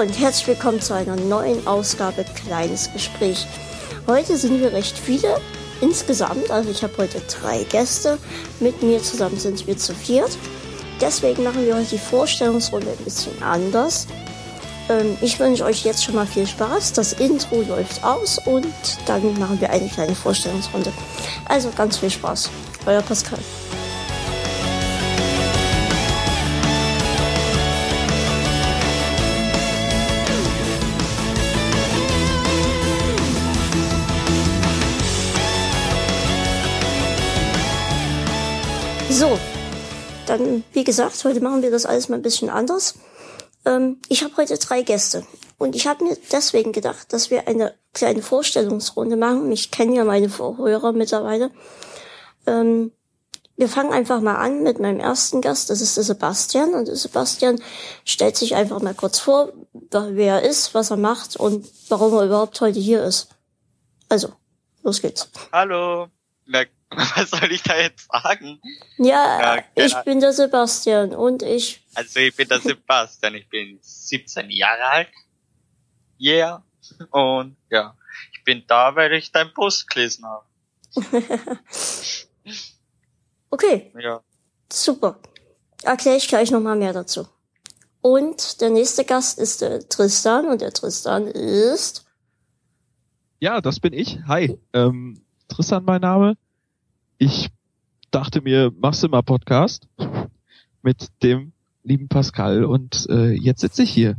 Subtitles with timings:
[0.00, 3.46] und herzlich willkommen zu einer neuen Ausgabe Kleines Gespräch.
[4.06, 5.38] Heute sind wir recht viele
[5.82, 8.16] insgesamt, also ich habe heute drei Gäste.
[8.60, 10.38] Mit mir zusammen sind wir zu viert.
[11.02, 14.06] Deswegen machen wir heute die Vorstellungsrunde ein bisschen anders.
[14.88, 16.94] Ähm, ich wünsche euch jetzt schon mal viel Spaß.
[16.94, 18.72] Das Intro läuft aus und
[19.04, 20.94] dann machen wir eine kleine Vorstellungsrunde.
[21.44, 22.48] Also ganz viel Spaß.
[22.86, 23.38] Euer Pascal.
[39.20, 39.38] So,
[40.26, 42.94] dann, wie gesagt, heute machen wir das alles mal ein bisschen anders.
[43.66, 45.26] Ähm, ich habe heute drei Gäste
[45.58, 49.52] und ich habe mir deswegen gedacht, dass wir eine kleine Vorstellungsrunde machen.
[49.52, 51.50] Ich kenne ja meine Vorhörer mittlerweile.
[52.46, 52.92] Ähm,
[53.58, 56.72] wir fangen einfach mal an mit meinem ersten Gast, das ist der Sebastian.
[56.72, 57.60] Und der Sebastian
[58.06, 59.52] stellt sich einfach mal kurz vor,
[59.90, 63.28] wer er ist, was er macht und warum er überhaupt heute hier ist.
[64.08, 64.30] Also,
[64.82, 65.28] los geht's.
[65.52, 66.08] Hallo.
[66.46, 66.64] Na,
[66.96, 68.60] was soll ich da jetzt sagen?
[68.98, 71.86] Ja, ja ich bin der Sebastian und ich.
[71.94, 75.08] Also ich bin der Sebastian, ich bin 17 Jahre alt.
[76.20, 76.64] Yeah.
[77.10, 77.96] Und ja,
[78.32, 80.44] ich bin da, weil ich dein Post gelesen habe.
[83.50, 83.92] okay.
[83.98, 84.20] Ja.
[84.72, 85.20] Super.
[85.82, 87.28] Erkläre ich gleich nochmal mehr dazu.
[88.02, 92.04] Und der nächste Gast ist der Tristan und der Tristan ist.
[93.38, 94.18] Ja, das bin ich.
[94.26, 94.58] Hi.
[94.72, 96.36] Ähm, Tristan mein Name
[97.20, 97.50] ich
[98.10, 99.86] dachte mir, machst du mal Podcast
[100.82, 104.16] mit dem lieben Pascal und äh, jetzt sitze ich hier.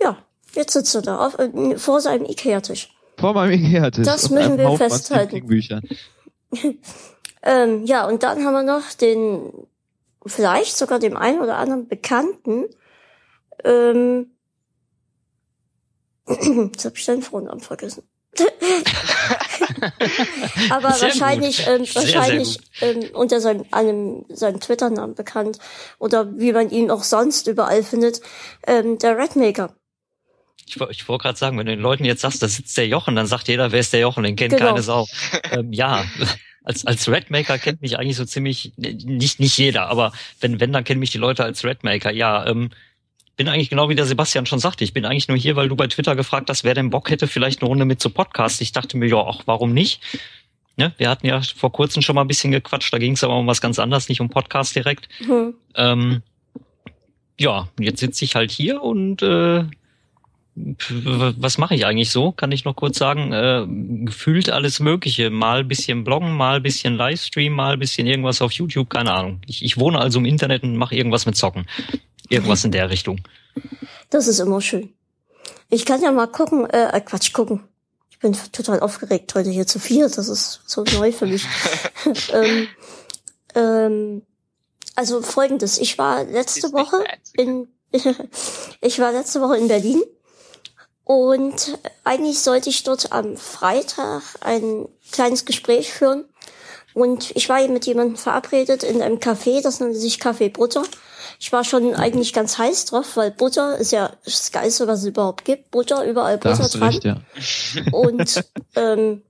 [0.00, 0.16] Ja,
[0.54, 2.94] jetzt sitzt du da auf, äh, vor seinem Ikea-Tisch.
[3.18, 4.06] Vor meinem Ikea-Tisch.
[4.06, 5.44] Das müssen wir Haufen festhalten.
[7.42, 9.52] ähm, ja, und dann haben wir noch den,
[10.24, 12.66] vielleicht sogar dem einen oder anderen Bekannten,
[13.64, 14.30] ähm,
[16.28, 18.04] jetzt habe ich deinen Vornamen vergessen.
[20.70, 25.58] Aber sehr wahrscheinlich, ähm, wahrscheinlich sehr ähm, unter seinem, einem, seinem Twitter-Namen bekannt
[25.98, 28.20] oder wie man ihn auch sonst überall findet,
[28.66, 29.74] ähm, der Redmaker.
[30.66, 33.16] Ich, ich wollte gerade sagen, wenn du den Leuten jetzt sagst, da sitzt der Jochen,
[33.16, 34.70] dann sagt jeder, wer ist der Jochen, den kennt genau.
[34.70, 35.06] keine Sau.
[35.52, 36.04] ähm, ja,
[36.64, 40.84] als, als Redmaker kennt mich eigentlich so ziemlich, nicht, nicht jeder, aber wenn, wenn, dann
[40.84, 42.10] kennen mich die Leute als Redmaker.
[42.10, 42.70] Ja, ähm,
[43.36, 44.84] bin eigentlich genau wie der Sebastian schon sagte.
[44.84, 47.26] Ich bin eigentlich nur hier, weil du bei Twitter gefragt hast, wer denn Bock hätte,
[47.26, 48.60] vielleicht eine Runde mit zu Podcast.
[48.60, 50.00] Ich dachte mir, ja, ach, warum nicht?
[50.76, 50.92] Ne?
[50.98, 53.46] Wir hatten ja vor kurzem schon mal ein bisschen gequatscht, da ging es aber um
[53.46, 55.08] was ganz anderes, nicht um Podcast direkt.
[55.20, 55.54] Mhm.
[55.76, 56.22] Ähm,
[57.38, 59.64] ja, jetzt sitze ich halt hier und äh,
[60.56, 62.30] was mache ich eigentlich so?
[62.30, 63.66] Kann ich noch kurz sagen, äh,
[64.04, 65.30] gefühlt alles Mögliche.
[65.30, 69.40] Mal bisschen bloggen, mal bisschen Livestream, mal bisschen irgendwas auf YouTube, keine Ahnung.
[69.46, 71.66] Ich, ich wohne also im Internet und mache irgendwas mit Zocken.
[72.28, 73.20] Irgendwas in der Richtung.
[74.10, 74.92] Das ist immer schön.
[75.70, 77.64] Ich kann ja mal gucken, äh, äh, Quatsch, gucken.
[78.10, 80.08] Ich bin total aufgeregt heute hier zu vier.
[80.08, 81.46] Das ist so neu für mich.
[82.32, 82.68] ähm,
[83.54, 84.22] ähm,
[84.94, 85.78] also folgendes.
[85.78, 87.68] Ich war letzte Woche in,
[88.80, 90.02] ich war letzte Woche in Berlin
[91.04, 96.24] und eigentlich sollte ich dort am Freitag ein kleines Gespräch führen.
[96.94, 100.84] Und ich war mit jemandem verabredet in einem Café, das nannte sich Café Butter.
[101.40, 105.06] Ich war schon eigentlich ganz heiß drauf, weil Butter ist ja das Geilste, was es
[105.06, 105.72] überhaupt gibt.
[105.72, 106.88] Butter, überall Butter dran.
[106.88, 107.16] Recht, ja.
[107.90, 108.44] Und
[108.76, 109.22] ähm,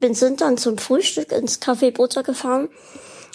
[0.00, 2.70] bin sind dann zum Frühstück ins Café Butter gefahren.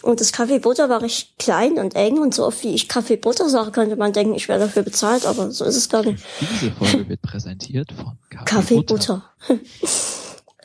[0.04, 3.18] Und das Café Butter war recht klein und eng und so oft wie ich Kaffee
[3.18, 6.24] Butter sage, könnte man denken, ich wäre dafür bezahlt, aber so ist es gar nicht.
[6.40, 9.24] Diese Folge wird präsentiert von Kaffee, Butter.
[9.48, 9.60] Butter.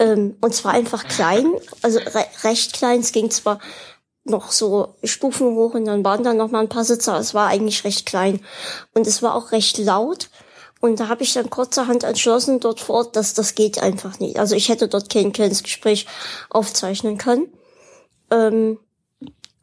[0.02, 3.00] ähm, und zwar einfach klein, also re recht klein.
[3.00, 3.60] Es ging zwar
[4.24, 7.18] noch so Stufen hoch und dann waren da noch mal ein paar Sitzer.
[7.18, 8.40] Es war eigentlich recht klein
[8.94, 10.28] und es war auch recht laut.
[10.80, 14.40] Und da habe ich dann kurzerhand entschlossen dort vor Ort, dass das geht einfach nicht.
[14.40, 16.06] Also ich hätte dort kein kleines Gespräch
[16.50, 17.46] aufzeichnen können.
[18.32, 18.78] Ähm,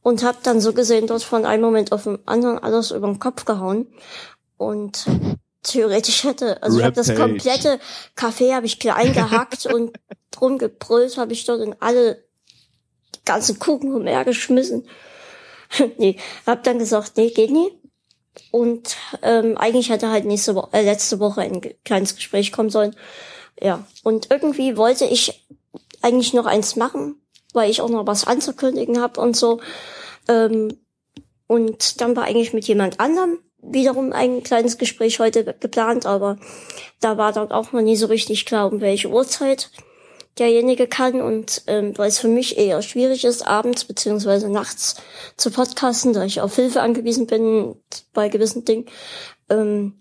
[0.01, 3.19] und habe dann so gesehen dort von einem Moment auf den anderen alles über den
[3.19, 3.87] Kopf gehauen.
[4.55, 5.05] Und
[5.63, 7.79] theoretisch hätte, also ich habe das komplette
[8.15, 9.91] Café habe ich klein gehackt und
[10.31, 12.23] drum gebrüllt habe ich dort in alle
[13.25, 14.87] ganzen Kuchen umhergeschmissen.
[15.97, 17.71] nee, hab dann gesagt, nee, geht nie.
[18.51, 22.95] Und ähm, eigentlich hätte halt nächste Woche, äh, letzte Woche ein kleines Gespräch kommen sollen.
[23.61, 25.45] Ja, und irgendwie wollte ich
[26.01, 27.21] eigentlich noch eins machen,
[27.53, 29.59] weil ich auch noch was anzukündigen habe und so.
[30.27, 30.77] Ähm,
[31.47, 36.37] und dann war eigentlich mit jemand anderem wiederum ein kleines Gespräch heute geplant, aber
[37.01, 39.69] da war dann auch noch nie so richtig klar, um welche Uhrzeit
[40.39, 44.95] derjenige kann und ähm, weil es für mich eher schwierig ist, abends beziehungsweise nachts
[45.37, 47.75] zu podcasten, da ich auf Hilfe angewiesen bin
[48.13, 48.85] bei gewissen Dingen,
[49.49, 49.99] ähm,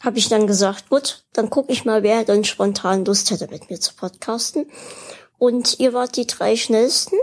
[0.00, 3.70] habe ich dann gesagt, gut, dann gucke ich mal, wer dann spontan Lust hätte, mit
[3.70, 4.66] mir zu podcasten.
[5.38, 7.16] Und ihr wart die drei schnellsten.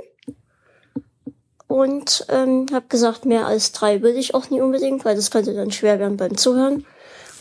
[1.67, 5.53] Und ähm, habe gesagt, mehr als drei würde ich auch nie unbedingt, weil das könnte
[5.53, 6.85] dann schwer werden beim Zuhören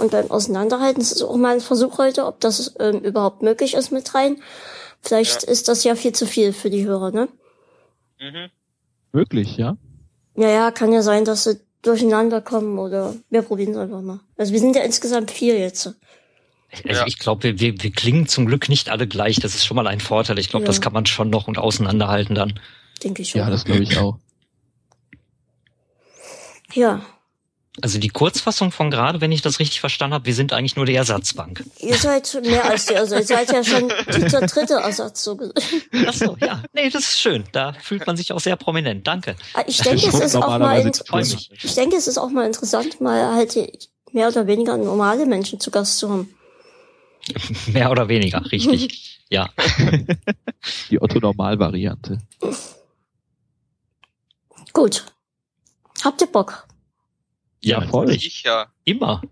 [0.03, 1.01] und beim Auseinanderhalten.
[1.01, 4.37] Das ist auch mal ein Versuch heute, ob das ähm, überhaupt möglich ist mit rein.
[5.01, 5.49] Vielleicht ja.
[5.49, 7.29] ist das ja viel zu viel für die Hörer, ne?
[8.21, 8.51] Mhm.
[9.13, 9.77] Möglich, ja?
[10.37, 14.21] Ja, ja, kann ja sein, dass sie durcheinander kommen oder wir probieren es einfach mal.
[14.37, 15.95] Also wir sind ja insgesamt vier jetzt.
[16.89, 17.07] Also ja.
[17.07, 19.37] ich glaube, wir, wir, wir klingen zum Glück nicht alle gleich.
[19.41, 20.39] Das ist schon mal ein Vorteil.
[20.39, 20.69] Ich glaube, ja.
[20.69, 22.59] das kann man schon noch und auseinanderhalten dann.
[23.03, 23.41] Denke ich schon.
[23.41, 24.19] Ja, das glaube ich auch.
[26.73, 27.03] Ja,
[27.81, 30.85] also die Kurzfassung von gerade, wenn ich das richtig verstanden habe, wir sind eigentlich nur
[30.85, 31.65] die Ersatzbank.
[31.79, 33.31] Ihr seid mehr als die Ersatz.
[33.31, 35.83] Ihr seid ja schon der dritte Ersatz so gesehen.
[36.07, 36.63] Ach so, ja.
[36.75, 37.45] Nee, das ist schön.
[37.53, 39.07] Da fühlt man sich auch sehr prominent.
[39.07, 39.37] Danke.
[39.55, 43.01] Ah, ich denke, es ist auch mal ich, ich denke, es ist auch mal interessant,
[43.01, 43.57] mal halt
[44.13, 46.35] mehr oder weniger normale Menschen zu Gast zu haben.
[47.69, 49.23] mehr oder weniger, richtig.
[49.31, 49.49] ja.
[50.91, 52.19] Die Otto-Normal-Variante.
[54.75, 55.07] Gut.
[56.05, 56.67] Habt ihr Bock?
[57.63, 58.11] Ja, voll.
[58.11, 58.67] Ich ja.
[58.85, 59.23] Immer.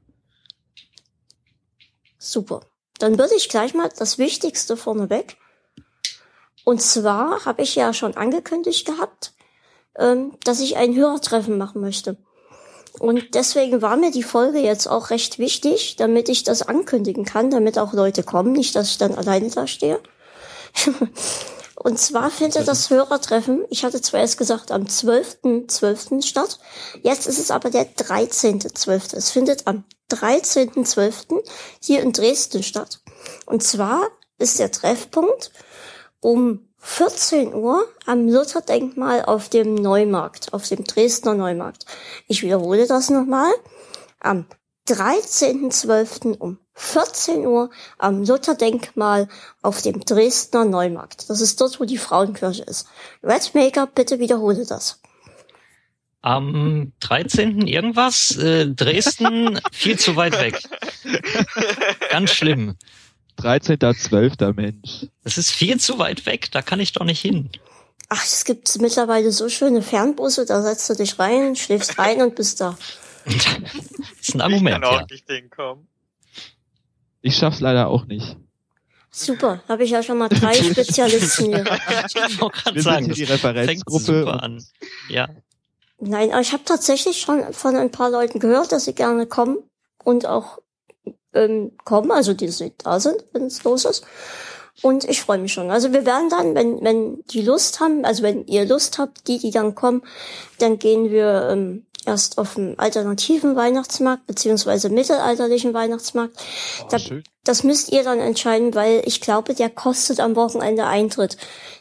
[2.18, 2.60] Super.
[2.98, 5.36] Dann würde ich gleich mal das Wichtigste vorneweg.
[6.64, 9.32] Und zwar habe ich ja schon angekündigt gehabt,
[9.96, 12.16] ähm, dass ich ein Hörertreffen machen möchte.
[12.98, 17.50] Und deswegen war mir die Folge jetzt auch recht wichtig, damit ich das ankündigen kann,
[17.50, 20.00] damit auch Leute kommen, nicht, dass ich dann alleine da stehe.
[21.82, 25.66] Und zwar findet das Hörertreffen, ich hatte zwar erst gesagt, am 12.12.
[25.66, 26.26] .12.
[26.26, 26.58] statt.
[27.02, 29.16] Jetzt ist es aber der 13.12.
[29.16, 31.42] Es findet am 13.12.
[31.82, 33.00] hier in Dresden statt.
[33.46, 35.52] Und zwar ist der Treffpunkt
[36.20, 41.86] um 14 Uhr am Lutherdenkmal auf dem Neumarkt, auf dem Dresdner Neumarkt.
[42.28, 43.52] Ich wiederhole das nochmal.
[44.20, 44.44] Am
[44.90, 46.36] 13.12.
[46.38, 49.28] um 14 Uhr am Lutherdenkmal
[49.62, 51.30] auf dem Dresdner Neumarkt.
[51.30, 52.88] Das ist dort, wo die Frauenkirche ist.
[53.22, 55.00] Redmaker, bitte wiederhole das.
[56.22, 57.66] Am 13.
[57.66, 58.36] irgendwas?
[58.36, 60.60] Äh, Dresden viel zu weit weg.
[62.10, 62.76] Ganz schlimm.
[63.38, 64.54] 13.12.
[64.54, 65.06] Mensch.
[65.22, 67.48] Das ist viel zu weit weg, da kann ich doch nicht hin.
[68.08, 72.34] Ach, es gibt mittlerweile so schöne Fernbusse, da setzt du dich rein, schläfst rein und
[72.34, 72.76] bist da.
[73.24, 74.76] Das ist ein Argument.
[74.76, 75.06] Ich kann auch ja.
[75.10, 75.88] nicht hinkommen.
[77.22, 78.36] Ich schaff's leider auch nicht.
[79.10, 81.64] Super, habe ich ja schon mal drei Spezialisten hier.
[82.06, 84.40] ich wollte gerade sagen, die Referenzgruppe.
[84.40, 84.64] an.
[85.08, 85.28] Ja.
[85.98, 89.58] Nein, aber ich habe tatsächlich schon von ein paar Leuten gehört, dass sie gerne kommen
[90.02, 90.60] und auch
[91.34, 94.06] ähm, kommen, also die da sind, wenn es los ist.
[94.82, 95.70] Und ich freue mich schon.
[95.70, 99.38] Also wir werden dann, wenn, wenn die Lust haben, also wenn ihr Lust habt, die,
[99.38, 100.02] die dann kommen,
[100.58, 106.36] dann gehen wir ähm, erst auf dem alternativen Weihnachtsmarkt beziehungsweise mittelalterlichen Weihnachtsmarkt.
[106.82, 106.98] Oh, da,
[107.44, 111.36] das müsst ihr dann entscheiden, weil ich glaube, der kostet am Wochenende Eintritt.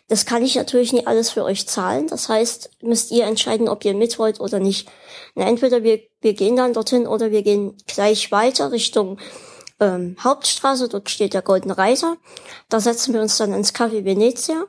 [0.07, 2.07] Das kann ich natürlich nicht alles für euch zahlen.
[2.07, 4.89] Das heißt, müsst ihr entscheiden, ob ihr mit wollt oder nicht.
[5.35, 9.19] Na, entweder wir, wir gehen dann dorthin oder wir gehen gleich weiter Richtung
[9.79, 10.89] ähm, Hauptstraße.
[10.89, 12.17] Dort steht der Golden Reiter.
[12.69, 14.65] Da setzen wir uns dann ins Café Venezia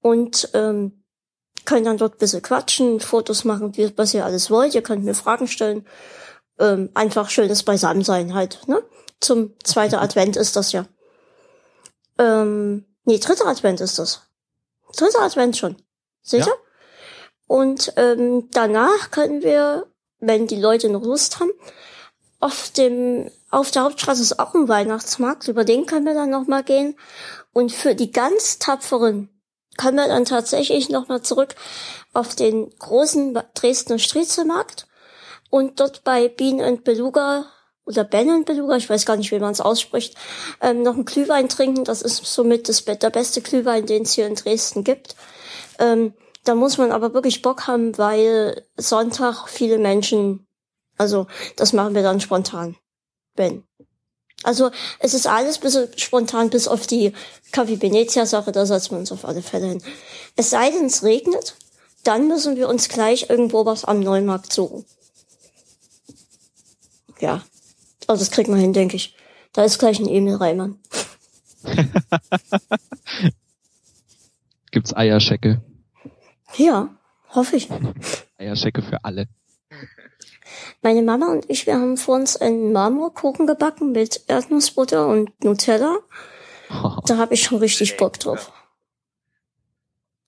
[0.00, 1.02] und ähm,
[1.66, 4.74] können dann dort ein bisschen quatschen, Fotos machen, was ihr alles wollt.
[4.74, 5.86] Ihr könnt mir Fragen stellen.
[6.58, 8.82] Ähm, einfach schönes Beisammensein halt, ne?
[9.20, 10.86] Zum zweiten Advent ist das ja.
[12.18, 14.22] Ähm, nee, dritter Advent ist das.
[14.96, 15.76] Dritter Advent schon.
[16.22, 16.46] Sicher?
[16.46, 16.52] Ja.
[17.46, 19.86] Und ähm, danach können wir,
[20.18, 21.50] wenn die Leute noch Lust haben,
[22.40, 26.64] auf dem auf der Hauptstraße ist auch ein Weihnachtsmarkt, über den können wir dann nochmal
[26.64, 26.98] gehen.
[27.52, 29.30] Und für die ganz tapferen
[29.76, 31.54] können wir dann tatsächlich nochmal zurück
[32.12, 34.86] auf den großen Dresdner Striezelmarkt
[35.50, 37.46] und dort bei Bean und Beluga
[37.84, 40.16] oder Ben und Beluga, ich weiß gar nicht, wie man es ausspricht,
[40.60, 41.84] ähm, noch einen Glühwein trinken.
[41.84, 45.14] Das ist somit das, der beste Glühwein, den es hier in Dresden gibt.
[45.78, 46.12] Ähm,
[46.44, 50.46] da muss man aber wirklich Bock haben, weil Sonntag viele Menschen,
[50.96, 52.76] also das machen wir dann spontan.
[53.36, 53.64] Ben.
[54.46, 57.12] Also es ist alles bisschen spontan, bis auf die
[57.50, 59.82] Kaffee Venezia Sache, da setzen wir uns auf alle Fälle hin.
[60.36, 61.56] Es sei denn, es regnet,
[62.04, 64.84] dann müssen wir uns gleich irgendwo was am Neumarkt suchen.
[67.18, 67.42] Ja,
[68.06, 69.16] also das kriegt man hin, denke ich.
[69.52, 70.78] Da ist gleich ein Emil Reimann.
[74.70, 75.60] Gibt's Eierschecke?
[76.56, 76.90] Ja,
[77.30, 77.68] hoffe ich.
[78.38, 79.26] Eierschecke für alle.
[80.82, 85.98] Meine Mama und ich, wir haben vor uns einen Marmorkuchen gebacken mit Erdnussbutter und Nutella.
[87.06, 88.50] Da habe ich schon richtig Bock drauf.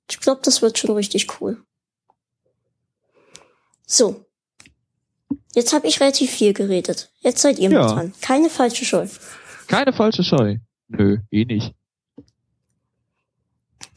[0.09, 1.61] Ich glaube, das wird schon richtig cool.
[3.85, 4.25] So.
[5.55, 7.11] Jetzt habe ich relativ viel geredet.
[7.19, 7.81] Jetzt seid ihr ja.
[7.81, 8.13] mit dran.
[8.21, 9.09] Keine falsche Scheu.
[9.67, 10.59] Keine falsche Scheu.
[10.89, 11.75] Nö, eh nicht.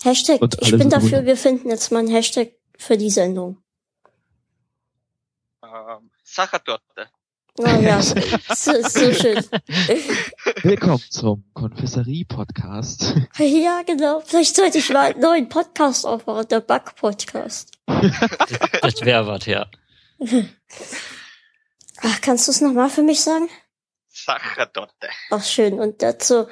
[0.03, 1.27] Hashtag, ich bin dafür, gut.
[1.27, 3.57] wir finden jetzt mal einen Hashtag für die Sendung.
[6.33, 7.09] Sachertorte.
[7.57, 8.15] Oh ja, so,
[8.83, 9.45] so, schön.
[10.63, 13.15] Willkommen zum Konfessorie-Podcast.
[13.37, 14.21] Ja, genau.
[14.21, 17.71] Vielleicht sollte ich mal einen neuen Podcast aufbauen, der Bug-Podcast.
[17.85, 19.67] das wäre was, ja.
[21.97, 23.49] Ach, kannst du es nochmal für mich sagen?
[24.07, 25.09] Sachertorte.
[25.31, 25.81] Ach, schön.
[25.81, 26.47] Und dazu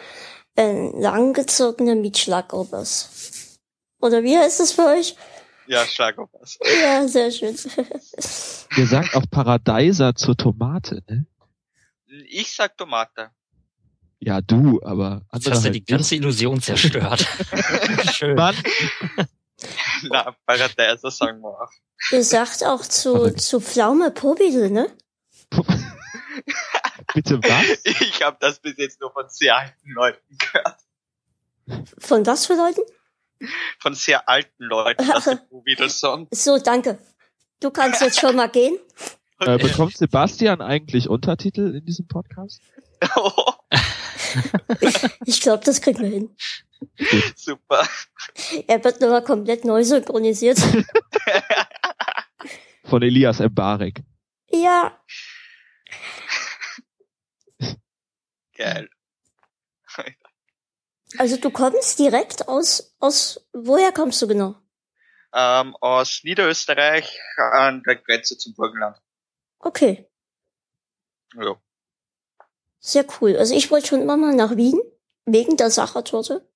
[0.58, 3.58] ein langgezogener Mietschlagobers.
[4.02, 5.16] Oder wie heißt es für euch?
[5.70, 6.58] Ja, Schlagobers.
[6.82, 7.56] Ja, sehr schön.
[8.76, 11.28] Ihr sagt auch Paradeiser zur Tomate, ne?
[12.28, 13.30] Ich sag Tomate.
[14.18, 17.24] Ja, du, aber Jetzt hast du halt die ganze Illusion zerstört.
[18.14, 18.36] Schön.
[18.36, 18.56] Mann.
[20.10, 21.72] Na, Paradeiser sagen wir auch.
[22.12, 24.90] Ihr sagt auch zu, zu Pflaume Pobidel, ne?
[27.14, 27.78] Bitte was?
[27.84, 30.80] Ich habe das bis jetzt nur von sehr alten Leuten gehört.
[32.00, 32.82] Von was für Leuten?
[33.80, 36.28] Von sehr alten Leuten, dass sie Beatles Song.
[36.32, 37.00] So, danke.
[37.60, 38.78] Du kannst jetzt schon mal gehen.
[39.42, 42.62] Äh, bekommt Sebastian eigentlich Untertitel in diesem Podcast?
[43.16, 43.54] Oh.
[45.26, 46.36] ich glaube, das kriegen wir hin.
[47.38, 47.88] Super.
[48.68, 50.60] Er wird nochmal komplett neu synchronisiert.
[52.84, 54.02] Von Elias Mbarek.
[54.52, 55.00] Ja.
[58.58, 58.90] Geil.
[61.18, 64.56] Also du kommst direkt aus, aus, woher kommst du genau?
[65.34, 68.98] Ähm, aus Niederösterreich an der Grenze zum Burgenland.
[69.60, 70.08] Okay.
[71.36, 71.56] Ja.
[72.80, 73.36] Sehr cool.
[73.38, 74.80] Also ich wollte schon immer mal nach Wien,
[75.26, 76.48] wegen der Sachertorte.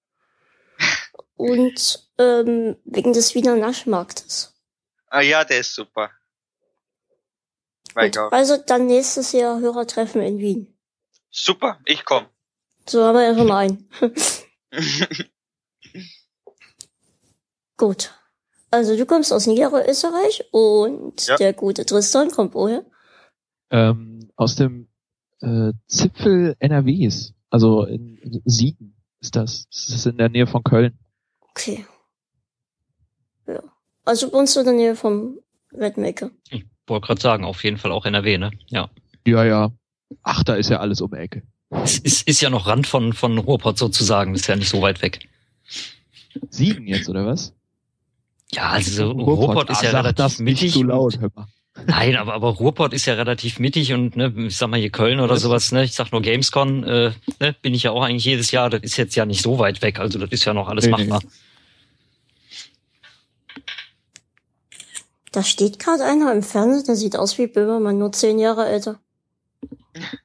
[1.35, 4.53] und ähm, wegen des Wiener Naschmarktes.
[5.07, 6.11] Ah ja, der ist super.
[7.93, 10.75] Gut, also dann nächstes Jahr Hörertreffen in Wien.
[11.29, 12.25] Super, ich komm.
[12.87, 13.89] So haben wir ja schon mal einen.
[17.77, 18.13] Gut.
[18.71, 21.35] Also du kommst aus Niederösterreich und ja.
[21.37, 22.83] der gute Tristan kommt woher?
[23.69, 24.87] Ähm, aus dem
[25.41, 27.33] äh, Zipfel NRWs.
[27.49, 29.67] Also in Siegen ist das.
[29.69, 30.97] Das ist in der Nähe von Köln.
[31.39, 31.85] Okay.
[33.45, 33.61] Ja.
[34.05, 35.39] Also wohnst du in der Nähe vom
[35.71, 36.31] Redmaker?
[36.49, 38.51] Ich wollte gerade sagen, auf jeden Fall auch NRW, ne?
[38.67, 38.89] Ja.
[39.25, 39.71] Ja, ja.
[40.23, 41.43] Ach, da ist ja alles um die Ecke.
[41.83, 45.01] Es ist, ist ja noch Rand von, von Ruhrpott sozusagen, ist ja nicht so weit
[45.01, 45.27] weg.
[46.49, 47.53] Siegen jetzt, oder was?
[48.51, 50.61] Ja, also Ruhrpott, Ruhrpott ist ja ah, relativ das mittig.
[50.63, 51.47] Nicht zu laut, hör mal.
[51.87, 55.19] Nein, aber, aber Ruhrpott ist ja relativ mittig und ne, ich sag mal hier Köln
[55.19, 58.51] oder sowas, ne, ich sag nur Gamescon, äh, ne, bin ich ja auch eigentlich jedes
[58.51, 60.85] Jahr, das ist jetzt ja nicht so weit weg, also das ist ja noch alles
[60.85, 61.21] nee, machbar.
[61.23, 61.29] Nee.
[65.31, 68.99] Da steht gerade einer im Fernsehen, der sieht aus wie Böhmermann, nur zehn Jahre älter.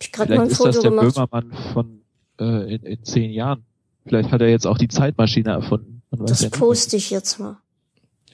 [0.00, 1.14] Ich gerade mal ein Foto ist das der gemacht.
[1.14, 2.02] Böhmermann von
[2.40, 3.64] äh, in, in zehn Jahren.
[4.06, 6.02] Vielleicht hat er jetzt auch die Zeitmaschine erfunden.
[6.10, 7.58] Das ja poste ich jetzt mal.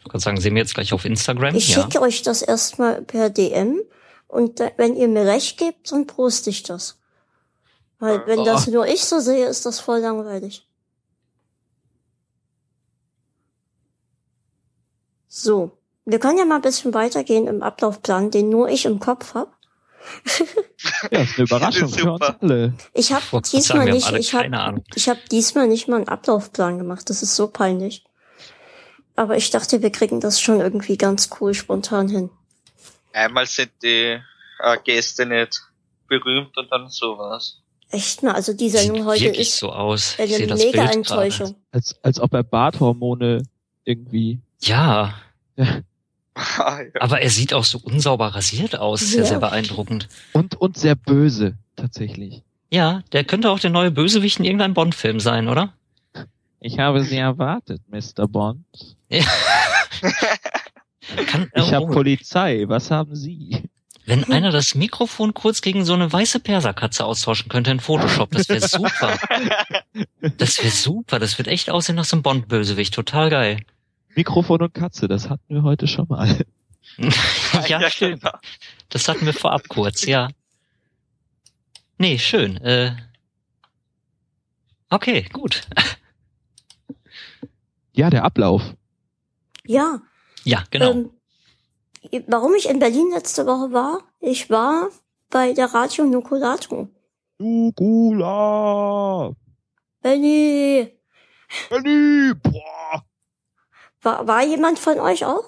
[0.04, 1.54] Ich kann sagen, sehen wir jetzt gleich auf Instagram.
[1.54, 1.83] Ich ja.
[1.83, 3.80] schicke euch das erstmal per DM
[4.28, 6.99] und da, wenn ihr mir recht gebt, dann poste ich das.
[7.99, 8.44] Weil wenn oh.
[8.44, 10.66] das nur ich so sehe, ist das voll langweilig.
[15.28, 15.73] So,
[16.04, 19.56] wir können ja mal ein bisschen weitergehen im Ablaufplan, den nur ich im Kopf hab.
[21.11, 22.75] Ja, ist eine Überraschung für uns alle.
[22.92, 27.08] Ich habe diesmal nicht, ich habe ich hab diesmal nicht mal einen Ablaufplan gemacht.
[27.11, 28.04] Das ist so peinlich.
[29.16, 32.30] Aber ich dachte, wir kriegen das schon irgendwie ganz cool spontan hin.
[33.12, 34.18] Einmal sind die
[34.58, 35.62] äh, Gäste nicht
[36.08, 37.61] berühmt und dann sowas.
[37.90, 40.16] Echt mal, also die Sendung heute ist so aus.
[40.18, 41.54] eine mega Enttäuschung.
[41.70, 43.42] Als, als ob er Barthormone
[43.84, 45.14] irgendwie ja.
[45.56, 45.80] ja.
[46.34, 49.00] Aber er sieht auch so unsauber rasiert aus.
[49.00, 49.06] Ja.
[49.06, 50.08] Sehr, sehr beeindruckend.
[50.32, 52.42] Und, und sehr böse, tatsächlich.
[52.70, 55.72] Ja, der könnte auch der neue Bösewicht in irgendeinem Bond-Film sein, oder?
[56.60, 58.26] Ich habe Sie erwartet, Mr.
[58.26, 58.64] Bond.
[59.08, 59.24] Ja.
[61.26, 61.90] Kann, ich habe oh.
[61.90, 62.64] Polizei.
[62.66, 63.62] Was haben Sie?
[64.06, 68.48] Wenn einer das Mikrofon kurz gegen so eine weiße Perserkatze austauschen könnte in Photoshop, das
[68.48, 69.18] wäre super.
[70.38, 71.18] Das wäre super.
[71.18, 72.94] Das wird echt aussehen nach so einem Bond-Bösewicht.
[72.94, 73.58] Total geil.
[74.16, 76.44] Mikrofon und Katze, das hatten wir heute schon mal.
[77.68, 78.23] ja, ja, stimmt.
[78.23, 78.38] Genau.
[78.88, 80.28] Das hatten wir vorab kurz, ja.
[81.99, 82.56] Nee, schön.
[82.59, 82.97] Äh,
[84.90, 85.62] okay, gut.
[87.97, 88.75] Ja, der Ablauf.
[89.64, 90.00] Ja.
[90.42, 90.90] Ja, genau.
[90.90, 94.88] Ähm, warum ich in Berlin letzte Woche war, ich war
[95.30, 96.88] bei der Radio Nukulato.
[97.38, 99.33] Nukula!
[100.02, 100.92] Benny!
[101.71, 102.35] Benny!
[102.35, 103.04] Boah!
[104.04, 105.44] War, war jemand von euch auch?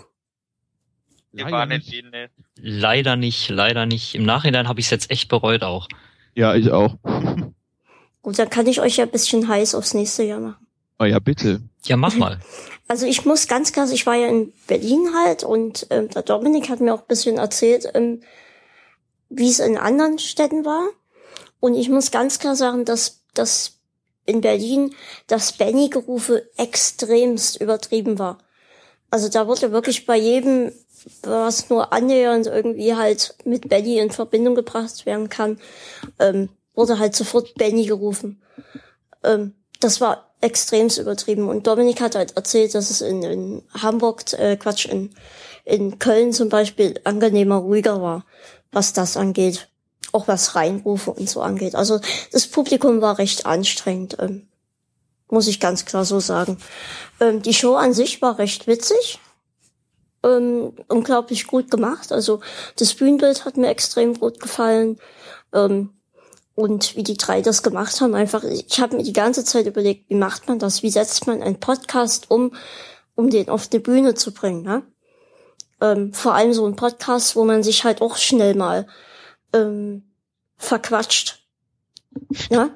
[1.33, 2.33] Wir waren in Wien nicht.
[2.57, 4.15] Leider nicht, leider nicht.
[4.15, 5.87] Im Nachhinein habe ich es jetzt echt bereut auch.
[6.35, 6.97] Ja, ich auch.
[8.23, 10.67] Gut, dann kann ich euch ja ein bisschen heiß aufs nächste Jahr machen.
[10.99, 11.61] Oh ja, bitte.
[11.85, 12.41] Ja, mach mal.
[12.89, 16.71] Also ich muss ganz klar, ich war ja in Berlin halt und ähm, der Dominik
[16.71, 18.23] hat mir auch ein bisschen erzählt, ähm,
[19.29, 20.89] wie es in anderen Städten war.
[21.61, 23.81] Und ich muss ganz klar sagen, dass, dass
[24.25, 24.95] in Berlin
[25.27, 28.39] das Benny-Gerufe extremst übertrieben war.
[29.11, 30.73] Also da wurde wirklich bei jedem,
[31.23, 35.59] was nur annähernd irgendwie halt mit Benny in Verbindung gebracht werden kann,
[36.19, 38.43] ähm, wurde halt sofort Benny gerufen.
[39.23, 41.49] Ähm, das war extremst übertrieben.
[41.49, 45.11] Und Dominik hat halt erzählt, dass es in, in Hamburg, äh, Quatsch, in,
[45.65, 48.25] in Köln zum Beispiel angenehmer, ruhiger war,
[48.73, 49.69] was das angeht.
[50.13, 51.75] Auch was Reinrufe und so angeht.
[51.75, 52.01] Also
[52.33, 54.49] das Publikum war recht anstrengend, ähm,
[55.29, 56.59] muss ich ganz klar so sagen.
[57.21, 59.19] Ähm, die Show an sich war recht witzig.
[60.23, 62.13] Ähm, unglaublich gut gemacht.
[62.13, 62.41] Also
[62.77, 64.99] das Bühnenbild hat mir extrem gut gefallen.
[65.53, 65.91] Ähm,
[66.55, 70.09] und wie die drei das gemacht haben, einfach, ich habe mir die ganze Zeit überlegt,
[70.09, 70.83] wie macht man das?
[70.83, 72.55] Wie setzt man einen Podcast um,
[73.15, 74.63] um den auf die Bühne zu bringen?
[74.63, 74.83] Ne?
[75.83, 78.87] Ähm, vor allem so ein Podcast, wo man sich halt auch schnell mal
[79.53, 80.05] ähm,
[80.57, 81.47] verquatscht.
[82.49, 82.71] Ja?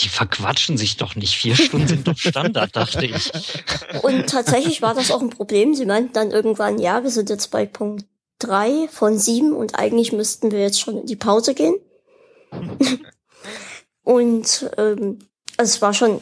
[0.00, 1.36] Die verquatschen sich doch nicht.
[1.36, 3.30] Vier Stunden sind doch Standard, dachte ich.
[4.02, 5.74] Und tatsächlich war das auch ein Problem.
[5.74, 8.04] Sie meinten dann irgendwann, ja, wir sind jetzt bei Punkt
[8.38, 11.76] drei von sieben und eigentlich müssten wir jetzt schon in die Pause gehen.
[14.02, 15.18] und ähm,
[15.56, 16.20] also es war schon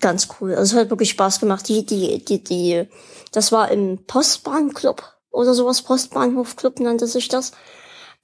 [0.00, 0.54] ganz cool.
[0.54, 1.68] Also es hat wirklich Spaß gemacht.
[1.68, 2.88] Die, die, die, die,
[3.32, 7.52] das war im Postbahnclub oder sowas, Postbahnhofclub nannte sich das.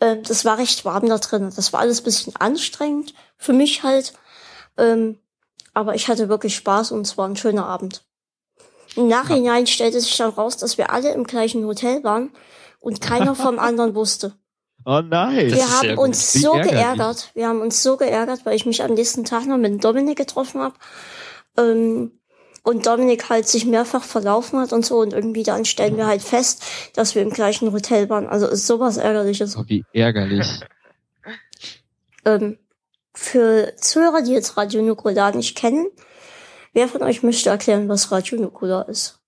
[0.01, 1.53] Ähm, das war recht warm da drin.
[1.55, 4.15] Das war alles bisschen anstrengend für mich halt.
[4.77, 5.19] Ähm,
[5.73, 8.05] aber ich hatte wirklich Spaß und es war ein schöner Abend.
[8.97, 12.31] Im Nachhinein stellte sich dann raus, dass wir alle im gleichen Hotel waren
[12.81, 14.35] und keiner vom anderen wusste.
[14.87, 15.51] Oh nein.
[15.51, 17.31] Wir haben uns so geärgert.
[17.35, 20.61] Wir haben uns so geärgert, weil ich mich am nächsten Tag noch mit Dominik getroffen
[20.61, 20.75] habe.
[21.57, 22.13] Ähm,
[22.63, 26.23] und Dominik halt sich mehrfach verlaufen hat und so und irgendwie dann stellen wir halt
[26.23, 28.27] fest, dass wir im gleichen Hotel waren.
[28.27, 29.57] Also ist sowas ärgerliches.
[29.57, 30.47] Oh, wie ärgerlich.
[32.25, 32.59] ähm,
[33.15, 35.87] für Zuhörer, die jetzt Radio Nukular nicht kennen,
[36.73, 39.21] wer von euch möchte erklären, was Radio Nukular ist?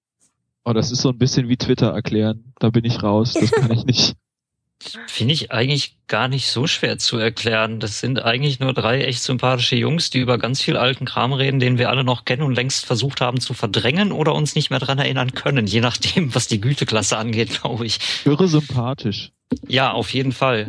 [0.65, 2.53] Oh, das ist so ein bisschen wie Twitter erklären.
[2.59, 3.35] Da bin ich raus.
[3.35, 4.15] Das kann ich nicht.
[5.07, 7.81] Finde ich eigentlich gar nicht so schwer zu erklären.
[7.81, 11.61] Das sind eigentlich nur drei echt sympathische Jungs, die über ganz viel alten Kram reden,
[11.61, 14.79] den wir alle noch kennen und längst versucht haben zu verdrängen oder uns nicht mehr
[14.79, 17.99] dran erinnern können, je nachdem, was die Güteklasse angeht, glaube ich.
[18.25, 19.33] Irre sympathisch.
[19.67, 20.67] Ja, auf jeden Fall.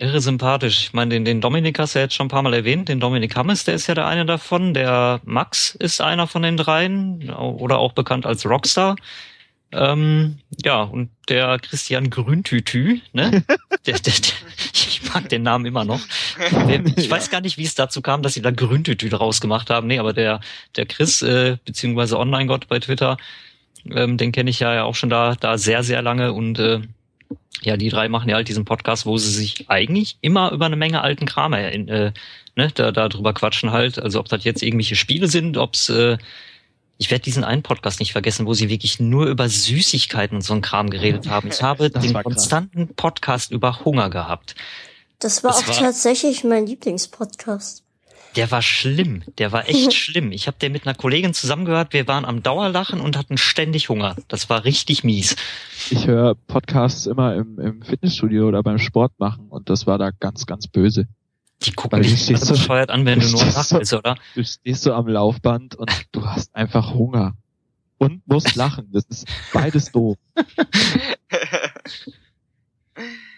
[0.00, 0.84] Irre sympathisch.
[0.84, 2.88] Ich meine, den, den Dominik hast du ja jetzt schon ein paar Mal erwähnt.
[2.88, 4.72] Den Dominik Hammes, der ist ja der eine davon.
[4.72, 8.96] Der Max ist einer von den dreien oder auch bekannt als Rockstar.
[9.72, 13.44] Ähm, ja, und der Christian Grüntütü, ne?
[13.86, 14.12] der, der, der,
[14.72, 16.00] ich mag den Namen immer noch.
[16.96, 19.86] Ich weiß gar nicht, wie es dazu kam, dass sie da Grüntütü draus gemacht haben.
[19.86, 20.40] Nee, aber der,
[20.76, 23.18] der Chris, äh, beziehungsweise Online-Gott bei Twitter,
[23.90, 26.80] ähm, den kenne ich ja auch schon da, da sehr, sehr lange und äh,
[27.62, 30.76] ja, die drei machen ja halt diesen Podcast, wo sie sich eigentlich immer über eine
[30.76, 32.12] Menge alten Kram äh,
[32.56, 33.98] ne, da, da drüber quatschen halt.
[33.98, 36.18] Also ob das jetzt irgendwelche Spiele sind, ob's äh,
[36.96, 40.52] ich werde diesen einen Podcast nicht vergessen, wo sie wirklich nur über Süßigkeiten und so
[40.52, 41.48] einen Kram geredet haben.
[41.48, 44.54] Ich habe das den konstanten Podcast über Hunger gehabt.
[45.18, 47.84] Das war das auch war, tatsächlich mein Lieblingspodcast.
[48.36, 50.32] Der war schlimm, der war echt schlimm.
[50.32, 54.16] Ich habe den mit einer Kollegin zusammengehört, wir waren am Dauerlachen und hatten ständig Hunger.
[54.28, 55.36] Das war richtig mies.
[55.90, 60.10] Ich höre Podcasts immer im, im Fitnessstudio oder beim Sport machen und das war da
[60.10, 61.06] ganz, ganz böse.
[61.62, 64.16] Die gucken dich so bescheuert an, wenn du nur wach bist, oder?
[64.34, 67.34] Du stehst so am Laufband und du hast einfach Hunger.
[67.98, 68.88] Und musst lachen.
[68.92, 70.16] Das ist beides doof.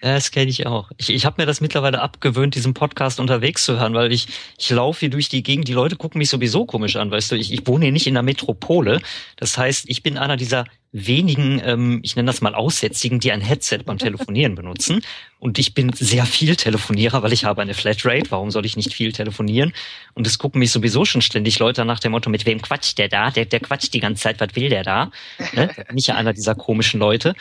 [0.04, 0.90] Ja, das kenne ich auch.
[0.96, 4.26] Ich, ich habe mir das mittlerweile abgewöhnt, diesen Podcast unterwegs zu hören, weil ich,
[4.58, 7.36] ich laufe hier durch die Gegend, die Leute gucken mich sowieso komisch an, weißt du,
[7.36, 9.00] ich, ich wohne hier nicht in der Metropole.
[9.36, 13.40] Das heißt, ich bin einer dieser wenigen, ähm, ich nenne das mal Aussätzigen, die ein
[13.40, 15.02] Headset beim Telefonieren benutzen.
[15.38, 18.30] Und ich bin sehr viel Telefonierer, weil ich habe eine Flatrate.
[18.30, 19.72] Warum soll ich nicht viel telefonieren?
[20.14, 23.08] Und es gucken mich sowieso schon ständig Leute nach dem Motto, mit wem quatscht der
[23.08, 23.30] da?
[23.30, 25.12] Der, der quatscht die ganze Zeit, was will der da?
[25.52, 25.70] Ne?
[25.92, 27.34] Nicht einer dieser komischen Leute.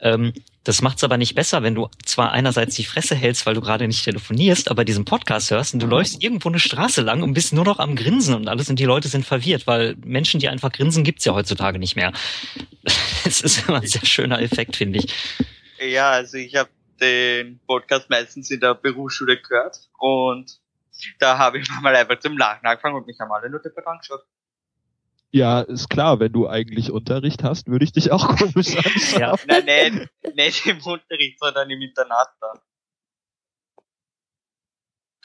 [0.00, 0.32] Ähm,
[0.68, 3.88] das macht's aber nicht besser, wenn du zwar einerseits die Fresse hältst, weil du gerade
[3.88, 7.54] nicht telefonierst, aber diesen Podcast hörst und du läufst irgendwo eine Straße lang und bist
[7.54, 10.70] nur noch am Grinsen und alles und die Leute sind verwirrt, weil Menschen, die einfach
[10.70, 12.12] grinsen, gibt's ja heutzutage nicht mehr.
[13.24, 15.14] Es ist immer ein sehr schöner Effekt, finde ich.
[15.80, 16.68] Ja, also ich habe
[17.00, 20.60] den Podcast meistens in der Berufsschule gehört und
[21.18, 24.20] da habe ich mal einfach zum Lachen angefangen und mich haben alle nur dafür angeschaut.
[25.30, 29.20] Ja, ist klar, wenn du eigentlich Unterricht hast, würde ich dich auch komisch anschauen.
[29.20, 29.36] Ja.
[29.46, 32.58] Nein, nein, nicht im Unterricht, sondern im Internat dann.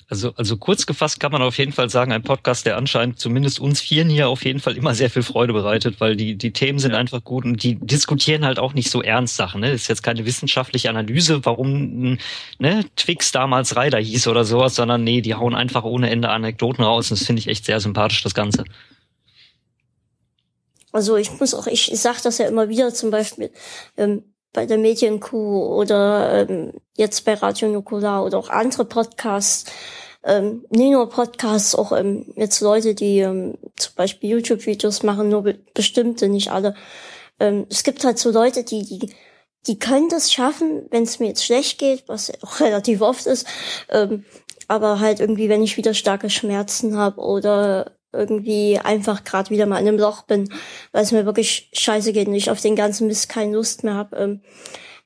[0.09, 3.59] Also, also kurz gefasst kann man auf jeden Fall sagen, ein Podcast, der anscheinend zumindest
[3.59, 6.77] uns Vieren hier auf jeden Fall immer sehr viel Freude bereitet, weil die, die Themen
[6.77, 9.61] sind einfach gut und die diskutieren halt auch nicht so ernst Sachen.
[9.61, 9.71] Ne?
[9.71, 12.19] Ist jetzt keine wissenschaftliche Analyse, warum
[12.59, 16.83] ne, Twix damals Ryder hieß oder sowas, sondern nee, die hauen einfach ohne Ende Anekdoten
[16.83, 18.65] raus und das finde ich echt sehr sympathisch, das Ganze.
[20.93, 23.51] Also ich muss auch, ich, sage das ja immer wieder, zum Beispiel
[23.97, 29.65] ähm, bei der Medienkuh oder ähm, jetzt bei Radio Nukular oder auch andere Podcasts,
[30.23, 35.41] ähm, nicht nur Podcasts, auch ähm, jetzt Leute, die ähm, zum Beispiel YouTube-Videos machen, nur
[35.41, 36.75] be bestimmte, nicht alle.
[37.39, 39.13] Ähm, es gibt halt so Leute, die, die,
[39.65, 43.47] die können das schaffen, wenn es mir jetzt schlecht geht, was auch relativ oft ist,
[43.89, 44.25] ähm,
[44.67, 49.79] aber halt irgendwie, wenn ich wieder starke Schmerzen habe oder irgendwie einfach gerade wieder mal
[49.79, 50.49] in einem Loch bin,
[50.91, 53.95] weil es mir wirklich scheiße geht und ich auf den ganzen Mist keine Lust mehr
[53.95, 54.41] habe, ähm,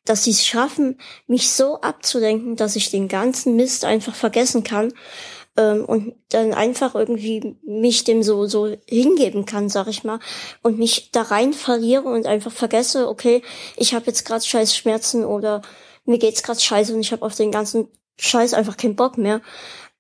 [0.06, 4.94] dass sie es schaffen, mich so abzulenken, dass ich den ganzen Mist einfach vergessen kann
[5.58, 10.20] ähm, und dann einfach irgendwie mich dem so so hingeben kann, sag ich mal,
[10.62, 13.42] und mich da rein verliere und einfach vergesse, okay,
[13.76, 15.62] ich habe jetzt gerade scheiß Schmerzen oder
[16.06, 17.90] mir geht's gerade scheiße und ich habe auf den ganzen
[18.20, 19.42] Scheiß einfach keinen Bock mehr.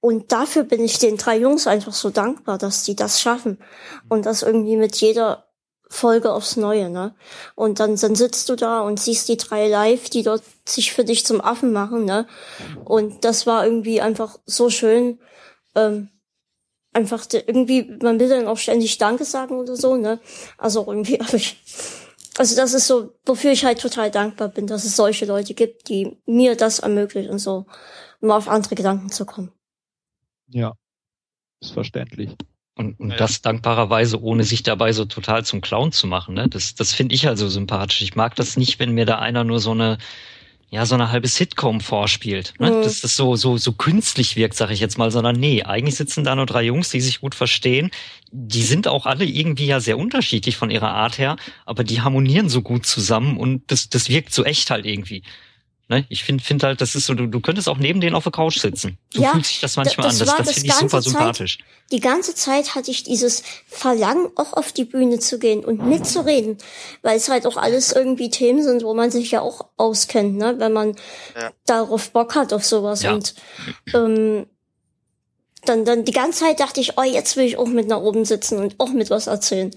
[0.07, 3.57] Und dafür bin ich den drei Jungs einfach so dankbar, dass die das schaffen.
[4.07, 5.49] Und das irgendwie mit jeder
[5.89, 7.13] Folge aufs Neue, ne?
[7.55, 11.03] Und dann, dann sitzt du da und siehst die drei live, die dort sich für
[11.03, 12.25] dich zum Affen machen, ne?
[12.85, 15.19] Und das war irgendwie einfach so schön.
[15.75, 16.07] Ähm,
[16.93, 20.21] einfach irgendwie, man will dann auch ständig Danke sagen oder so, ne?
[20.57, 21.61] Also irgendwie habe ich,
[22.37, 25.89] also das ist so, wofür ich halt total dankbar bin, dass es solche Leute gibt,
[25.89, 27.65] die mir das ermöglichen, so
[28.21, 29.51] mal auf andere Gedanken zu kommen.
[30.49, 30.73] Ja,
[31.61, 32.31] ist verständlich.
[32.75, 33.17] Und, und ja.
[33.17, 36.35] das dankbarerweise, ohne sich dabei so total zum Clown zu machen.
[36.35, 36.47] Ne?
[36.47, 38.01] Das, das finde ich also sympathisch.
[38.03, 39.97] Ich mag das nicht, wenn mir da einer nur so eine,
[40.69, 42.53] ja, so eine halbe Sitcom vorspielt.
[42.59, 42.69] Ne?
[42.69, 42.83] Mhm.
[42.83, 46.23] Dass das so, so, so künstlich wirkt, sag ich jetzt mal, sondern nee, eigentlich sitzen
[46.23, 47.89] da nur drei Jungs, die sich gut verstehen.
[48.31, 52.47] Die sind auch alle irgendwie ja sehr unterschiedlich von ihrer Art her, aber die harmonieren
[52.47, 55.23] so gut zusammen und das, das wirkt so echt halt irgendwie.
[55.89, 56.05] Ne?
[56.09, 58.33] Ich finde find halt, das ist so, du, du könntest auch neben denen auf der
[58.33, 58.97] Couch sitzen.
[59.13, 60.27] So ja, fühlt sich das manchmal das an.
[60.27, 61.57] Das, das, das finde ich super Zeit, sympathisch.
[61.91, 66.57] Die ganze Zeit hatte ich dieses Verlangen, auch auf die Bühne zu gehen und mitzureden,
[67.03, 70.55] weil es halt auch alles irgendwie Themen sind, wo man sich ja auch auskennt, ne?
[70.57, 70.95] wenn man
[71.39, 71.51] ja.
[71.65, 73.03] darauf Bock hat, auf sowas.
[73.03, 73.13] Ja.
[73.13, 73.33] Und
[73.93, 74.45] ähm,
[75.63, 78.25] dann, dann die ganze Zeit dachte ich, oh, jetzt will ich auch mit nach oben
[78.25, 79.71] sitzen und auch mit was erzählen.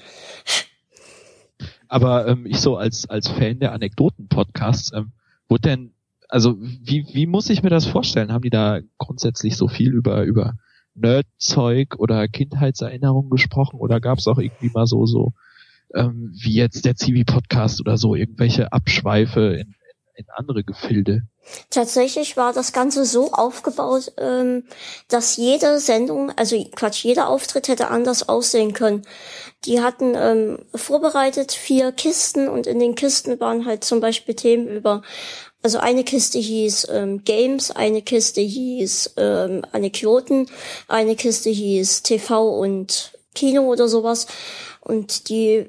[1.86, 5.12] Aber ähm, ich so als, als Fan der Anekdoten-Podcasts, ähm,
[5.48, 5.94] wurde denn
[6.30, 8.32] also wie, wie muss ich mir das vorstellen?
[8.32, 10.54] Haben die da grundsätzlich so viel über, über
[10.94, 15.32] Nerdzeug oder Kindheitserinnerungen gesprochen oder gab es auch irgendwie mal so, so
[15.94, 19.74] ähm, wie jetzt der Zivi-Podcast oder so, irgendwelche Abschweife in,
[20.14, 21.22] in andere Gefilde?
[21.70, 24.64] Tatsächlich war das Ganze so aufgebaut, ähm,
[25.08, 29.02] dass jede Sendung, also Quatsch, jeder Auftritt hätte anders aussehen können.
[29.64, 34.68] Die hatten ähm, vorbereitet vier Kisten und in den Kisten waren halt zum Beispiel Themen
[34.68, 35.02] über
[35.62, 40.46] also eine Kiste hieß ähm, Games, eine Kiste hieß ähm, Anekdoten,
[40.88, 44.26] eine Kiste hieß TV und Kino oder sowas.
[44.80, 45.68] Und die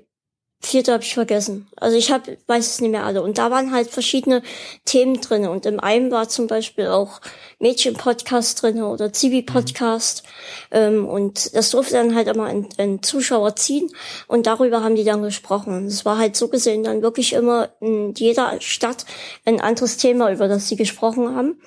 [0.61, 1.67] vierte habe ich vergessen.
[1.75, 3.23] Also ich hab, weiß es nicht mehr alle.
[3.23, 4.43] Und da waren halt verschiedene
[4.85, 5.49] Themen drinne.
[5.51, 7.19] Und im einen war zum Beispiel auch
[7.59, 10.23] Mädchen-Podcast drinne oder Zivi-Podcast.
[10.23, 10.77] Mhm.
[10.77, 13.91] Ähm, und das durfte dann halt immer ein, ein, Zuschauer ziehen.
[14.27, 15.75] Und darüber haben die dann gesprochen.
[15.75, 19.05] Und es war halt so gesehen dann wirklich immer in jeder Stadt
[19.45, 21.59] ein anderes Thema, über das sie gesprochen haben.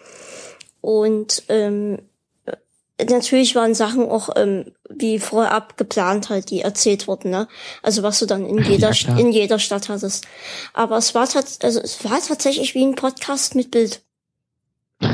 [0.80, 1.98] Und ähm,
[3.02, 7.48] natürlich waren Sachen auch ähm, wie vorab geplant halt, die erzählt wurden, ne?
[7.83, 10.26] Also was du dann in jeder ja, in jeder Stadt hattest.
[10.72, 11.28] Aber es war
[11.62, 14.02] also es war tatsächlich wie ein Podcast mit Bild.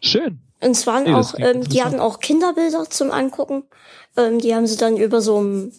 [0.00, 0.40] Schön.
[0.60, 3.64] Und es waren nee, auch, ähm, die hatten auch Kinderbilder zum Angucken.
[4.16, 5.72] Ähm, die haben sie dann über so ein,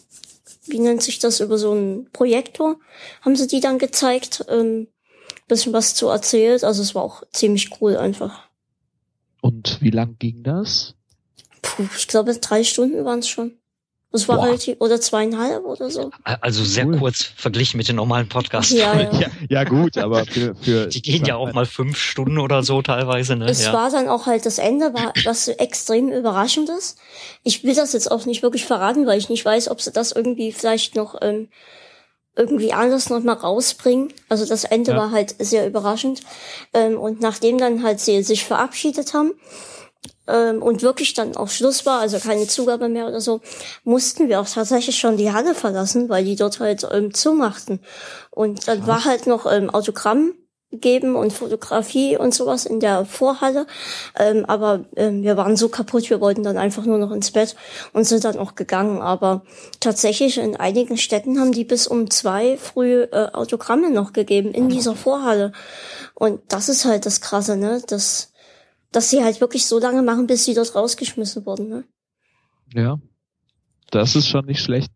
[0.66, 2.76] wie nennt sich das, über so ein Projektor,
[3.22, 4.88] haben sie die dann gezeigt, ähm,
[5.48, 6.62] bisschen was zu erzählt.
[6.62, 8.47] Also es war auch ziemlich cool einfach.
[9.48, 10.94] Und wie lang ging das?
[11.62, 13.52] Puh, ich glaube, drei Stunden waren es schon.
[14.12, 14.44] Das war Boah.
[14.44, 16.10] relativ, oder zweieinhalb oder so.
[16.22, 16.98] Also sehr cool.
[16.98, 18.72] kurz verglichen mit den normalen Podcasts.
[18.72, 19.10] Ja, ja.
[19.18, 22.82] ja, ja gut, aber für, für Die gehen ja auch mal fünf Stunden oder so
[22.82, 23.46] teilweise, ne?
[23.46, 23.72] Es ja.
[23.72, 26.96] war dann auch halt das Ende, war was extrem überraschendes.
[27.42, 30.12] Ich will das jetzt auch nicht wirklich verraten, weil ich nicht weiß, ob sie das
[30.12, 31.48] irgendwie vielleicht noch ähm,
[32.38, 34.12] irgendwie anders noch mal rausbringen.
[34.28, 34.96] Also das Ende ja.
[34.96, 36.22] war halt sehr überraschend.
[36.72, 39.32] Ähm, und nachdem dann halt sie sich verabschiedet haben,
[40.28, 43.40] ähm, und wirklich dann auch Schluss war, also keine Zugabe mehr oder so,
[43.84, 47.80] mussten wir auch tatsächlich schon die Halle verlassen, weil die dort halt ähm, zumachten.
[48.30, 50.34] Und dann war halt noch ähm, Autogramm
[50.70, 53.66] geben und Fotografie und sowas in der Vorhalle.
[54.18, 57.56] Ähm, aber ähm, wir waren so kaputt, wir wollten dann einfach nur noch ins Bett
[57.92, 59.00] und sind dann auch gegangen.
[59.00, 59.42] Aber
[59.80, 64.68] tatsächlich in einigen Städten haben die bis um zwei früh äh, Autogramme noch gegeben in
[64.68, 65.52] dieser Vorhalle.
[66.14, 67.82] Und das ist halt das Krasse, ne?
[67.86, 68.32] Dass,
[68.92, 71.84] dass sie halt wirklich so lange machen, bis sie dort rausgeschmissen wurden, ne?
[72.74, 72.98] Ja.
[73.90, 74.92] Das ist schon nicht schlecht.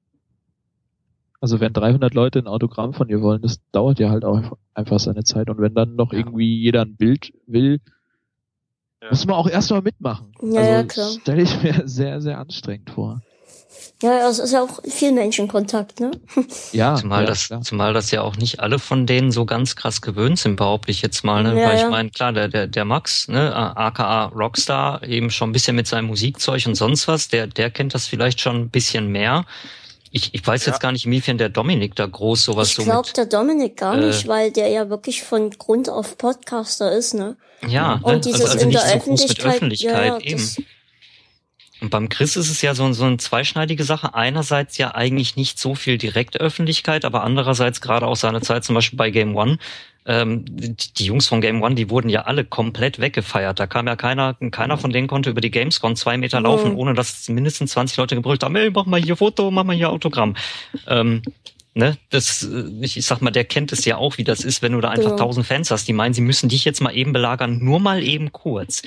[1.43, 5.01] Also wenn 300 Leute ein Autogramm von dir wollen, das dauert ja halt auch einfach
[5.01, 5.51] seine Zeit.
[5.51, 6.21] Und wenn dann noch ja.
[6.21, 7.81] irgendwie jeder ein Bild will,
[9.03, 9.09] ja.
[9.11, 10.33] muss man auch erstmal mitmachen.
[10.41, 11.11] Ja, also ja, klar.
[11.21, 13.23] Stelle ich mir sehr, sehr anstrengend vor.
[14.01, 16.13] Ja, es ist ja auch viel Menschenkontakt, ne?
[16.73, 16.95] Ja.
[16.95, 17.63] Zumal ja, das, klar.
[17.63, 21.03] zumal das ja auch nicht alle von denen so ganz krass gewöhnt sind, behaupte ich
[21.03, 21.61] jetzt mal, ne?
[21.61, 21.91] Ja, Weil ich ja.
[21.91, 26.07] meine, klar, der, der, der Max, ne, aka Rockstar, eben schon ein bisschen mit seinem
[26.07, 29.45] Musikzeug und sonst was, der, der kennt das vielleicht schon ein bisschen mehr.
[30.14, 30.72] Ich, ich weiß ja.
[30.72, 33.79] jetzt gar nicht, inwiefern der Dominik da groß sowas ich so Ich glaube der Dominik
[33.79, 37.37] gar äh, nicht, weil der ja wirklich von Grund auf Podcaster ist, ne?
[37.66, 38.20] Ja, und ne?
[38.20, 40.48] dieses also, also in der so Öffentlichkeit, Öffentlichkeit ja, eben.
[41.81, 44.14] Und beim Chris ist es ja so, so eine zweischneidige Sache.
[44.14, 48.77] Einerseits ja eigentlich nicht so viel direkte Öffentlichkeit, aber andererseits gerade auch seine Zeit zum
[48.77, 49.59] Beispiel bei Game One
[50.05, 53.61] ähm, die Jungs von Game One, die wurden ja alle komplett weggefeiert.
[53.61, 56.95] Da kam ja keiner, keiner von denen konnte über die Gamescom zwei Meter laufen, ohne
[56.95, 60.35] dass mindestens 20 Leute gebrüllt haben, ey, mach mal hier Foto, mach mal hier Autogramm.
[60.88, 61.23] Ähm,
[61.75, 64.62] ne, das, äh, ich, ich sag mal, der kennt es ja auch, wie das ist,
[64.62, 65.55] wenn du da einfach tausend ja.
[65.55, 68.83] Fans hast, die meinen, sie müssen dich jetzt mal eben belagern, nur mal eben kurz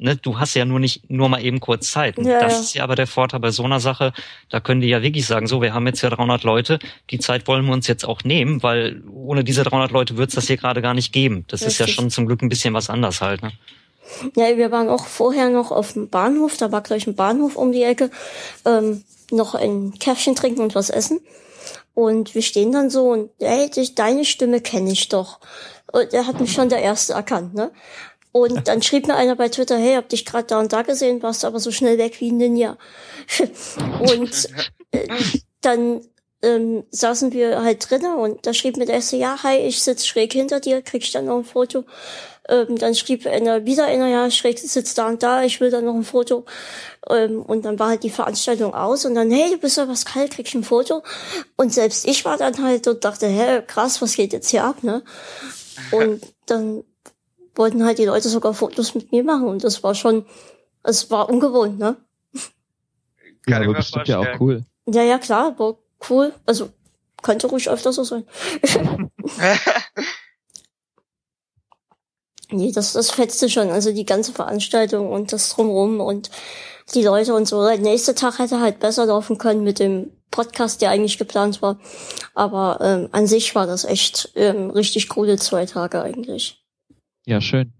[0.00, 2.16] ne, du hast ja nur nicht nur mal eben kurz Zeit.
[2.18, 2.60] Ja, das ja.
[2.60, 4.12] ist ja aber der Vorteil bei so einer Sache.
[4.48, 6.78] Da können die ja wirklich sagen, so, wir haben jetzt ja 300 Leute,
[7.10, 10.34] die Zeit wollen wir uns jetzt auch nehmen, weil ohne diese 300 Leute wird es
[10.34, 11.44] das hier gerade gar nicht geben.
[11.48, 11.72] Das Richtig.
[11.72, 13.42] ist ja schon zum Glück ein bisschen was anders halt.
[13.42, 13.52] Ne?
[14.36, 17.72] Ja, wir waren auch vorher noch auf dem Bahnhof, da war gleich ein Bahnhof um
[17.72, 18.10] die Ecke,
[18.64, 21.20] ähm, noch ein Käffchen trinken und was essen.
[21.94, 25.38] Und wir stehen dann so und, hey, deine Stimme kenne ich doch.
[25.92, 27.72] Und er hat mich schon der Erste erkannt, ne?
[28.32, 31.22] Und dann schrieb mir einer bei Twitter, hey, hab dich gerade da und da gesehen,
[31.22, 32.76] warst aber so schnell weg wie ein Ninja.
[34.00, 34.48] und
[34.92, 35.08] äh,
[35.60, 36.02] dann
[36.42, 40.06] ähm, saßen wir halt drinnen und da schrieb mir der erste, ja, hi, ich sitz
[40.06, 41.84] schräg hinter dir, krieg ich dann noch ein Foto.
[42.48, 45.84] Ähm, dann schrieb einer wieder einer, ja, schräg sitzt da und da, ich will dann
[45.84, 46.46] noch ein Foto.
[47.08, 50.04] Ähm, und dann war halt die Veranstaltung aus und dann, hey, du bist ja was
[50.04, 51.02] kalt, krieg ich ein Foto.
[51.56, 54.82] Und selbst ich war dann halt und dachte, hä, krass, was geht jetzt hier ab,
[54.82, 55.02] ne?
[55.92, 56.84] Und dann
[57.54, 60.24] wollten halt die Leute sogar Fotos mit mir machen und das war schon,
[60.82, 61.96] es war ungewohnt, ne?
[63.46, 64.64] Ja, aber bestimmt ja auch cool.
[64.86, 66.32] Ja, ja, klar, war cool.
[66.46, 66.70] Also,
[67.22, 68.24] könnte ruhig öfter so sein.
[72.50, 73.70] nee, das, das fetzte schon.
[73.70, 76.30] Also die ganze Veranstaltung und das drumrum und
[76.94, 77.66] die Leute und so.
[77.66, 81.78] Der nächste Tag hätte halt besser laufen können mit dem Podcast, der eigentlich geplant war.
[82.34, 86.59] Aber ähm, an sich war das echt ähm, richtig coole zwei Tage eigentlich.
[87.30, 87.72] Ja, schön.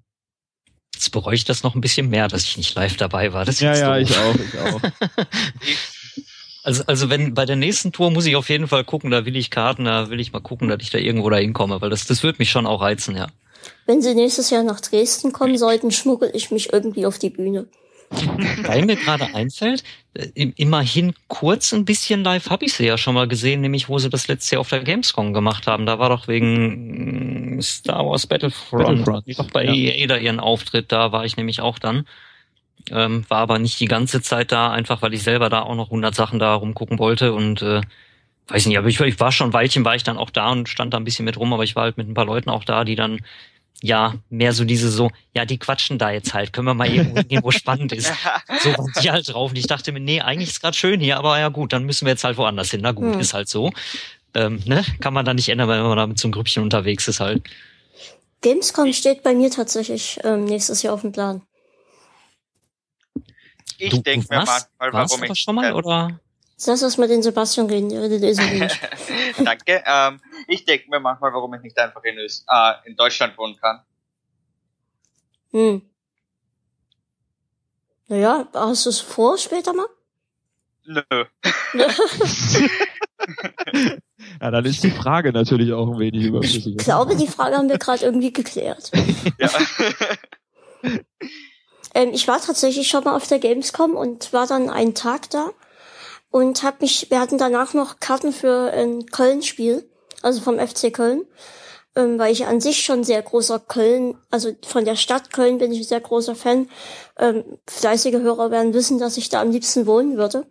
[0.95, 3.45] Jetzt bereue ich das noch ein bisschen mehr, dass ich nicht live dabei war.
[3.45, 4.09] Das ja, ja, doof.
[4.09, 4.81] ich auch, ich auch.
[6.63, 9.35] also, also wenn bei der nächsten Tour muss ich auf jeden Fall gucken, da will
[9.35, 12.07] ich Karten, da will ich mal gucken, dass ich da irgendwo da hinkomme, weil das,
[12.07, 13.27] das wird mich schon auch reizen, ja.
[13.87, 17.67] Wenn Sie nächstes Jahr nach Dresden kommen sollten, schmuggel ich mich irgendwie auf die Bühne.
[18.65, 23.15] Weil mir gerade einfällt, äh, immerhin kurz ein bisschen live habe ich sie ja schon
[23.15, 25.87] mal gesehen, nämlich wo sie das letzte Jahr auf der Gamescom gemacht haben.
[25.87, 29.39] Da war doch wegen mm, Star Wars Battlefront, Battlefront.
[29.39, 29.73] doch bei ja.
[29.73, 32.07] EA da ihren Auftritt, da war ich nämlich auch dann.
[32.91, 35.89] Ähm, war aber nicht die ganze Zeit da, einfach weil ich selber da auch noch
[35.89, 37.83] 100 Sachen da rumgucken wollte und äh,
[38.49, 40.69] weiß nicht, aber ich, ich war schon ein Weilchen, war ich dann auch da und
[40.69, 42.65] stand da ein bisschen mit rum, aber ich war halt mit ein paar Leuten auch
[42.65, 43.21] da, die dann
[43.83, 47.23] ja, mehr so diese so, ja, die quatschen da jetzt halt, können wir mal irgendwo
[47.23, 48.13] gehen, wo spannend ist.
[48.63, 49.51] So waren die halt drauf.
[49.51, 52.05] Und ich dachte mir, nee, eigentlich ist gerade schön hier, aber ja gut, dann müssen
[52.05, 52.81] wir jetzt halt woanders hin.
[52.83, 53.21] Na gut, hm.
[53.21, 53.73] ist halt so.
[54.35, 54.85] Ähm, ne?
[55.01, 57.43] Kann man da nicht ändern, wenn man da mit so einem Grüppchen unterwegs ist halt.
[58.43, 61.43] Gamescom steht bei mir tatsächlich ähm, nächstes Jahr auf dem Plan.
[63.79, 65.41] Ich denke mir manchmal, warum ich.
[65.41, 66.21] schon mal, oder?
[66.67, 68.79] Lass uns mal den Sebastian reden, der redet so wenig.
[69.45, 69.83] Danke.
[69.87, 73.57] Ähm, ich denke mir manchmal, warum ich nicht einfach in, Öst äh, in Deutschland wohnen
[73.57, 73.81] kann.
[75.53, 75.83] Hm.
[78.09, 79.87] Naja, hast du es vor später mal?
[80.85, 81.03] Nö.
[84.41, 86.75] ja, dann ist die Frage natürlich auch ein wenig überflüssig.
[86.77, 88.91] Ich glaube, die Frage haben wir gerade irgendwie geklärt.
[89.39, 89.51] Ja.
[91.95, 95.51] ähm, ich war tatsächlich schon mal auf der Gamescom und war dann einen Tag da
[96.31, 99.89] und hab mich, wir hatten danach noch Karten für ein Köln-Spiel,
[100.23, 101.27] also vom FC Köln.
[101.97, 105.73] ähm, weil ich an sich schon sehr großer Köln, also von der Stadt Köln bin
[105.73, 106.69] ich ein sehr großer Fan.
[107.19, 110.47] Ähm, fleißige Hörer werden wissen, dass ich da am liebsten wohnen würde.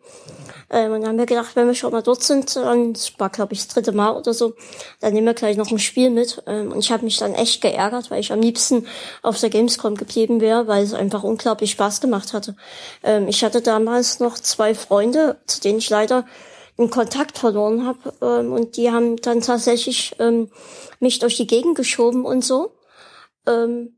[0.72, 3.30] Ähm, und dann haben wir gedacht, wenn wir schon mal dort sind, dann das war
[3.30, 4.54] glaube ich das dritte Mal oder so,
[5.00, 6.42] dann nehmen wir gleich noch ein Spiel mit.
[6.46, 8.88] Ähm, und ich habe mich dann echt geärgert, weil ich am liebsten
[9.22, 12.56] auf der Gamescom geblieben wäre, weil es einfach unglaublich Spaß gemacht hatte.
[13.04, 16.26] Ähm, ich hatte damals noch zwei Freunde, zu denen ich leider
[16.78, 20.50] einen Kontakt verloren habe ähm, und die haben dann tatsächlich ähm,
[21.00, 22.72] mich durch die Gegend geschoben und so
[23.46, 23.98] ähm,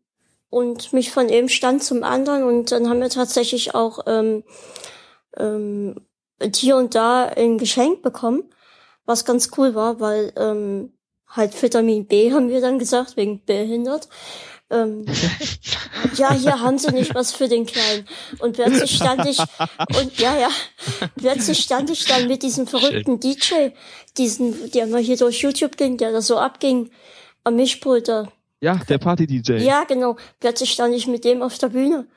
[0.50, 4.44] und mich von einem Stand zum anderen und dann haben wir tatsächlich auch ähm,
[5.38, 5.96] ähm,
[6.56, 8.43] hier und da ein Geschenk bekommen,
[9.06, 10.93] was ganz cool war, weil ähm,
[11.27, 14.10] halt Vitamin B haben wir dann gesagt, wegen behindert.
[14.69, 15.06] Ähm,
[16.15, 18.08] ja, hier haben sie nicht was für den Kleinen.
[18.39, 19.38] Und plötzlich stand ich,
[19.99, 20.49] und ja, ja,
[21.17, 23.69] plötzlich stand ich dann mit diesem verrückten DJ,
[24.17, 26.89] diesen, der mal hier durch YouTube ging, der da so abging,
[27.43, 28.32] am Mischpult da.
[28.62, 29.58] Ja, der Party-DJ.
[29.58, 30.17] Ja, genau.
[30.39, 32.08] Plötzlich stand ich mit dem auf der Bühne.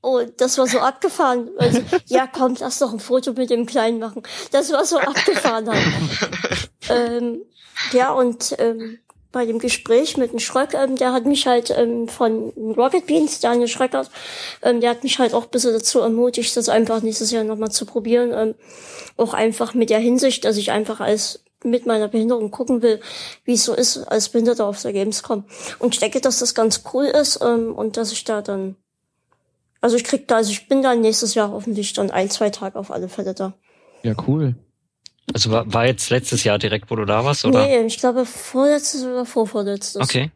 [0.00, 1.50] Oh, das war so abgefahren.
[1.58, 4.22] Also, ja, komm, lass doch ein Foto mit dem Kleinen machen.
[4.52, 6.70] Das war so abgefahren halt.
[6.88, 7.42] ähm,
[7.92, 8.98] ja, und ähm,
[9.32, 13.40] bei dem Gespräch mit dem Schröck, ähm, der hat mich halt ähm, von Rocket Beans,
[13.40, 14.10] Daniel Schröckert,
[14.62, 17.70] ähm, der hat mich halt auch ein bisschen dazu ermutigt, das einfach nächstes Jahr nochmal
[17.70, 18.32] zu probieren.
[18.32, 18.54] Ähm,
[19.16, 23.00] auch einfach mit der Hinsicht, dass ich einfach als mit meiner Behinderung gucken will,
[23.44, 25.44] wie es so ist als Behinderter auf der Gamescom.
[25.78, 28.76] Und ich denke, dass das ganz cool ist ähm, und dass ich da dann,
[29.80, 32.78] also ich krieg da, also ich bin dann nächstes Jahr hoffentlich dann ein, zwei Tage
[32.78, 33.54] auf alle Fälle da.
[34.02, 34.54] Ja, cool.
[35.32, 37.66] Also war, war jetzt letztes Jahr direkt, wo du da warst, oder?
[37.66, 40.02] Nee, ich glaube vorletztes oder vorvorletztes.
[40.02, 40.30] Okay.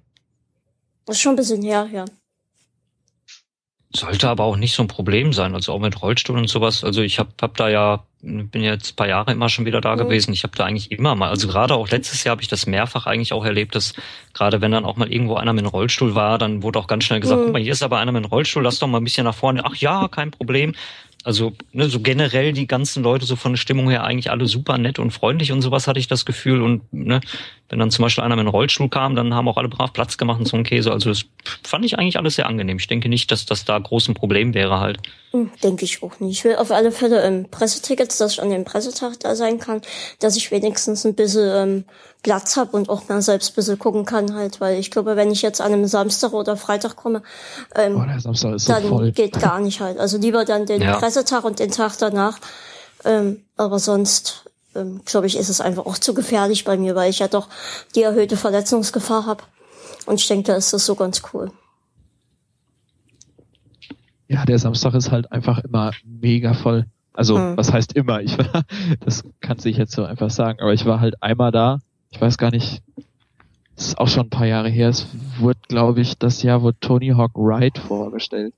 [1.06, 2.04] Das ist schon ein bisschen her, ja.
[3.94, 6.82] Sollte aber auch nicht so ein Problem sein, also auch mit Rollstuhl und sowas.
[6.82, 10.00] Also ich habe hab da ja, bin jetzt paar Jahre immer schon wieder da mhm.
[10.00, 10.32] gewesen.
[10.32, 13.06] Ich habe da eigentlich immer mal, also gerade auch letztes Jahr habe ich das mehrfach
[13.06, 13.92] eigentlich auch erlebt, dass
[14.32, 17.20] gerade wenn dann auch mal irgendwo einer mit Rollstuhl war, dann wurde auch ganz schnell
[17.20, 17.44] gesagt, mhm.
[17.44, 19.62] guck mal, hier ist aber einer mit Rollstuhl, lass doch mal ein bisschen nach vorne.
[19.64, 20.74] Ach ja, kein Problem
[21.24, 24.78] also ne, so generell die ganzen Leute so von der Stimmung her eigentlich alle super
[24.78, 27.20] nett und freundlich und sowas hatte ich das Gefühl und ne,
[27.68, 30.18] wenn dann zum Beispiel einer mit einem Rollstuhl kam, dann haben auch alle brav Platz
[30.18, 30.92] gemacht und so ein Käse.
[30.92, 31.24] Also das
[31.62, 32.76] fand ich eigentlich alles sehr angenehm.
[32.76, 34.98] Ich denke nicht, dass das da groß ein Problem wäre halt.
[35.30, 36.38] Hm, denke ich auch nicht.
[36.38, 39.80] Ich will auf alle Fälle ähm, Pressetickets, dass ich an dem Pressetag da sein kann,
[40.18, 41.84] dass ich wenigstens ein bisschen ähm,
[42.22, 45.30] Platz habe und auch mal selbst ein bisschen gucken kann halt, weil ich glaube, wenn
[45.30, 47.22] ich jetzt an einem Samstag oder Freitag komme,
[47.74, 48.20] ähm, oh, dann
[48.58, 49.98] so geht gar nicht halt.
[49.98, 50.96] Also lieber dann den ja.
[50.96, 52.38] Pressetag und den Tag danach.
[53.04, 57.10] Ähm, aber sonst ähm, glaube ich, ist es einfach auch zu gefährlich bei mir, weil
[57.10, 57.48] ich ja doch
[57.94, 59.42] die erhöhte Verletzungsgefahr habe.
[60.06, 61.50] Und ich denke, da ist das so ganz cool.
[64.28, 66.86] Ja, der Samstag ist halt einfach immer mega voll.
[67.12, 67.56] Also, hm.
[67.56, 68.20] was heißt immer?
[68.22, 68.64] Ich war,
[69.00, 71.80] das kann sich jetzt so einfach sagen, aber ich war halt einmal da.
[72.12, 72.82] Ich weiß gar nicht,
[73.74, 74.88] das ist auch schon ein paar Jahre her.
[74.88, 78.54] Es wurde, glaube ich, das Jahr wo Tony Hawk Ride vorgestellt.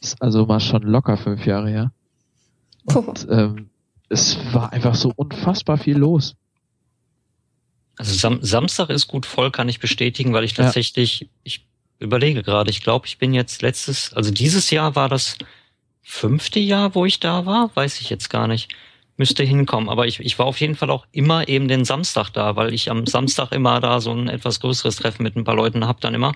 [0.00, 1.92] Ist also mal schon locker fünf Jahre her.
[2.84, 3.68] Und ähm,
[4.08, 6.36] es war einfach so unfassbar viel los.
[7.96, 11.26] Also Sam Samstag ist gut voll, kann ich bestätigen, weil ich tatsächlich, ja.
[11.42, 11.66] ich
[11.98, 15.36] überlege gerade, ich glaube, ich bin jetzt letztes, also dieses Jahr war das
[16.02, 18.74] fünfte Jahr, wo ich da war, weiß ich jetzt gar nicht.
[19.22, 22.56] Müsste hinkommen, aber ich, ich war auf jeden Fall auch immer eben den Samstag da,
[22.56, 25.86] weil ich am Samstag immer da so ein etwas größeres Treffen mit ein paar Leuten
[25.86, 26.32] hab dann immer,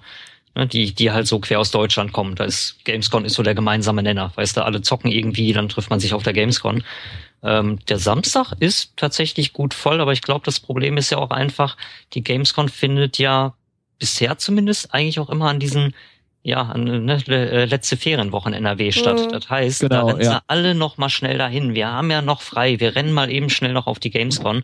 [0.55, 2.37] ne, die, die halt so quer aus Deutschland kommen.
[2.37, 5.90] Da ist Gamescom ist so der gemeinsame Nenner, weißt du, alle zocken irgendwie, dann trifft
[5.90, 6.83] man sich auf der Gamescom.
[7.42, 11.31] Ähm, der Samstag ist tatsächlich gut voll, aber ich glaube, das Problem ist ja auch
[11.31, 11.77] einfach,
[12.14, 13.55] die Gamescom findet ja
[13.99, 15.92] bisher zumindest eigentlich auch immer an diesen
[16.46, 19.18] ja, ne, äh, letzte Ferienwochen NRW statt.
[19.18, 19.32] Mhm.
[19.32, 20.42] Das heißt, genau, da rennen ja.
[20.46, 21.74] alle noch mal schnell dahin.
[21.74, 22.78] Wir haben ja noch frei.
[22.78, 24.62] Wir rennen mal eben schnell noch auf die Gamescom.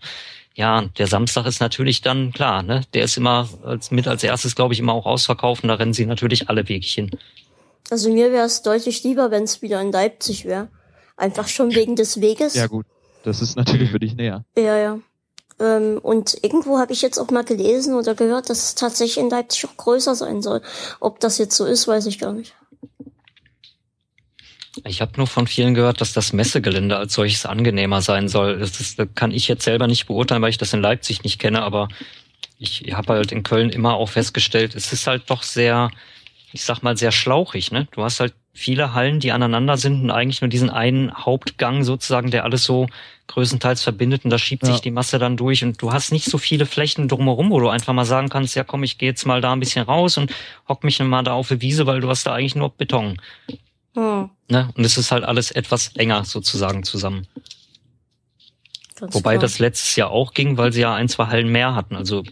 [0.55, 2.83] Ja, der Samstag ist natürlich dann klar, ne?
[2.95, 5.93] Der ist immer als, mit als erstes, glaube ich, immer auch ausverkauft und da rennen
[5.93, 7.11] sie natürlich alle Wege hin.
[7.91, 10.69] Also mir wäre es deutlich lieber, wenn es wieder in Leipzig wäre.
[11.17, 12.55] Einfach schon wegen des Weges.
[12.55, 12.87] Ja gut,
[13.25, 14.45] das ist natürlich für dich näher.
[14.57, 14.99] Ja, ja.
[15.61, 19.31] Ähm, und irgendwo habe ich jetzt auch mal gelesen oder gehört, dass es tatsächlich in
[19.31, 20.63] Leipzig auch größer sein soll.
[21.01, 22.55] Ob das jetzt so ist, weiß ich gar nicht.
[24.85, 28.59] Ich habe nur von vielen gehört, dass das Messegelände als solches angenehmer sein soll.
[28.59, 31.39] Das, ist, das kann ich jetzt selber nicht beurteilen, weil ich das in Leipzig nicht
[31.39, 31.89] kenne, aber
[32.59, 35.91] ich habe halt in Köln immer auch festgestellt, es ist halt doch sehr,
[36.53, 37.71] ich sag mal, sehr schlauchig.
[37.71, 37.87] Ne?
[37.91, 42.31] Du hast halt viele Hallen, die aneinander sind und eigentlich nur diesen einen Hauptgang sozusagen,
[42.31, 42.87] der alles so
[43.33, 44.73] größtenteils verbindet und da schiebt ja.
[44.73, 47.69] sich die Masse dann durch und du hast nicht so viele Flächen drumherum, wo du
[47.69, 50.33] einfach mal sagen kannst, ja komm, ich gehe jetzt mal da ein bisschen raus und
[50.69, 53.21] hock mich mal da auf die Wiese, weil du hast da eigentlich nur Beton.
[53.95, 54.31] Hm.
[54.49, 54.71] Ne?
[54.77, 57.27] Und es ist halt alles etwas enger sozusagen zusammen.
[58.97, 59.43] Ganz Wobei klar.
[59.43, 61.97] das letztes Jahr auch ging, weil sie ja ein, zwei Hallen mehr hatten.
[61.97, 62.23] Also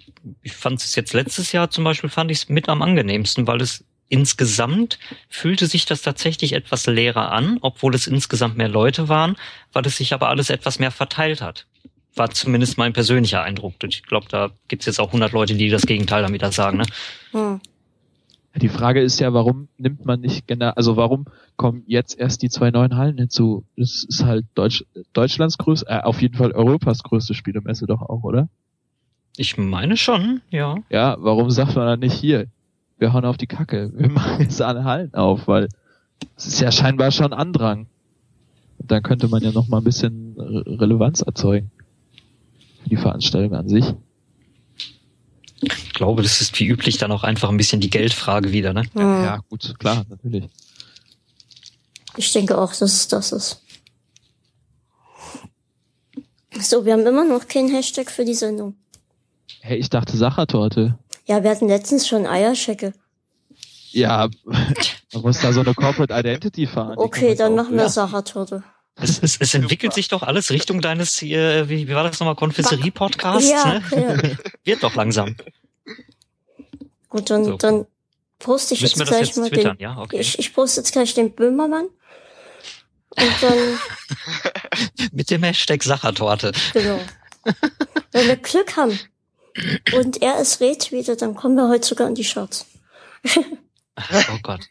[0.42, 3.60] ich fand es jetzt letztes Jahr zum Beispiel fand ich es mit am angenehmsten, weil
[3.60, 4.98] es insgesamt
[5.30, 9.36] fühlte sich das tatsächlich etwas leerer an, obwohl es insgesamt mehr Leute waren,
[9.72, 11.66] weil es sich aber alles etwas mehr verteilt hat.
[12.14, 13.74] War zumindest mein persönlicher Eindruck.
[13.84, 16.78] Ich glaube, da gibt es jetzt auch 100 Leute, die das Gegenteil damit sagen.
[16.78, 16.84] Ne?
[17.30, 17.60] Hm.
[18.56, 22.50] Die Frage ist ja, warum nimmt man nicht genau, also warum kommen jetzt erst die
[22.50, 23.64] zwei neuen Hallen hinzu?
[23.76, 28.24] Das ist halt Deutsch, Deutschlands größte, äh, auf jeden Fall Europas größte Spielemesse doch auch,
[28.24, 28.48] oder?
[29.36, 30.78] Ich meine schon, ja.
[30.90, 32.48] Ja, warum sagt man dann nicht hier?
[33.00, 33.90] Wir hauen auf die Kacke.
[33.94, 35.68] Wir machen jetzt alle Hallen auf, weil
[36.36, 37.86] es ist ja scheinbar schon Andrang.
[38.78, 41.70] Und dann könnte man ja noch mal ein bisschen Relevanz erzeugen.
[42.82, 43.84] Für die Veranstaltung an sich.
[45.62, 48.84] Ich glaube, das ist wie üblich dann auch einfach ein bisschen die Geldfrage wieder, ne?
[48.94, 50.48] Ja, ja gut, klar, natürlich.
[52.16, 53.62] Ich denke auch, dass es das ist.
[56.58, 58.74] So, wir haben immer noch keinen Hashtag für die Sendung.
[59.60, 60.98] Hey, ich dachte Sachertorte.
[61.26, 62.92] Ja, wir hatten letztens schon Eierschecke.
[63.92, 66.96] Ja, man muss da so eine Corporate Identity fahren.
[66.96, 68.62] Okay, dann machen wir Sachertorte.
[68.96, 72.36] Es, es, es entwickelt sich doch alles Richtung deines, äh, wie, wie war das nochmal,
[72.36, 73.48] Konfesserie-Podcasts?
[73.48, 73.82] Ja, ne?
[73.92, 74.36] ja.
[74.64, 75.36] Wird doch langsam.
[77.08, 77.56] Gut, dann, so.
[77.56, 77.86] dann
[78.38, 79.76] poste ich Müssen jetzt gleich jetzt mal twittern?
[79.78, 79.82] den.
[79.82, 80.20] Ja, okay.
[80.20, 81.86] Ich, ich poste jetzt gleich den Böhmermann.
[83.16, 83.78] Und dann.
[85.12, 86.52] Mit dem Hashtag Sachertorte.
[86.72, 87.00] Genau.
[88.12, 88.98] Wenn wir Glück haben
[89.94, 92.66] und er es retweetet, dann kommen wir heute sogar in die Charts.
[93.36, 94.60] oh Gott.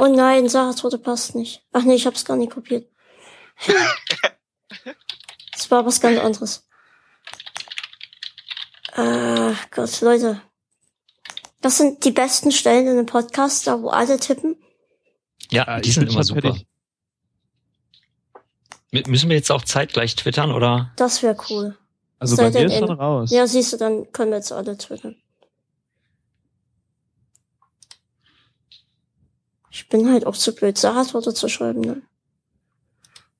[0.00, 1.60] Oh nein, Sachertorte passt nicht.
[1.72, 2.88] Ach nee, ich hab's gar nicht kopiert.
[5.50, 6.68] das war was ganz anderes.
[8.94, 10.40] Äh, Gott, Leute.
[11.60, 14.56] Das sind die besten Stellen in einem Podcast, da wo alle tippen.
[15.50, 16.54] Ja, die sind immer super.
[16.54, 16.66] Fertig.
[19.08, 20.92] Müssen wir jetzt auch zeitgleich twittern, oder?
[20.96, 21.76] Das wäre cool.
[22.18, 23.30] Also bei mir ist schon raus.
[23.30, 25.16] Ja, siehst du, dann können wir jetzt alle twittern.
[29.70, 32.02] Ich bin halt auch zu blöd, Saatworte zu schreiben, ne?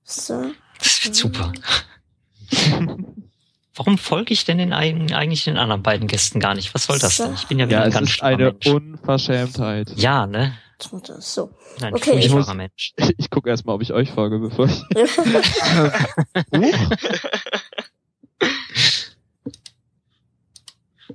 [0.04, 0.52] So.
[0.78, 1.52] Das wird super.
[3.74, 6.74] Warum folge ich denn den eigentlich den anderen beiden Gästen gar nicht?
[6.74, 7.34] Was soll das denn?
[7.34, 8.66] Ich bin ja wieder ja, ein ganz ist eine Mensch.
[8.66, 9.92] Unverschämtheit.
[9.96, 10.56] Ja, ne?
[10.80, 11.50] So.
[11.80, 12.92] Nein, okay, ich, muss, Mensch.
[12.96, 14.82] ich, ich gucke erstmal, ob ich euch folge, bevor ich.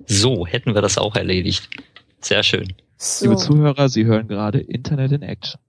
[0.06, 1.70] so, hätten wir das auch erledigt.
[2.22, 2.74] Sehr schön.
[2.98, 3.26] So.
[3.26, 5.60] Liebe Zuhörer, Sie hören gerade Internet in Action.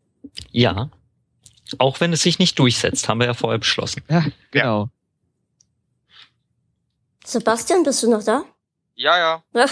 [0.51, 0.91] Ja.
[1.79, 4.03] Auch wenn es sich nicht durchsetzt, haben wir ja vorher beschlossen.
[4.09, 4.91] Ja, genau.
[7.25, 8.45] Sebastian, bist du noch da?
[8.95, 9.43] Ja, ja.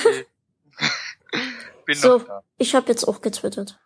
[1.35, 1.87] Okay.
[1.87, 2.43] Bin so, noch da.
[2.59, 3.79] Ich habe jetzt auch getwittert.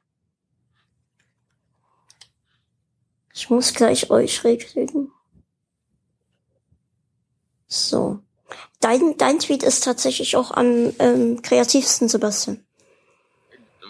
[3.33, 5.13] Ich muss gleich euch regeln.
[7.69, 8.21] So.
[8.81, 12.65] Dein, dein Tweet ist tatsächlich auch am ähm, kreativsten, Sebastian.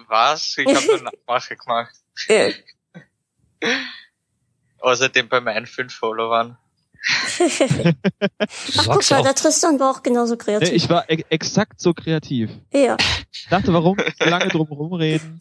[0.08, 0.56] Was?
[0.56, 1.94] Ich habe eine Nachmache gemacht.
[2.28, 2.48] Ja.
[4.80, 6.56] Außerdem bei meinen fünf Followern.
[8.78, 10.72] Ach, guck mal, der Tristan war auch genauso kreativ.
[10.72, 12.50] Ich war e exakt so kreativ.
[12.72, 12.96] Ja.
[13.32, 15.40] Ich dachte, warum lange drum rumreden?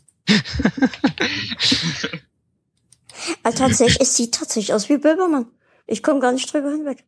[3.44, 5.48] Aber tatsächlich, es sieht tatsächlich aus wie Böbermann.
[5.88, 7.04] Ich komme gar nicht drüber hinweg.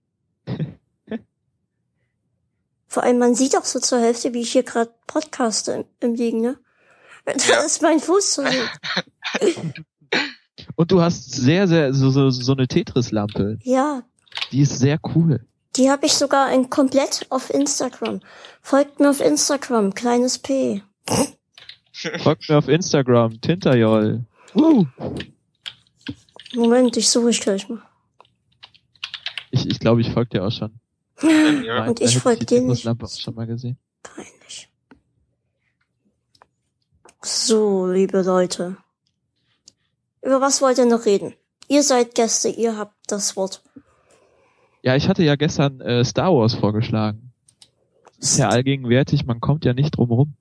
[2.87, 6.15] Vor allem, man sieht auch so zur Hälfte, wie ich hier gerade podcaste im, im
[6.15, 6.57] Liegen, ne?
[7.25, 7.61] Da ja.
[7.61, 8.43] ist mein Fuß so.
[10.75, 13.59] Und du hast sehr, sehr, so, so, so eine Tetris-Lampe.
[13.63, 14.03] Ja.
[14.51, 15.45] Die ist sehr cool.
[15.75, 18.21] Die habe ich sogar in komplett auf Instagram.
[18.61, 20.81] Folgt mir auf Instagram, kleines P.
[22.19, 24.23] Folgt mir auf Instagram, Tinterjoll.
[24.55, 24.85] Uh.
[26.55, 27.81] Moment, ich suche ich gleich mal.
[29.51, 30.79] Ich, ich glaube, ich folge dir auch schon.
[31.21, 31.85] Ja.
[31.85, 32.83] Und ich folge dir nicht.
[32.83, 33.77] Lampe auch schon mal gesehen.
[34.03, 34.69] Peinlich.
[37.21, 38.77] So, liebe Leute.
[40.21, 41.33] Über was wollt ihr noch reden?
[41.67, 43.63] Ihr seid Gäste, ihr habt das Wort.
[44.81, 47.33] Ja, ich hatte ja gestern äh, Star Wars vorgeschlagen.
[48.19, 50.33] Das ist ja allgegenwärtig, man kommt ja nicht drum rum.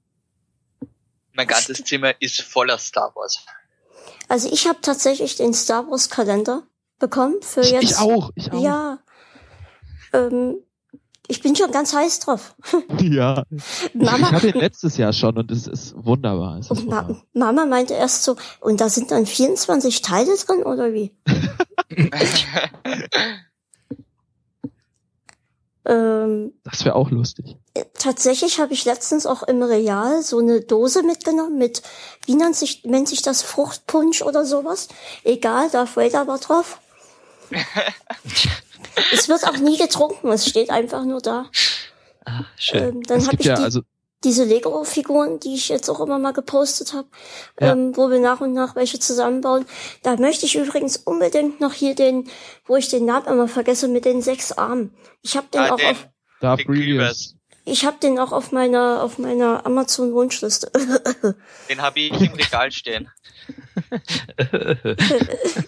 [1.33, 3.45] Mein ganzes Zimmer ist voller Star Wars.
[4.29, 6.63] Also ich habe tatsächlich den Star Wars Kalender
[6.99, 7.85] bekommen für ich, jetzt.
[7.85, 8.63] Ich auch, ich auch.
[8.63, 8.99] Ja.
[10.13, 10.57] Ähm,
[11.29, 12.55] ich bin schon ganz heiß drauf.
[13.01, 13.45] Ja.
[13.95, 16.59] Mama, ich hatte ihn letztes Jahr schon und es ist wunderbar.
[16.59, 17.23] Es ist wunderbar.
[17.33, 21.15] Ma Mama meinte erst so, und da sind dann 24 Teile drin oder wie?
[25.87, 27.57] ähm, das wäre auch lustig.
[27.99, 31.83] Tatsächlich habe ich letztens auch im Real so eine Dose mitgenommen mit,
[32.25, 34.89] wie nennt sich, nennt sich das Fruchtpunsch oder sowas?
[35.23, 36.81] Egal, Darth Vader war drauf.
[39.13, 41.47] es wird auch nie getrunken, es steht einfach nur da.
[42.25, 42.83] Ah, schön.
[42.97, 43.83] Ähm, dann habe ich ja, die, also,
[44.25, 47.07] diese Lego-Figuren, die ich jetzt auch immer mal gepostet habe,
[47.61, 47.73] Ja.
[47.73, 49.67] ähm, wo wir nach und nach welche zusammenbauen.
[50.03, 52.29] Da möchte ich übrigens unbedingt noch hier den,
[52.65, 54.93] wo ich den Namen immer vergesse, mit den sechs Armen.
[55.23, 56.09] Ich habe den Ah, auch den, auf,
[56.41, 57.36] Darth Grievous.
[57.69, 60.71] Ich habe den auch auf meiner auf meiner Amazon Wunschliste.
[61.69, 63.11] Den habe ich im Regal stehen.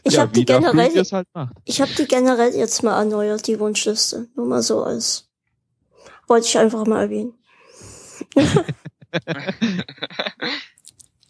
[0.05, 1.55] ich ja, habe die generell, halt macht.
[1.65, 4.29] ich habe die generell jetzt mal erneuert, die Wunschliste.
[4.37, 5.29] Nur mal so als
[6.29, 7.35] wollte ich einfach mal erwähnen.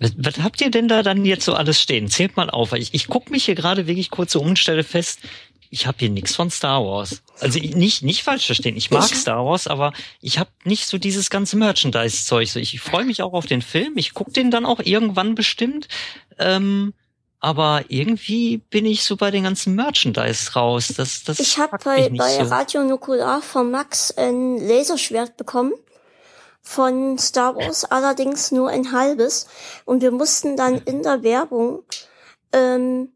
[0.01, 2.09] Was, was habt ihr denn da dann jetzt so alles stehen?
[2.09, 2.73] Zählt mal auf.
[2.73, 5.21] weil Ich, ich guck mich hier gerade wirklich kurz so um und stelle fest,
[5.71, 7.23] ich habe hier nichts von Star Wars.
[7.41, 8.77] Also ich- nicht nicht falsch verstehen.
[8.77, 12.49] Ich mag Ich- Star Wars, aber ich habe nicht so dieses ganze Merchandise-Zeug.
[12.51, 13.93] So, ich freue mich auch auf den Film.
[13.97, 15.89] Ich guck den dann auch irgendwann bestimmt.
[16.39, 16.95] Ähm,
[17.41, 20.93] aber irgendwie bin ich so bei den ganzen Merchandise raus.
[20.97, 22.51] Das, das Ich habe bei, bei so.
[22.51, 25.73] Radio Nukular von Max ein Laserschwert bekommen
[26.61, 29.47] von Star Wars, allerdings nur ein halbes.
[29.85, 31.83] Und wir mussten dann in der Werbung,
[32.53, 33.13] ähm,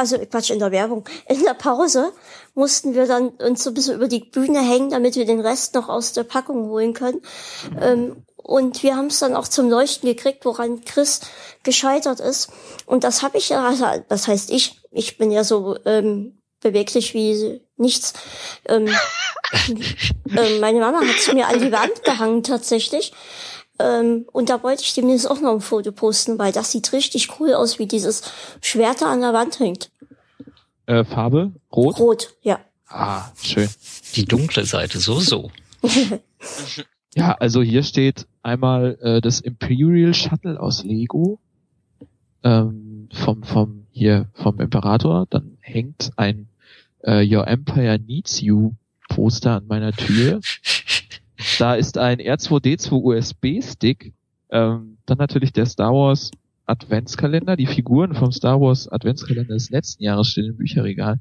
[0.00, 2.12] also Quatsch, in der Werbung, in der Pause
[2.54, 5.74] mussten wir dann uns so ein bisschen über die Bühne hängen, damit wir den Rest
[5.74, 7.20] noch aus der Packung holen können.
[7.80, 11.20] Ähm, und wir haben es dann auch zum Leuchten gekriegt, woran Chris
[11.62, 12.48] gescheitert ist.
[12.86, 17.12] Und das habe ich ja, also, das heißt ich, ich bin ja so ähm, beweglich
[17.12, 18.14] wie nichts.
[18.66, 18.88] Ähm,
[19.68, 23.12] ähm, meine Mama hat es mir an die Wand gehangen tatsächlich.
[23.80, 27.40] Ähm, und da wollte ich demnächst auch noch ein Foto posten, weil das sieht richtig
[27.40, 28.22] cool aus, wie dieses
[28.60, 29.90] Schwert da an der Wand hängt.
[30.86, 31.52] Äh, Farbe?
[31.72, 31.98] Rot?
[31.98, 32.60] Rot, ja.
[32.88, 33.68] Ah, schön.
[34.14, 35.50] Die dunkle Seite, so, so.
[37.14, 41.40] Ja, also hier steht einmal äh, das Imperial Shuttle aus Lego
[42.44, 45.26] ähm, vom vom hier vom Imperator.
[45.28, 46.48] Dann hängt ein
[47.02, 48.74] äh, Your Empire Needs You
[49.08, 50.40] Poster an meiner Tür.
[51.58, 54.12] Da ist ein R2D2 USB Stick.
[54.50, 56.30] Ähm, dann natürlich der Star Wars
[56.66, 57.56] Adventskalender.
[57.56, 61.18] Die Figuren vom Star Wars Adventskalender des letzten Jahres stehen im Bücherregal.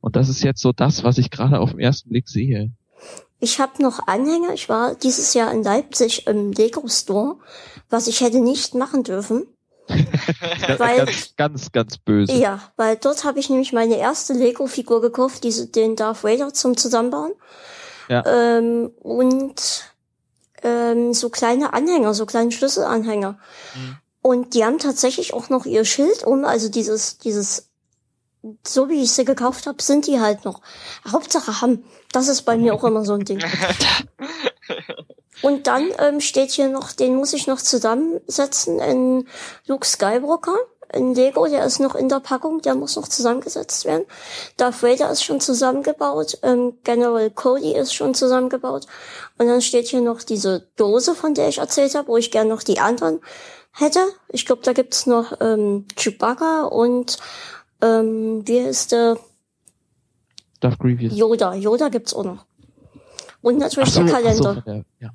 [0.00, 2.70] Und das ist jetzt so das, was ich gerade auf den ersten Blick sehe.
[3.40, 4.52] Ich habe noch Anhänger.
[4.54, 7.36] Ich war dieses Jahr in Leipzig im Lego Store,
[7.90, 9.46] was ich hätte nicht machen dürfen.
[10.78, 12.32] Weil- ganz, ganz, ganz böse.
[12.32, 16.76] Ja, weil dort habe ich nämlich meine erste Lego-Figur gekauft, diese, den Darth Vader zum
[16.76, 17.32] Zusammenbauen.
[18.08, 18.24] Ja.
[18.26, 19.84] Ähm, und
[20.62, 23.38] ähm, so kleine Anhänger, so kleine Schlüsselanhänger.
[23.74, 23.96] Mhm.
[24.22, 27.68] Und die haben tatsächlich auch noch ihr Schild um, also dieses, dieses,
[28.64, 30.60] so wie ich sie gekauft habe, sind die halt noch.
[31.10, 31.84] Hauptsache haben.
[32.12, 33.42] Das ist bei mir auch immer so ein Ding.
[35.42, 39.26] Und dann ähm, steht hier noch, den muss ich noch zusammensetzen in
[39.66, 40.54] Luke Skywalker.
[40.94, 44.04] In Lego, der ist noch in der Packung, der muss noch zusammengesetzt werden.
[44.56, 48.86] Darth Vader ist schon zusammengebaut, ähm, General Cody ist schon zusammengebaut.
[49.38, 52.48] Und dann steht hier noch diese Dose, von der ich erzählt habe, wo ich gern
[52.48, 53.20] noch die anderen
[53.72, 54.00] hätte.
[54.28, 57.18] Ich glaube, da gibt's noch ähm, Chewbacca und
[57.80, 59.16] ähm, wie ist der
[60.60, 61.16] Darth Grievous.
[61.16, 61.54] Yoda.
[61.54, 62.46] Yoda gibt's auch noch.
[63.42, 64.62] Und natürlich so, der so, Kalender.
[64.64, 65.10] der, ja.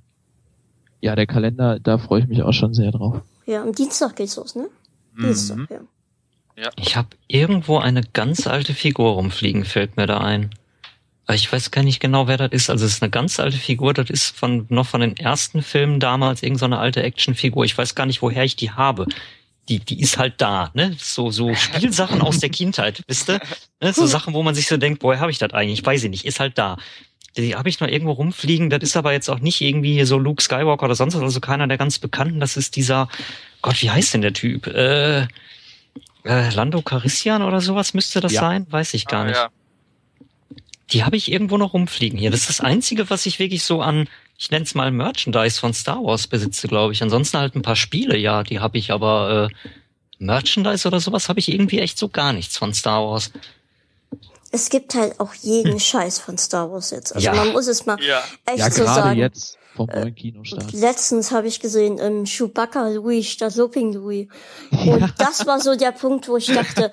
[1.00, 3.22] ja, der Kalender, da freue ich mich auch schon sehr drauf.
[3.46, 4.70] Ja, am Dienstag geht's los, ne?
[5.18, 5.68] Mhm.
[6.56, 6.70] ja.
[6.76, 10.52] Ich habe irgendwo eine ganz alte Figur rumfliegen, fällt mir da ein.
[11.26, 12.70] Aber ich weiß gar nicht genau, wer das ist.
[12.70, 16.00] Also es ist eine ganz alte Figur, das ist von noch von den ersten Filmen
[16.00, 17.66] damals irgend so eine alte Actionfigur.
[17.66, 19.06] Ich weiß gar nicht, woher ich die habe.
[19.68, 20.96] Die, die ist halt da, ne?
[20.98, 23.42] So, so Spielsachen aus der Kindheit, wisst ihr?
[23.82, 23.92] Ne?
[23.92, 25.86] So Sachen, wo man sich so denkt, woher habe ich das eigentlich?
[25.86, 26.78] Weiß ich nicht, ist halt da.
[27.38, 28.70] Die habe ich noch irgendwo rumfliegen.
[28.70, 31.40] Das ist aber jetzt auch nicht irgendwie hier so Luke Skywalker oder sonst was, also
[31.40, 32.40] keiner der ganz Bekannten.
[32.40, 33.08] Das ist dieser,
[33.62, 34.68] Gott, wie heißt denn der Typ?
[34.68, 35.22] Äh,
[36.24, 38.42] äh, Lando Carissian oder sowas müsste das Ja.
[38.42, 38.66] sein?
[38.70, 39.36] Weiß ich gar Ah, nicht.
[39.36, 39.50] ja.
[40.92, 42.32] Die habe ich irgendwo noch rumfliegen hier.
[42.32, 44.08] Das ist das Einzige, was ich wirklich so an,
[44.38, 47.04] ich nenne es mal Merchandise von Star Wars besitze, glaube ich.
[47.04, 49.56] Ansonsten halt ein paar Spiele, ja, die habe ich, aber äh,
[50.20, 53.32] Merchandise oder sowas habe ich irgendwie echt so gar nichts von Star Wars.
[54.52, 57.14] Es gibt halt auch jeden Scheiß von Star Wars jetzt.
[57.14, 57.34] Also Ja.
[57.36, 58.22] man muss es mal Ja.
[58.46, 59.20] echt ja, so gerade sagen.
[59.20, 60.72] jetzt vom neuen Kinostart.
[60.74, 64.28] Letztens habe ich gesehen, ähm, Chewbacca Louis statt Looping Louis.
[64.72, 66.92] Und das war so der Punkt, wo ich dachte,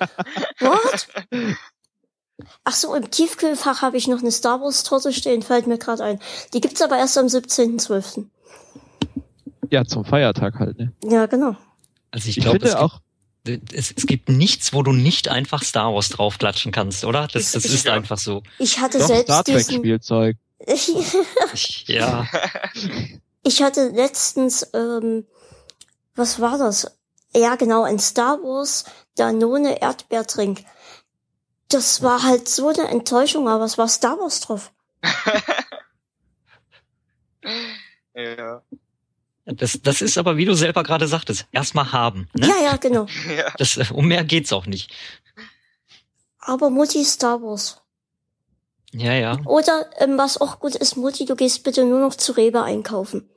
[0.61, 1.07] what?
[2.65, 6.03] Ach so, im Tiefkühlfach habe ich noch eine Star Wars Torte stehen, fällt mir gerade
[6.03, 6.19] ein.
[6.53, 8.27] Die gibt's aber erst am 17.12.
[9.71, 10.93] Ja, zum Feiertag halt, ne?
[11.05, 11.57] Ja, genau.
[12.11, 13.03] Also ich Ich glaube, auch, gibt-
[13.47, 17.29] es, es gibt nichts, wo du nicht einfach Star Wars draufklatschen kannst, oder?
[17.33, 17.95] Das, das ist Ja.
[17.95, 18.43] einfach so.
[18.59, 20.37] Ich hatte doch Star selbst Trek diesen, Spielzeug.
[21.53, 22.27] Ich, ja,
[23.47, 25.27] Ich hatte letztens, ähm,
[26.15, 26.91] was war das?
[27.37, 28.85] Ja, genau, ein Star Wars
[29.17, 30.65] Danone Erdbeertrink.
[31.69, 34.73] Das war halt so eine Enttäuschung, aber es war Star Wars drauf.
[38.15, 38.63] ja.
[39.47, 42.29] Das, das ist aber, wie du selber gerade sagtest, erstmal haben.
[42.33, 42.49] Ne?
[42.49, 43.07] Ja, ja, genau.
[43.37, 43.53] ja.
[43.59, 44.93] Das, um mehr geht's auch nicht.
[46.39, 47.83] Aber Mutti Star Wars.
[48.93, 49.39] Ja, ja.
[49.45, 53.29] Oder ähm, was auch gut ist, Mutti, du gehst bitte nur noch zu Rewe einkaufen.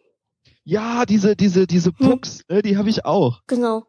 [0.63, 2.09] Ja, diese, diese, diese Hm.
[2.09, 3.41] Pucks, ne, die habe ich auch.
[3.47, 3.85] Genau.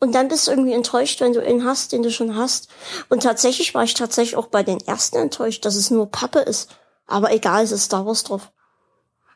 [0.00, 2.68] Und dann bist du irgendwie enttäuscht, wenn du ihn hast, den du schon hast.
[3.08, 6.70] Und tatsächlich war ich tatsächlich auch bei den ersten enttäuscht, dass es nur Pappe ist.
[7.06, 8.52] Aber egal, es ist Star Wars drauf.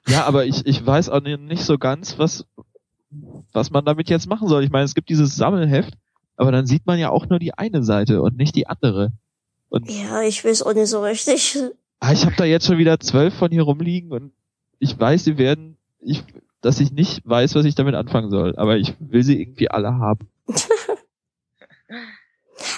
[0.08, 2.44] Ja, aber ich, ich weiß auch ni- nicht so ganz, was,
[3.52, 4.64] was man damit jetzt machen soll.
[4.64, 5.94] Ich meine, es gibt dieses Sammelheft,
[6.36, 9.12] aber dann sieht man ja auch nur die eine Seite und nicht die andere.
[9.68, 11.58] Und Ja, ich weiß auch nicht so richtig.
[12.00, 14.32] ah, ich habe da jetzt schon wieder zwölf von hier rumliegen und
[14.78, 16.24] ich weiß, sie werden, ich,
[16.60, 18.56] dass ich nicht weiß, was ich damit anfangen soll.
[18.56, 20.28] Aber ich will sie irgendwie alle haben.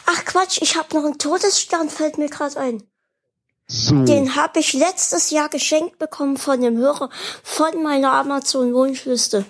[0.06, 2.82] Ach Quatsch, ich habe noch einen Todesstern, fällt mir gerade ein.
[3.66, 4.04] So.
[4.04, 7.08] Den habe ich letztes Jahr geschenkt bekommen von dem Hörer
[7.42, 9.46] von meiner Amazon-Wunschliste.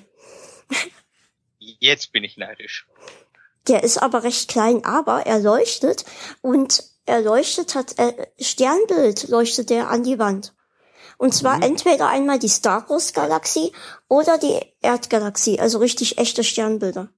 [1.59, 2.87] Jetzt bin ich neidisch.
[3.67, 6.05] Der ist aber recht klein, aber er leuchtet
[6.43, 10.55] und er leuchtet hat äh, Sternbild leuchtet der an die Wand.
[11.17, 11.63] Und zwar Mhm.
[11.63, 13.73] entweder einmal die Star Wars Galaxie
[14.09, 17.09] oder die Erdgalaxie, also richtig echte Sternbilder.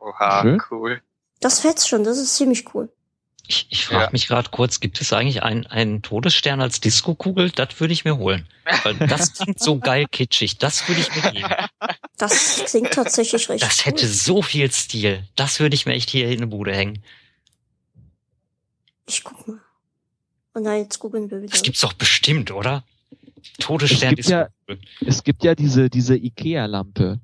[0.00, 1.02] Oha, cool.
[1.40, 2.90] Das fetzt schon, das ist ziemlich cool.
[3.46, 4.10] Ich, ich frage Ja.
[4.12, 7.50] mich gerade kurz, gibt es eigentlich einen, einen Todesstern als Disco-Kugel?
[7.50, 8.48] Das würde ich mir holen.
[8.84, 10.56] Weil das klingt so geil kitschig.
[10.58, 11.54] Das würde ich mir geben.
[12.16, 15.24] Das klingt tatsächlich recht Das hätte so viel Stil.
[15.36, 17.02] Das würde ich mir echt hier in eine Bude hängen.
[19.06, 19.60] Ich guck mal.
[20.54, 21.50] Und nein, jetzt googeln wir wieder.
[21.50, 22.84] Das gibt's doch bestimmt, oder?
[23.58, 24.48] Todesstern Es gibt ja-.
[25.04, 27.20] Es gibt ja diese, diese Ikea-Lampe.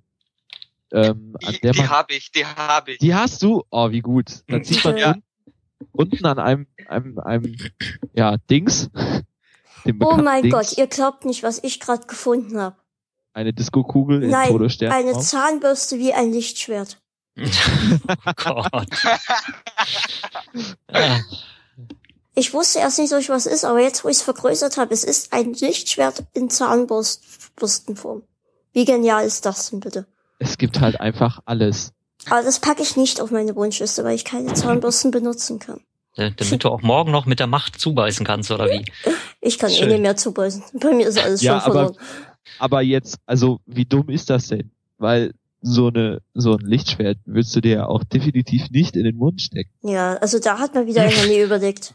[0.93, 2.99] Ähm, Die, die habe ich, die habe ich.
[2.99, 3.65] die hast du?
[3.71, 4.43] Oh, wie gut.
[4.49, 5.15] Dann zieht man Ja.
[5.93, 7.57] Unten, an einem, einem, einem,
[8.15, 8.91] ja, Dings.
[9.87, 12.77] Dem Oh mein Dings, Gott, ihr glaubt nicht, was ich gerade gefunden habe.
[13.33, 14.93] Eine Disco-Kugel in Nein, Todesstern.
[14.93, 16.99] Eine Zahnbürste wie ein Lichtschwert.
[17.39, 18.89] oh Gott.
[22.41, 25.05] Ich wusste erst nicht, so was ist, aber jetzt, wo ich es vergrößert habe, es
[25.05, 28.23] ist ein Lichtschwert in Zahnbürstenform.
[28.73, 30.07] Wie genial ist das denn bitte?
[30.39, 31.93] Es gibt halt einfach alles.
[32.29, 35.81] Aber das packe ich nicht auf meine Wunschliste, weil ich keine Zahnbürsten benutzen kann.
[36.17, 38.85] da- damit du auch morgen noch mit der Macht zubeißen kannst, oder wie?
[39.41, 39.89] Ich kann eh Schön.
[39.89, 40.63] nicht mehr zubeißen.
[40.75, 41.97] Bei mir ist alles Ja, schon aber, verloren.
[42.59, 44.71] aber jetzt, also, wie dumm ist das denn?
[44.99, 49.17] Weil so eine, so ein Lichtschwert würdest du dir ja auch definitiv nicht in den
[49.17, 49.71] Mund stecken.
[49.83, 51.95] Ja, also da hat man wieder einer nie überlegt.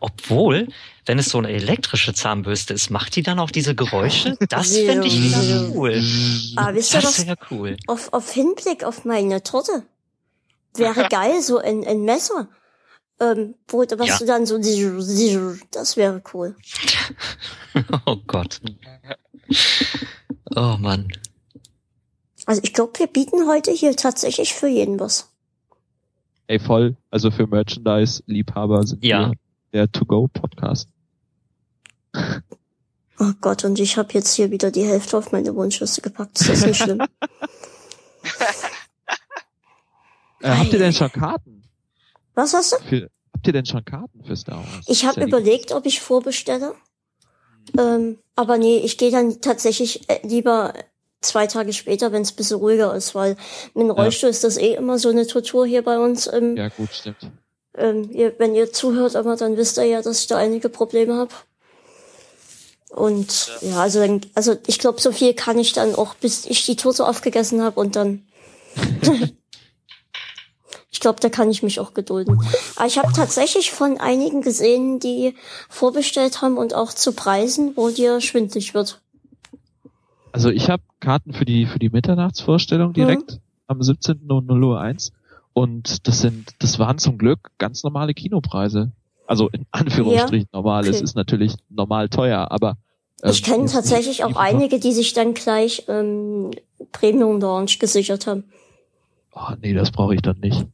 [0.00, 0.68] Obwohl,
[1.06, 4.36] wenn es so eine elektrische Zahnbürste ist, macht die dann auch diese Geräusche?
[4.48, 6.02] Das fände ich wieder cool.
[6.56, 7.76] Aber Ah, wisst ihr Das wäre cool.
[7.86, 9.84] Auf, auf Hinblick auf meine Torte.
[10.76, 12.48] Wäre geil, so ein, ein Messer.
[13.20, 14.18] Ähm, wo, was Ja.
[14.18, 16.56] du dann so, das wäre cool.
[18.06, 18.60] Oh Gott.
[20.54, 21.08] Oh Mann.
[22.46, 25.30] Also ich glaube, wir bieten heute hier tatsächlich für jeden was.
[26.46, 26.96] Ey, voll.
[27.10, 29.30] Also für Merchandise-Liebhaber sind Ja.
[29.30, 29.32] wir
[29.74, 30.88] der To-Go-Podcast.
[33.18, 36.40] Oh Gott, und ich habe jetzt hier wieder die Hälfte auf meine Wunschliste gepackt.
[36.40, 37.02] Ist das nicht schlimm?
[40.40, 41.62] Äh, habt ihr denn schon Karten?
[42.34, 42.76] Was hast du?
[42.84, 44.84] Für, habt ihr denn schon Karten für Star Wars?
[44.88, 46.74] Ich habe ja überlegt, ob ich vorbestelle.
[47.78, 50.74] Ähm, aber nee, ich gehe dann tatsächlich äh, lieber
[51.22, 53.36] zwei Tage später, wenn es ein bisschen ruhiger ist, weil
[53.72, 56.30] mit dem Rollstuhl ist das eh immer so eine Tortur hier bei uns.
[56.30, 57.30] Ähm, Ja, gut, stimmt.
[57.76, 61.14] Ähm, ihr, wenn ihr zuhört, aber dann wisst ihr ja, dass ich da einige Probleme
[61.16, 61.32] habe.
[62.90, 66.64] Und ja, also, dann, also ich glaube, so viel kann ich dann auch, bis ich
[66.64, 68.22] die Torte aufgegessen habe und dann.
[70.90, 72.40] ich glaube, da kann ich mich auch gedulden.
[72.76, 75.34] Aber ich habe tatsächlich von einigen gesehen, die
[75.68, 79.00] vorbestellt haben und auch zu Preisen, wo dir schwindlig wird.
[80.30, 84.30] Also ich habe Karten für die für die Mitternachtsvorstellung direkt am 17.
[84.30, 85.12] um 0 Uhr 1
[85.54, 88.92] und das sind das waren zum Glück ganz normale Kinopreise.
[89.26, 90.82] Also in Anführungsstrichen normal.
[90.82, 91.04] Es okay.
[91.04, 92.76] ist natürlich normal teuer, aber
[93.22, 96.50] ähm, Ich kenne tatsächlich auch einige, die sich dann gleich ähm,
[96.92, 98.44] Premium Launch gesichert haben.
[99.32, 100.66] Oh, nee, das brauche ich dann nicht.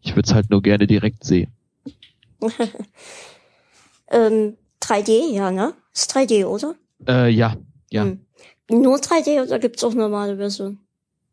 [0.00, 1.52] Ich würde es halt nur gerne direkt sehen.
[4.10, 5.74] Ähm, 3D, ja, ne?
[5.94, 6.74] Ist 3D, oder?
[7.06, 7.56] Äh, ja,
[7.90, 8.04] ja.
[8.04, 8.20] Hm.
[8.70, 10.78] Nur 3D oder gibt's auch normale Version?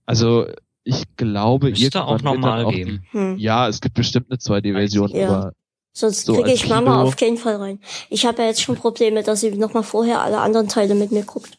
[0.06, 0.46] Also
[0.86, 3.04] ich glaube, Müsste auch irgendwann wird dann normal auch geben.
[3.12, 3.36] Hm.
[3.38, 5.28] Die, ja, es gibt bestimmt eine 2D-Version, Ja.
[5.28, 5.54] aber
[5.98, 7.80] Sonst So, kriege ich Mama Kino- auf keinen Fall rein.
[8.10, 11.12] Ich habe ja jetzt schon Probleme, dass sie noch mal vorher alle anderen Teile mit
[11.12, 11.58] mir guckt.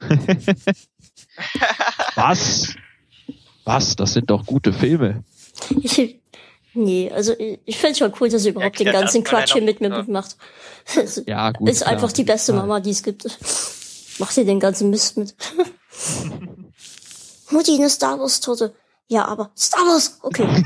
[2.16, 2.74] was?
[3.64, 3.96] Was?
[3.96, 5.24] Das sind doch gute Filme.
[6.72, 9.88] Nee, also ich finde schon cool, dass sie überhaupt den ganzen Quatsch hier mit mir
[9.90, 10.36] mitmacht.
[11.26, 11.68] ja, gut.
[11.68, 11.90] Ist klar.
[11.94, 13.24] einfach die beste Mama, die es gibt.
[14.20, 15.34] Macht sie den ganzen Mist mit.
[17.50, 18.74] Mutti, eine Star Wars Torte.
[19.08, 20.46] Ja, aber Star Wars, okay.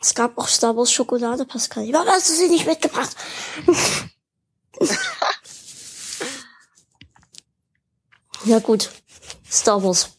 [0.00, 1.88] es gab auch Star Wars Schokolade, Pascal.
[1.92, 3.16] Warum hast du sie nicht mitgebracht?
[8.44, 8.90] ja gut,
[9.50, 10.16] Star Wars.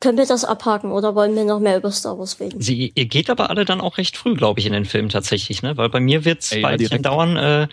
[0.00, 2.60] Können wir das abhaken oder wollen wir noch mehr über Star Wars reden?
[2.60, 5.62] Sie, ihr geht aber alle dann auch recht früh, glaube ich, in den Film tatsächlich,
[5.62, 5.76] ne?
[5.76, 7.36] Weil bei mir wird's Ey, Weilchen dauern.
[7.36, 7.66] Äh,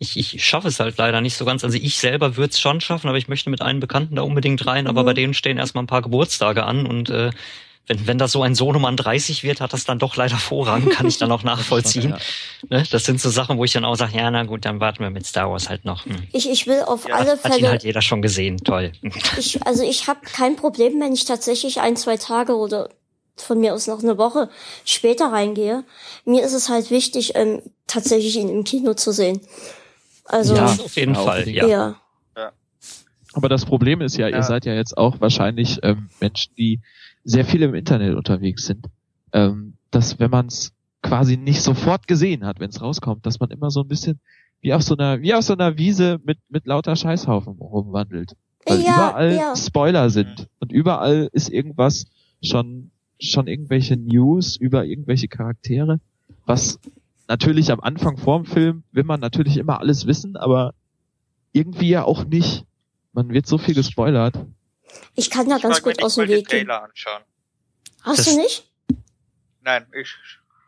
[0.00, 1.62] ich, ich schaffe es halt leider nicht so ganz.
[1.62, 4.66] Also ich selber würde es schon schaffen, aber ich möchte mit einem Bekannten da unbedingt
[4.66, 4.86] rein.
[4.86, 5.06] Aber mhm.
[5.06, 7.30] bei denen stehen erstmal ein paar Geburtstage an und äh,
[7.86, 11.06] wenn, wenn das so ein Sohnemann 30 wird, hat das dann doch leider Vorrang, kann
[11.06, 12.14] ich dann auch nachvollziehen.
[12.70, 12.84] Ne?
[12.90, 15.10] Das sind so Sachen, wo ich dann auch sage, ja, na gut, dann warten wir
[15.10, 16.06] mit Star Wars halt noch.
[16.06, 16.16] Hm.
[16.32, 17.54] Ich, ich will auf ja, alle Fälle.
[17.54, 18.92] Hat ihn halt jeder schon gesehen, toll.
[19.38, 22.88] Ich, also ich habe kein Problem, wenn ich tatsächlich ein, zwei Tage oder
[23.36, 24.48] von mir aus noch eine Woche
[24.84, 25.84] später reingehe.
[26.24, 29.40] Mir ist es halt wichtig, ähm, tatsächlich ihn im Kino zu sehen.
[30.30, 31.66] Also ja, auf jeden ja, Fall, ja.
[31.66, 31.96] ja.
[33.32, 36.80] Aber das Problem ist ja, ja, ihr seid ja jetzt auch wahrscheinlich ähm, Menschen, die
[37.24, 38.86] sehr viel im Internet unterwegs sind,
[39.32, 40.72] ähm, dass wenn man es
[41.02, 44.20] quasi nicht sofort gesehen hat, wenn es rauskommt, dass man immer so ein bisschen
[44.60, 48.80] wie auf so einer wie auf so einer Wiese mit mit lauter Scheißhaufen rumwandelt, weil
[48.80, 49.56] ja, überall ja.
[49.56, 52.06] Spoiler sind und überall ist irgendwas
[52.42, 56.00] schon schon irgendwelche News über irgendwelche Charaktere,
[56.46, 56.78] was
[57.30, 60.74] natürlich am Anfang vorm Film will man natürlich immer alles wissen, aber
[61.52, 62.66] irgendwie ja auch nicht.
[63.12, 64.34] Man wird so viel gespoilert.
[65.14, 66.68] Ich kann da ich ganz gut aus dem Weg gehen.
[66.68, 68.70] Hast das du nicht?
[69.60, 70.12] Nein, ich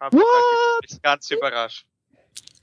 [0.00, 1.86] habe mich ganz überrascht.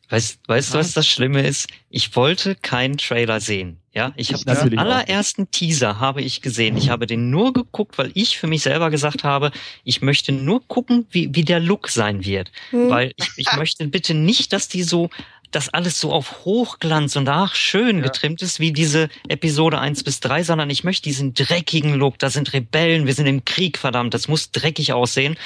[0.09, 1.67] Weißt, weißt du, was das Schlimme ist?
[1.89, 3.77] Ich wollte keinen Trailer sehen.
[3.93, 5.51] Ja, ich habe den allerersten auch.
[5.51, 6.77] Teaser habe ich gesehen.
[6.77, 9.51] Ich habe den nur geguckt, weil ich für mich selber gesagt habe,
[9.83, 12.51] ich möchte nur gucken, wie, wie der Look sein wird.
[12.71, 12.89] Hm.
[12.89, 15.09] Weil ich, ich möchte bitte nicht, dass die so
[15.51, 18.03] das alles so auf Hochglanz und ach schön ja.
[18.03, 22.19] getrimmt ist wie diese Episode 1 bis 3, sondern ich möchte diesen dreckigen Look.
[22.19, 25.37] Da sind Rebellen, wir sind im Krieg, verdammt, das muss dreckig aussehen.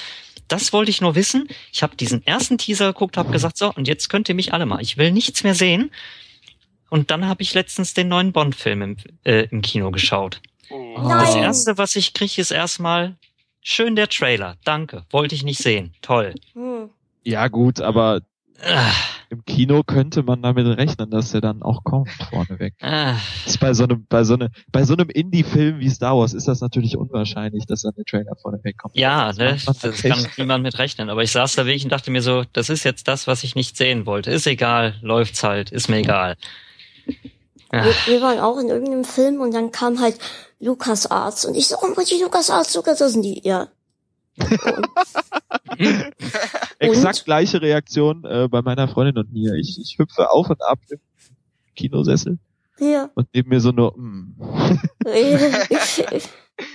[0.48, 1.48] Das wollte ich nur wissen.
[1.72, 4.66] Ich habe diesen ersten Teaser geguckt, habe gesagt, so, und jetzt könnt ihr mich alle
[4.66, 4.82] mal.
[4.82, 5.92] Ich will nichts mehr sehen.
[6.90, 10.42] Und dann habe ich letztens den neuen Bond-Film im, äh, im Kino geschaut.
[10.70, 10.96] Oh.
[11.10, 13.16] Das erste, was ich kriege, ist erstmal
[13.62, 14.58] schön der Trailer.
[14.64, 15.06] Danke.
[15.10, 15.94] Wollte ich nicht sehen.
[16.02, 16.36] Toll.
[16.54, 16.90] Hm.
[17.24, 18.22] Ja, gut, aber
[19.30, 22.76] im Kino könnte man damit rechnen, dass er dann auch kommt vorneweg.
[22.82, 23.16] Ah.
[23.46, 26.48] ist bei so einem, bei so einem, bei so einem Indie-Film wie Star Wars ist
[26.48, 28.96] das natürlich unwahrscheinlich, dass dann der Trailer vorneweg kommt.
[28.96, 31.10] Ja, das ne, das kann niemand mit rechnen.
[31.10, 33.56] Aber ich saß da wirklich und dachte mir so, das ist jetzt das, was ich
[33.56, 34.32] nicht sehen wollte.
[34.32, 36.38] Ist egal, läuft's halt, ist mir egal.
[37.72, 40.20] Wir, wir, waren auch in irgendeinem Film und dann kam halt
[40.60, 43.68] Lukas Arzt und ich so, oh, die Lukas Arzt, Lukas, das sind die, ja.
[46.80, 49.54] Exakt gleiche Reaktion äh, bei meiner Freundin und mir.
[49.56, 51.00] Ich, ich hüpfe auf und ab im
[51.76, 52.40] Kinosessel.
[52.80, 53.10] Ja.
[53.16, 54.80] Und neben mir so nur, mm.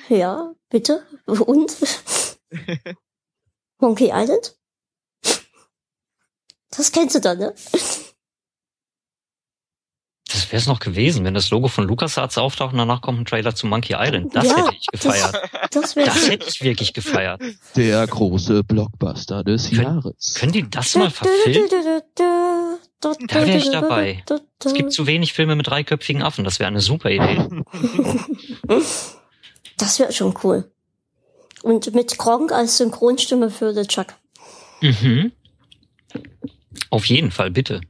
[0.08, 1.02] ja, bitte.
[1.26, 1.76] Und?
[3.80, 4.56] Monkey Island?
[6.70, 7.54] Das kennst du dann, ne?
[10.48, 13.26] Das wäre es noch gewesen, wenn das Logo von LucasArts auftaucht und danach kommt ein
[13.26, 14.34] Trailer zu Monkey Island.
[14.34, 15.34] Das ja, hätte ich gefeiert.
[15.70, 17.42] Das, das, das, hätte ich wirklich gefeiert.
[17.76, 20.36] Der große Blockbuster des Kön Jahres.
[20.38, 21.68] Können die das mal verfilmen?
[22.98, 24.24] Da wäre ich dabei.
[24.64, 26.44] Es gibt zu wenig Filme mit dreiköpfigen Affen.
[26.44, 27.46] Das wäre eine super Idee.
[29.76, 30.70] Das wäre schon cool.
[31.62, 34.14] Und mit Gronk als Synchronstimme für The Chuck.
[34.80, 35.30] Mhm.
[36.88, 37.82] Auf jeden Fall, bitte.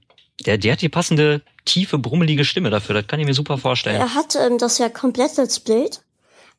[0.47, 2.95] Der, der hat die passende, tiefe, brummelige Stimme dafür.
[2.95, 3.97] Das kann ich mir super vorstellen.
[3.97, 6.01] Er hat ähm, das ja komplett let's played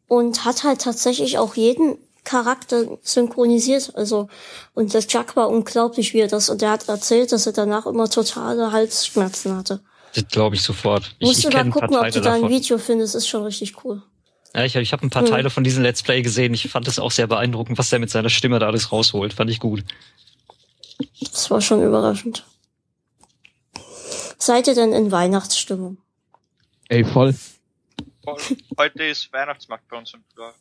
[0.07, 3.95] und hat halt tatsächlich auch jeden Charakter synchronisiert.
[3.95, 4.27] Also,
[4.73, 7.85] und der Chuck war unglaublich, wie er das, und er hat erzählt, dass er danach
[7.85, 9.79] immer totale Halsschmerzen hatte.
[10.13, 11.15] Das glaube ich sofort.
[11.19, 13.83] Ich, Musst ich du mal gucken, ob du da ein Video findest, ist schon richtig
[13.83, 14.01] cool.
[14.55, 15.29] Ja, ich, ich habe ein paar hm.
[15.29, 16.53] Teile von diesem Let's Play gesehen.
[16.53, 19.33] Ich fand es auch sehr beeindruckend, was er mit seiner Stimme da alles rausholt.
[19.33, 19.83] Fand ich gut.
[21.21, 22.43] Das war schon überraschend.
[24.41, 25.97] Seid ihr denn in Weihnachtsstimmung?
[26.87, 27.35] Ey, voll.
[28.77, 30.53] Heute ist Weihnachtsmarkt bei uns im Flur.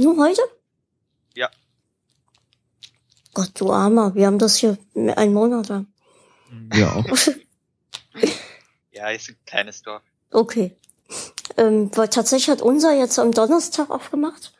[0.00, 0.40] Nur heute?
[1.34, 1.50] Ja.
[3.34, 5.86] Gott, du Armer, wir haben das hier einen Monat lang.
[6.72, 7.04] Ja auch.
[8.92, 10.02] ja, ist ein kleines Dorf.
[10.30, 10.74] Okay.
[11.56, 14.54] Ähm, weil tatsächlich hat unser jetzt am Donnerstag aufgemacht.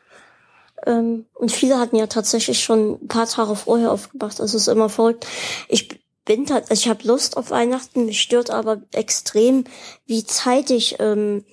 [0.85, 4.39] Ähm, und viele hatten ja tatsächlich schon ein paar Tage vorher aufgemacht.
[4.39, 5.25] Also es ist immer verrückt.
[5.67, 9.63] Ich bin also ich habe Lust auf Weihnachten, mich stört aber extrem,
[10.05, 11.43] wie zeitig ähm,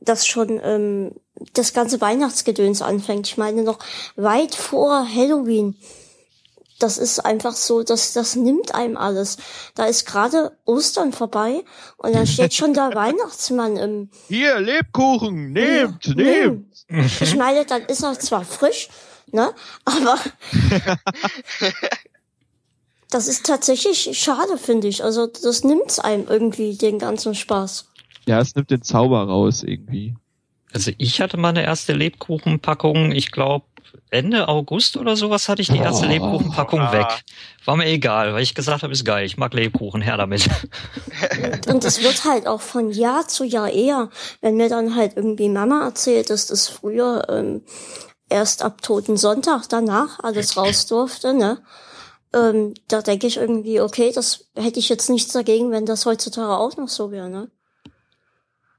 [0.00, 1.12] das schon ähm,
[1.54, 3.26] das ganze Weihnachtsgedöns anfängt.
[3.28, 3.78] Ich meine noch
[4.16, 5.76] weit vor Halloween.
[6.78, 9.38] Das ist einfach so, dass das nimmt einem alles.
[9.74, 11.64] Da ist gerade Ostern vorbei
[11.96, 14.10] und dann steht schon der Weihnachtsmann im.
[14.28, 16.86] Hier Lebkuchen, nehmt, ja, nehmt.
[17.20, 18.88] Ich meine, dann ist er zwar frisch,
[19.32, 19.54] ne,
[19.86, 20.18] aber
[23.10, 25.04] das ist tatsächlich schade, finde ich.
[25.04, 27.88] Also das nimmt einem irgendwie den ganzen Spaß.
[28.26, 30.14] Ja, es nimmt den Zauber raus irgendwie.
[30.72, 33.64] Also ich hatte meine erste Lebkuchenpackung, ich glaube
[34.10, 36.08] Ende August oder sowas hatte ich die erste oh.
[36.08, 36.92] Lebkuchenpackung ah.
[36.92, 37.24] weg.
[37.64, 40.48] War mir egal, weil ich gesagt habe, ist geil, ich mag Lebkuchen, her damit.
[41.66, 45.48] Und es wird halt auch von Jahr zu Jahr eher, wenn mir dann halt irgendwie
[45.48, 47.62] Mama erzählt, dass das früher ähm,
[48.28, 51.58] erst ab Toten Sonntag danach alles raus durfte, ne?
[52.36, 56.56] Ähm, da denke ich irgendwie, okay, das hätte ich jetzt nichts dagegen, wenn das heutzutage
[56.56, 57.50] auch noch so wäre, ne?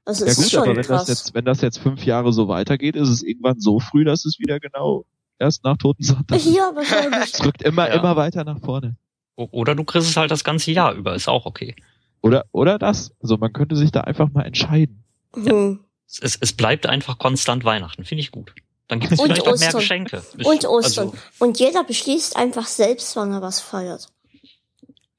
[0.04, 1.06] Also ja gut, aber wenn krass.
[1.06, 4.24] das jetzt, wenn das jetzt fünf Jahre so weitergeht, ist es irgendwann so früh, dass
[4.24, 5.04] es wieder genau
[5.38, 6.42] erst nach Totensonntag.
[6.44, 7.34] Ja, wahrscheinlich.
[7.34, 7.94] Es rückt immer, ja.
[7.94, 8.96] immer weiter nach vorne.
[9.36, 11.76] Oder du kriegst es halt das ganze Jahr über, ist auch okay.
[12.22, 13.12] Oder, oder das.
[13.20, 15.04] Also man könnte sich da einfach mal entscheiden.
[15.36, 15.80] Mhm.
[16.06, 18.54] Es, es bleibt einfach konstant Weihnachten, finde ich gut.
[18.88, 19.54] Dann gibt es vielleicht Ostern.
[19.54, 20.22] auch mehr Geschenke.
[20.44, 21.08] Und Ostern.
[21.10, 24.08] Also, und jeder beschließt einfach selbst, wann er was feiert.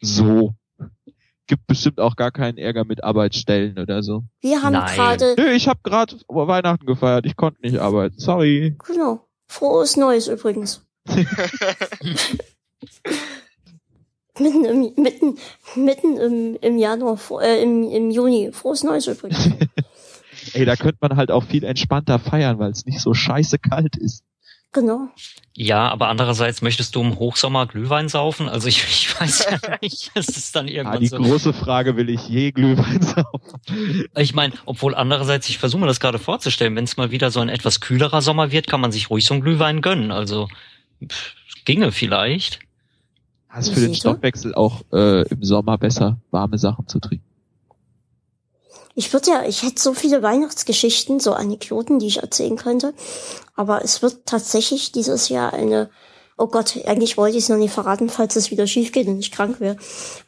[0.01, 0.55] So
[1.49, 4.24] gibt bestimmt auch gar keinen Ärger mit Arbeitsstellen oder so.
[4.39, 5.36] Wir haben gerade.
[5.38, 7.26] Nö, ich habe gerade Weihnachten gefeiert.
[7.26, 8.17] Ich konnte nicht arbeiten.
[8.20, 8.78] Sorry.
[8.86, 9.28] Genau.
[9.47, 10.86] Frohes Neues übrigens.
[14.39, 15.38] mitten im, mitten,
[15.76, 18.51] mitten im, im Januar, äh, im, im Juni.
[18.53, 19.49] Frohes Neues übrigens.
[20.53, 23.95] Ey, da könnte man halt auch viel entspannter feiern, weil es nicht so scheiße kalt
[23.97, 24.23] ist.
[24.71, 25.09] Genau.
[25.55, 28.47] Ja, aber andererseits möchtest du im Hochsommer Glühwein saufen?
[28.47, 31.17] Also ich, ich weiß ja nicht, es ist dann irgendwann ja, die so.
[31.17, 34.05] Die große Frage, will ich je Glühwein saufen?
[34.15, 37.39] Ich meine, obwohl andererseits, ich versuche mir das gerade vorzustellen, wenn es mal wieder so
[37.39, 40.11] ein etwas kühlerer Sommer wird, kann man sich ruhig so einen Glühwein gönnen.
[40.11, 40.47] Also
[41.03, 41.33] pff,
[41.65, 42.59] ginge vielleicht.
[43.51, 47.25] Das ist für den Stoffwechsel auch äh, im Sommer besser, warme Sachen zu trinken.
[48.99, 52.93] Ich würde ja, ich hätte so viele Weihnachtsgeschichten, so Anekdoten, die ich erzählen könnte.
[53.55, 55.89] Aber es wird tatsächlich dieses Jahr eine,
[56.37, 59.17] oh Gott, eigentlich wollte ich es noch nicht verraten, falls es wieder schief geht und
[59.17, 59.77] ich krank wäre.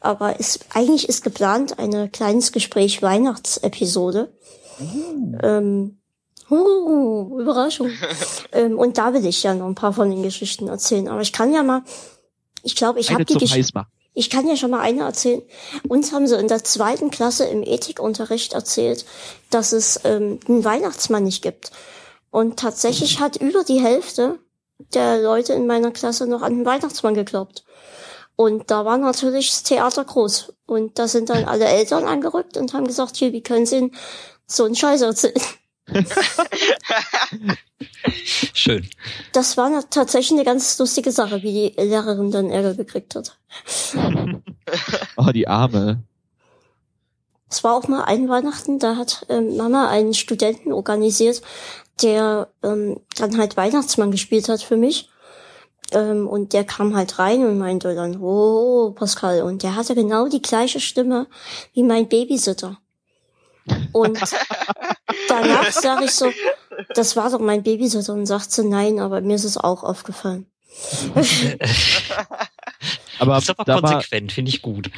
[0.00, 4.32] Aber es, eigentlich ist geplant eine kleines Gespräch Weihnachtsepisode.
[4.78, 5.38] Mhm.
[5.42, 5.98] Ähm,
[6.50, 7.90] uh, Überraschung.
[8.52, 11.08] ähm, und da will ich ja noch ein paar von den Geschichten erzählen.
[11.08, 11.82] Aber ich kann ja mal,
[12.62, 13.84] ich glaube, ich habe die Geschichte.
[14.14, 15.42] Ich kann ja schon mal eine erzählen.
[15.88, 19.06] Uns haben sie in der zweiten Klasse im Ethikunterricht erzählt,
[19.50, 21.70] dass es ähm, einen Weihnachtsmann nicht gibt.
[22.30, 24.38] Und tatsächlich hat über die Hälfte
[24.94, 27.64] der Leute in meiner Klasse noch an den Weihnachtsmann geglaubt.
[28.36, 30.54] Und da war natürlich das Theater groß.
[30.66, 33.92] Und da sind dann alle Eltern angerückt und haben gesagt, hier, wie können Sie
[34.46, 35.34] so einen Scheiß erzählen?
[38.54, 38.88] Schön.
[39.32, 43.38] Das war tatsächlich eine ganz lustige Sache, wie die Lehrerin dann Ärger gekriegt hat.
[45.16, 46.02] oh, die Arme.
[47.50, 51.42] Es war auch mal ein Weihnachten, da hat ähm, Mama einen Studenten organisiert,
[52.02, 55.10] der ähm, dann halt Weihnachtsmann gespielt hat für mich.
[55.92, 59.42] Ähm, und der kam halt rein und meinte dann, oh, Pascal.
[59.42, 61.26] Und der hatte genau die gleiche Stimme
[61.74, 62.78] wie mein Babysitter.
[63.92, 64.18] Und
[65.28, 66.30] danach sage ich so,
[66.94, 70.46] das war doch mein Babysitter und sagt so, nein, aber mir ist es auch aufgefallen.
[73.18, 74.90] aber das ist aber konsequent, finde ich gut.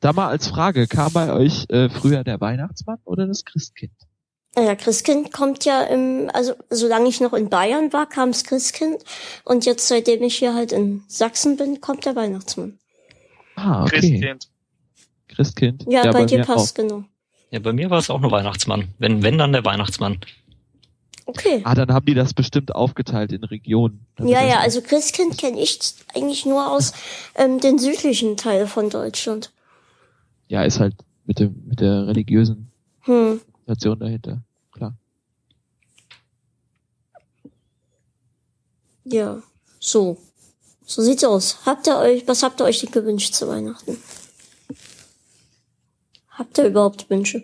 [0.00, 3.92] Da mal als Frage, kam bei euch äh, früher der Weihnachtsmann oder das Christkind?
[4.56, 9.04] Ja, Christkind kommt ja im, also solange ich noch in Bayern war, kam das Christkind
[9.44, 12.78] und jetzt seitdem ich hier halt in Sachsen bin, kommt der Weihnachtsmann.
[13.54, 14.00] Ah, okay.
[14.00, 14.50] Christkind.
[15.28, 15.84] Christkind.
[15.86, 16.82] Ja, ja bei, bei dir passt, auch.
[16.82, 17.04] genau.
[17.50, 18.88] Ja, bei mir war es auch nur Weihnachtsmann.
[18.98, 20.18] Wenn, wenn dann der Weihnachtsmann.
[21.26, 21.60] Okay.
[21.64, 24.06] Ah, dann haben die das bestimmt aufgeteilt in Regionen.
[24.18, 25.78] Ja, ja, also Christkind kenne ich
[26.14, 26.92] eigentlich nur aus
[27.36, 29.52] ähm, den südlichen Teil von Deutschland.
[30.48, 30.94] Ja, ist halt
[31.26, 32.70] mit dem mit der religiösen
[33.02, 33.40] hm.
[33.64, 34.42] Station dahinter,
[34.72, 34.94] klar.
[39.04, 39.42] Ja,
[39.78, 40.18] so.
[40.84, 41.58] So sieht's aus.
[41.64, 43.96] Habt ihr euch, was habt ihr euch denn gewünscht zu Weihnachten?
[46.40, 47.42] Habt ihr überhaupt Wünsche?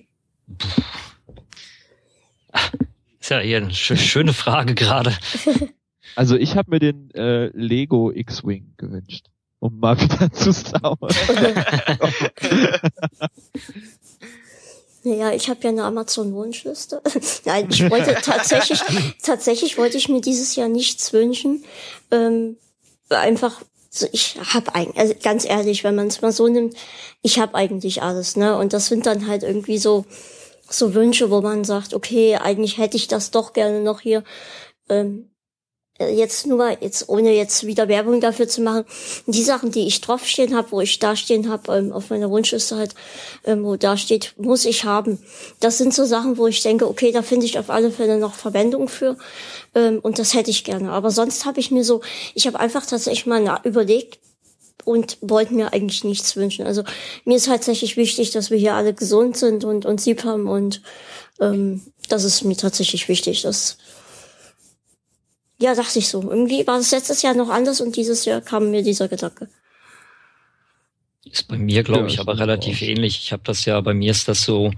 [3.21, 5.15] Ist ja eher eine schöne Frage gerade.
[6.15, 9.27] Also ich habe mir den äh, Lego X-Wing gewünscht,
[9.59, 10.97] um mal wieder zu Star
[15.03, 17.03] Naja, ich habe ja eine Amazon-Wunschliste.
[17.45, 18.81] Nein, ich wollte tatsächlich,
[19.23, 21.65] tatsächlich wollte ich mir dieses Jahr nichts wünschen.
[22.11, 22.57] Ähm,
[23.11, 23.61] einfach,
[23.97, 26.75] also ich habe eigentlich, also ganz ehrlich, wenn man es mal so nimmt,
[27.23, 28.57] ich habe eigentlich alles, ne?
[28.57, 30.05] Und das sind dann halt irgendwie so
[30.69, 34.25] so Wünsche, wo man sagt, okay, eigentlich hätte ich das doch gerne noch hier.
[34.89, 35.36] Ähm, äh,
[35.99, 38.85] jetzt nur jetzt ohne jetzt wieder Werbung dafür zu machen,
[39.27, 42.77] die Sachen, die ich draufstehen habe, wo ich da stehen habe ähm, auf meiner Wunschliste
[42.77, 42.95] halt,
[43.45, 45.19] ähm, wo da steht, muss ich haben.
[45.61, 48.35] Das sind so Sachen, wo ich denke, okay, da finde ich auf alle Fälle noch
[48.35, 49.17] Verwendung für
[49.75, 50.91] ähm, und das hätte ich gerne.
[50.93, 52.03] Aber sonst habe ich mir so,
[52.35, 54.19] ich habe einfach tatsächlich mal überlegt
[54.85, 56.67] und wollte mir eigentlich nichts wünschen.
[56.67, 56.85] Also
[57.25, 60.83] mir ist tatsächlich wichtig, dass wir hier alle gesund sind und uns lieb haben und
[61.41, 63.79] ähm, das ist mir tatsächlich wichtig, dass
[65.59, 66.23] ja, dachte ich so.
[66.23, 69.49] Irgendwie war es letztes Jahr noch anders und dieses Jahr kam mir dieser Gedanke.
[71.25, 72.87] Ist bei mir, glaube ja, ich, aber relativ auch.
[72.87, 73.19] ähnlich.
[73.19, 74.71] Ich habe das ja, bei mir ist das so,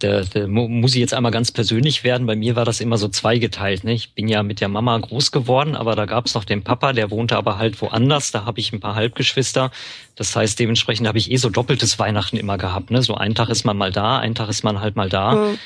[0.00, 2.26] der, der muss ich jetzt einmal ganz persönlich werden.
[2.26, 3.84] Bei mir war das immer so zweigeteilt.
[3.84, 3.92] Ne?
[3.92, 6.92] Ich bin ja mit der Mama groß geworden, aber da gab es noch den Papa,
[6.92, 8.30] der wohnte aber halt woanders.
[8.30, 9.70] Da habe ich ein paar Halbgeschwister.
[10.14, 12.90] Das heißt, dementsprechend habe ich eh so doppeltes Weihnachten immer gehabt.
[12.90, 13.02] Ne?
[13.02, 15.34] So ein Tag ist man mal da, ein Tag ist man halt mal da.
[15.34, 15.58] Mhm.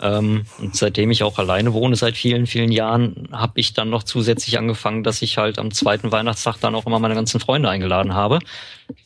[0.00, 4.02] Ähm, und seitdem ich auch alleine wohne, seit vielen, vielen Jahren, habe ich dann noch
[4.02, 8.14] zusätzlich angefangen, dass ich halt am zweiten Weihnachtstag dann auch immer meine ganzen Freunde eingeladen
[8.14, 8.40] habe.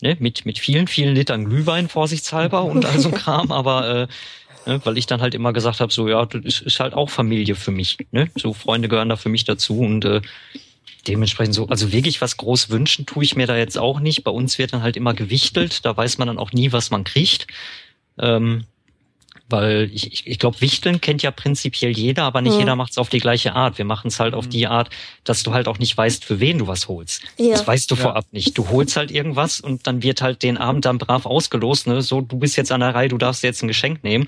[0.01, 0.17] Ne?
[0.19, 4.07] Mit, mit vielen, vielen Litern Glühwein, vorsichtshalber und all so Kram, aber
[4.65, 4.81] äh, ne?
[4.83, 7.55] weil ich dann halt immer gesagt habe, so ja, das ist, ist halt auch Familie
[7.55, 7.97] für mich.
[8.11, 8.29] Ne?
[8.35, 10.21] So Freunde gehören da für mich dazu und äh,
[11.07, 14.25] dementsprechend so, also wirklich was groß wünschen tue ich mir da jetzt auch nicht.
[14.25, 17.05] Bei uns wird dann halt immer gewichtelt, da weiß man dann auch nie, was man
[17.05, 17.47] kriegt.
[18.19, 18.65] Ähm,
[19.51, 22.59] weil ich, ich, ich glaube, Wichteln kennt ja prinzipiell jeder, aber nicht mhm.
[22.59, 23.77] jeder macht es auf die gleiche Art.
[23.77, 24.89] Wir machen es halt auf die Art,
[25.23, 27.21] dass du halt auch nicht weißt, für wen du was holst.
[27.37, 27.51] Ja.
[27.51, 28.01] Das weißt du ja.
[28.01, 28.57] vorab nicht.
[28.57, 31.87] Du holst halt irgendwas und dann wird halt den Abend dann brav ausgelost.
[31.87, 32.01] Ne?
[32.01, 34.27] So, du bist jetzt an der Reihe, du darfst jetzt ein Geschenk nehmen.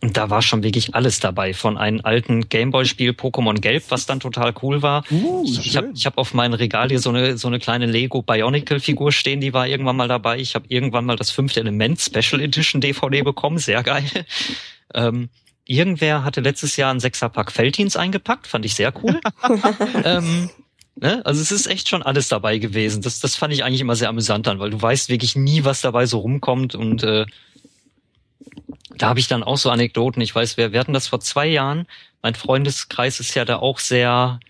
[0.00, 1.54] Und da war schon wirklich alles dabei.
[1.54, 5.04] Von einem alten Gameboy-Spiel Pokémon Gelb, was dann total cool war.
[5.10, 8.22] Uh, ich habe ich hab auf meinem Regal hier so eine, so eine kleine Lego
[8.22, 10.38] Bionicle-Figur stehen, die war irgendwann mal dabei.
[10.38, 14.04] Ich habe irgendwann mal das fünfte Element Special Edition DVD bekommen, sehr geil.
[14.94, 15.30] Ähm,
[15.64, 19.18] irgendwer hatte letztes Jahr einen Sechserpack Feldins eingepackt, fand ich sehr cool.
[20.04, 20.50] ähm,
[20.94, 21.24] Ne?
[21.24, 23.02] Also es ist echt schon alles dabei gewesen.
[23.02, 25.80] Das, das fand ich eigentlich immer sehr amüsant dann, weil du weißt wirklich nie, was
[25.80, 27.24] dabei so rumkommt und äh,
[28.98, 30.22] da habe ich dann auch so Anekdoten.
[30.22, 31.86] Ich weiß, wir, wir hatten das vor zwei Jahren.
[32.22, 34.40] Mein Freundeskreis ist ja da auch sehr,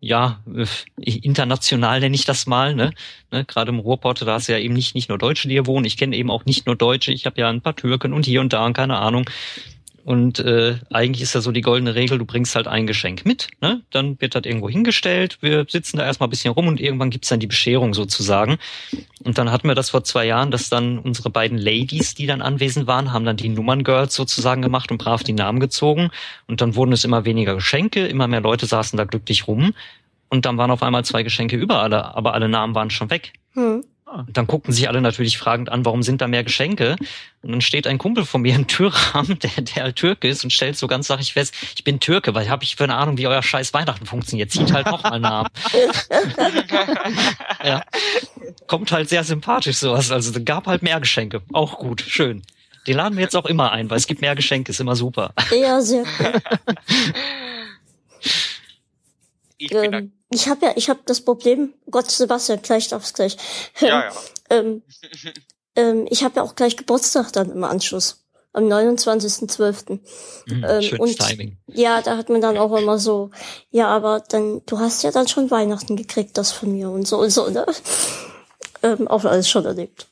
[0.00, 0.66] ja, äh,
[1.10, 2.92] international nenne ich das mal, ne?
[3.30, 3.44] ne?
[3.44, 5.84] Gerade im Ruhrpott, da du ja eben nicht, nicht nur Deutsche, die hier wohnen.
[5.84, 7.12] Ich kenne eben auch nicht nur Deutsche.
[7.12, 9.28] Ich habe ja ein paar Türken und hier und da und keine Ahnung.
[10.06, 13.48] Und äh, eigentlich ist ja so die goldene Regel, du bringst halt ein Geschenk mit,
[13.60, 13.82] ne?
[13.90, 17.28] Dann wird das irgendwo hingestellt, wir sitzen da erstmal ein bisschen rum und irgendwann gibt's
[17.28, 18.58] dann die Bescherung sozusagen.
[19.24, 22.40] Und dann hatten wir das vor zwei Jahren, dass dann unsere beiden Ladies, die dann
[22.40, 26.10] anwesend waren, haben dann die Nummerngirls sozusagen gemacht und brav die Namen gezogen.
[26.46, 29.74] Und dann wurden es immer weniger Geschenke, immer mehr Leute saßen da glücklich rum.
[30.28, 33.32] Und dann waren auf einmal zwei Geschenke überall, aber alle Namen waren schon weg.
[33.54, 33.82] Hm.
[34.08, 34.24] Ah.
[34.32, 36.94] Dann guckten sich alle natürlich fragend an, warum sind da mehr Geschenke?
[37.42, 40.50] Und dann steht ein Kumpel von mir im Türrahmen, der, der halt Türke ist und
[40.50, 43.26] stellt so ganz sachlich fest, ich bin Türke, weil habe ich für eine Ahnung, wie
[43.26, 44.52] euer scheiß Weihnachten funktioniert.
[44.52, 45.48] Zieht halt noch mal Namen.
[47.64, 47.82] ja.
[48.68, 50.12] Kommt halt sehr sympathisch sowas.
[50.12, 51.42] Also gab halt mehr Geschenke.
[51.52, 52.42] Auch gut, schön.
[52.86, 55.32] Die laden wir jetzt auch immer ein, weil es gibt mehr Geschenke, ist immer super.
[55.50, 56.32] Ja, sehr cool.
[59.58, 63.36] Ich ähm, ich habe ja, ich habe das Problem, Gott Sebastian, gleich aufs gleich.
[63.80, 64.12] Ja, ja.
[64.50, 64.82] ähm,
[65.76, 68.22] ähm, ich habe ja auch gleich Geburtstag dann im Anschluss.
[68.52, 70.00] Am 29.12.
[70.46, 71.58] Mhm, ähm, schönes und, Timing.
[71.66, 73.30] Ja, da hat man dann auch immer so,
[73.70, 77.18] ja, aber dann, du hast ja dann schon Weihnachten gekriegt, das von mir und so
[77.18, 77.66] und so, ne?
[78.82, 80.06] Ähm, auch alles schon erlebt.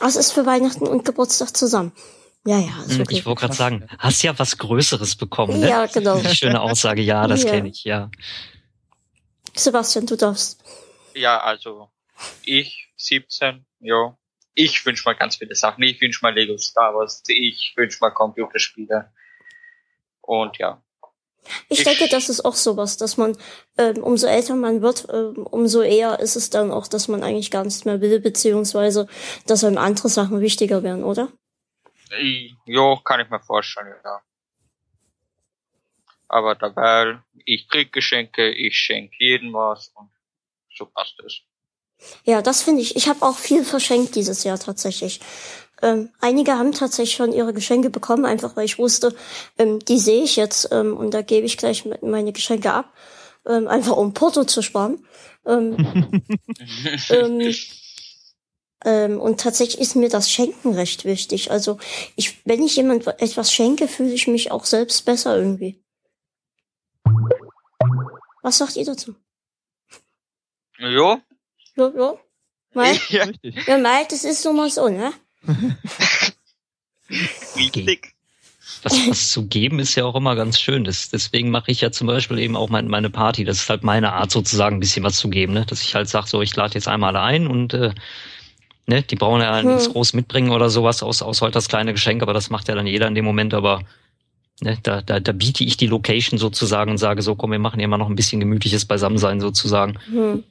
[0.00, 1.92] Was ist für Weihnachten und Geburtstag zusammen?
[2.46, 2.82] Ja, ja.
[2.86, 3.14] Ist hm, okay.
[3.16, 5.68] Ich wollte gerade sagen, hast ja was Größeres bekommen, ne?
[5.68, 6.18] Ja, genau.
[6.24, 7.50] Schöne Aussage, ja, das ja.
[7.50, 8.10] kenne ich, ja.
[9.58, 10.62] Sebastian, du darfst.
[11.14, 11.90] Ja, also
[12.44, 14.16] ich 17, ja.
[14.54, 15.84] Ich wünsche mal ganz viele Sachen.
[15.84, 17.22] Ich wünsche mal Lego Star Wars.
[17.28, 19.12] Ich wünsche mal Computerspiele.
[20.20, 20.82] Und ja.
[21.68, 23.36] Ich, ich denke, das ist auch sowas, dass man,
[23.78, 27.50] ähm, umso älter man wird, ähm, umso eher ist es dann auch, dass man eigentlich
[27.50, 29.06] gar nichts mehr will, beziehungsweise,
[29.46, 31.32] dass einem andere Sachen wichtiger werden, oder?
[32.66, 34.20] Ja, kann ich mir vorstellen, ja
[36.28, 40.10] aber dabei, ich krieg Geschenke, ich schenke jedem was und
[40.70, 41.40] so passt es.
[42.24, 42.96] Ja, das finde ich.
[42.96, 45.20] Ich habe auch viel verschenkt dieses Jahr tatsächlich.
[45.82, 49.14] Ähm, einige haben tatsächlich schon ihre Geschenke bekommen, einfach weil ich wusste,
[49.58, 52.92] ähm, die sehe ich jetzt ähm, und da gebe ich gleich meine Geschenke ab,
[53.46, 55.04] ähm, einfach um Porto zu sparen.
[57.10, 57.54] Ähm,
[58.84, 61.50] ähm, und tatsächlich ist mir das Schenken recht wichtig.
[61.50, 61.78] Also
[62.16, 65.82] ich, wenn ich jemand etwas schenke, fühle ich mich auch selbst besser irgendwie.
[68.42, 69.14] Was sagt ihr dazu?
[70.78, 71.20] Jo.
[71.76, 72.20] Jo, jo.
[72.74, 73.26] Mal, ja.
[73.42, 75.12] ja, mal, das ist so mal so, ne?
[77.56, 78.14] Richtig.
[78.82, 80.84] was, was zu geben ist ja auch immer ganz schön.
[80.84, 83.44] Das, deswegen mache ich ja zum Beispiel eben auch mein, meine Party.
[83.44, 85.54] Das ist halt meine Art sozusagen, ein bisschen was zu geben.
[85.54, 85.64] Ne?
[85.66, 87.94] Dass ich halt sage, so, ich lade jetzt einmal ein und äh,
[88.88, 89.68] ne, die brauchen ja hm.
[89.68, 92.74] nichts groß mitbringen oder sowas, aus, aus halt das kleine Geschenk, aber das macht ja
[92.74, 93.82] dann jeder in dem Moment, aber
[94.60, 97.86] ne, da, da, da biete ich die Location sozusagen und sage so, komm, wir machen
[97.88, 99.98] mal noch ein bisschen gemütliches Beisammensein sozusagen.
[100.06, 100.44] Hm.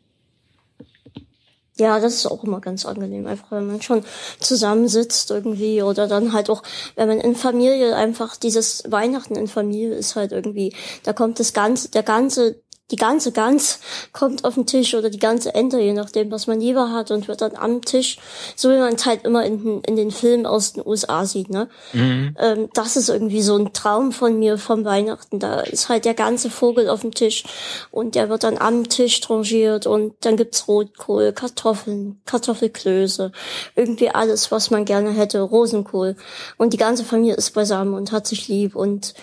[1.80, 4.04] Ja, das ist auch immer ganz angenehm, einfach wenn man schon
[4.40, 6.64] zusammensitzt irgendwie oder dann halt auch,
[6.96, 11.54] wenn man in Familie einfach dieses Weihnachten in Familie ist halt irgendwie, da kommt das
[11.54, 12.60] ganze, der ganze
[12.92, 13.80] die ganze Gans
[14.14, 17.28] kommt auf den Tisch oder die ganze Ente, je nachdem, was man lieber hat und
[17.28, 18.18] wird dann am Tisch,
[18.56, 21.68] so wie man es halt immer in, in den Filmen aus den USA sieht, ne?
[21.92, 22.36] Mhm.
[22.40, 25.40] Ähm, das ist irgendwie so ein Traum von mir vom Weihnachten.
[25.40, 27.44] Da ist halt der ganze Vogel auf dem Tisch
[27.92, 33.34] und der wird dann am Tisch trangiert und dann gibt's Rotkohl, Kartoffeln, Kartoffelklöße,
[33.76, 36.16] irgendwie alles, was man gerne hätte, Rosenkohl.
[36.58, 39.14] Und die ganze Familie ist beisammen und hat sich lieb und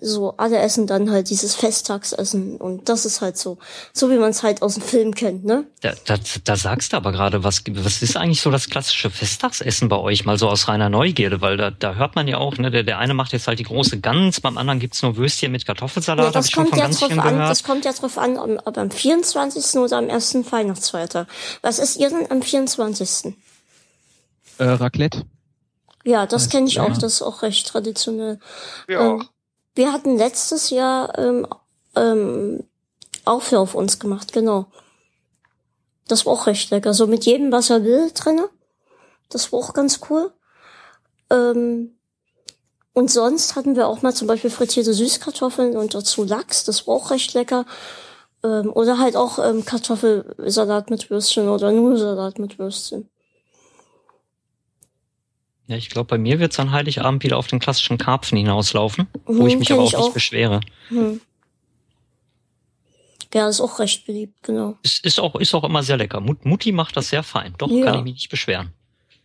[0.00, 3.58] so alle essen dann halt dieses Festtagsessen und das ist halt so,
[3.92, 5.66] so wie man es halt aus dem Film kennt, ne?
[5.82, 9.88] Da, da, da sagst du aber gerade, was, was ist eigentlich so das klassische Festtagsessen
[9.88, 12.70] bei euch, mal so aus reiner Neugierde, weil da, da hört man ja auch, ne,
[12.70, 15.66] der, der eine macht jetzt halt die große Gans, beim anderen gibt's nur Würstchen mit
[15.66, 19.78] Kartoffelsalat, ja, das kommt ja drauf an, Das kommt ja drauf an, ob am 24.
[19.78, 21.28] oder am ersten Weihnachtsfeiertag.
[21.60, 23.34] Was ist ihr denn am 24.?
[24.58, 25.24] Äh, Raclette.
[26.04, 26.82] Ja, das kenne ich ja.
[26.82, 28.40] auch, das ist auch recht traditionell.
[28.88, 29.12] Ja.
[29.12, 29.28] Ähm,
[29.74, 31.46] wir hatten letztes Jahr ähm,
[31.96, 32.64] ähm,
[33.24, 34.66] Aufhör auf uns gemacht, genau.
[36.08, 36.92] Das war auch recht lecker.
[36.92, 38.48] So mit jedem, was er will, drinne.
[39.28, 40.32] Das war auch ganz cool.
[41.30, 41.96] Ähm,
[42.92, 46.64] und sonst hatten wir auch mal zum Beispiel frittierte Süßkartoffeln und dazu Lachs.
[46.64, 47.64] Das war auch recht lecker.
[48.44, 53.08] Ähm, oder halt auch ähm, Kartoffelsalat mit Würstchen oder Nudelsalat mit Würstchen.
[55.68, 59.06] Ja, ich glaube, bei mir wird es an Heiligabend wieder auf den klassischen Karpfen hinauslaufen,
[59.26, 60.60] mhm, wo ich mich aber auch, ich nicht beschwere.
[60.90, 61.20] Mhm.
[63.34, 64.76] Ja, ist auch recht beliebt, genau.
[64.82, 66.20] Ist, ist, auch, ist auch immer sehr lecker.
[66.20, 67.54] Mut, Mutti macht das sehr fein.
[67.58, 67.84] Doch, ja.
[67.84, 68.72] kann ich mich nicht beschweren.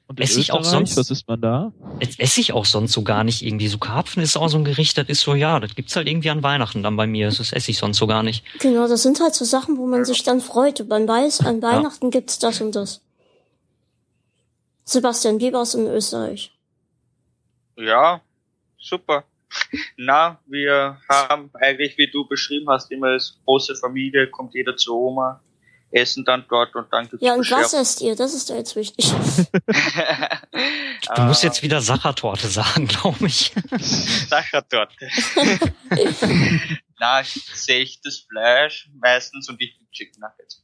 [0.10, 1.74] Und esse ich auch sonst, was ist man da?
[2.00, 3.68] Esse ich auch sonst so gar nicht irgendwie.
[3.68, 6.30] So Karpfen ist auch so ein Gericht, das ist so, ja, das gibt's halt irgendwie
[6.30, 7.28] an Weihnachten dann bei mir.
[7.28, 8.46] Das esse ich sonst so gar nicht.
[8.60, 10.88] Genau, das sind halt so Sachen, wo man sich dann freut.
[10.88, 12.12] Beim Weiß, an Weihnachten ja.
[12.12, 13.02] gibt's das und das.
[14.88, 16.58] Sebastian, wie war's in Österreich?
[17.76, 18.22] Ja,
[18.80, 19.26] super.
[19.98, 24.96] Na, wir haben eigentlich, wie du beschrieben hast, immer als große Familie, kommt jeder zu
[24.96, 25.42] Oma,
[25.92, 28.16] essen dann dort und dann gibt's Ja, und was esst ihr?
[28.16, 29.08] Das ist da jetzt wichtig.
[31.16, 33.52] du musst jetzt wieder Sachertorte sagen, glaube ich.
[34.30, 35.10] Sachertorte.
[36.98, 40.64] Na, sehe ich das Fleisch meistens und ich Chicken Nuggets.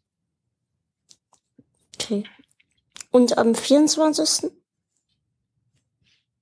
[1.96, 2.24] Okay.
[3.14, 4.52] Und am 24.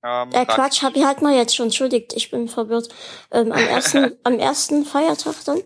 [0.04, 2.88] Ähm, äh, Quatsch, hab ich halt mal jetzt schon, entschuldigt, ich bin verwirrt.
[3.30, 5.62] Ähm, am ersten, am ersten Feiertag dann?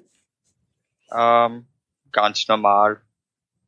[1.13, 1.69] Ähm,
[2.11, 3.01] ganz normal.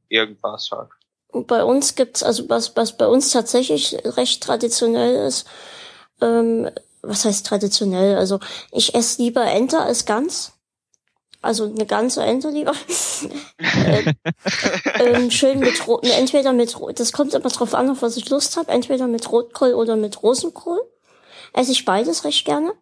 [0.08, 0.90] Irgendwas halt.
[1.28, 5.46] Und bei uns gibt's, also was, was bei uns tatsächlich recht traditionell ist,
[6.20, 6.68] ähm,
[7.02, 8.16] was heißt traditionell?
[8.16, 8.40] Also
[8.72, 10.57] ich esse lieber Ente als Gans
[11.40, 12.72] also eine ganze Ente lieber.
[13.58, 14.12] äh,
[15.00, 18.70] ähm, schön mit entweder mit das kommt immer drauf an, auf was ich Lust habe,
[18.70, 20.80] entweder mit Rotkohl oder mit Rosenkohl.
[21.52, 22.72] Esse ich beides recht gerne.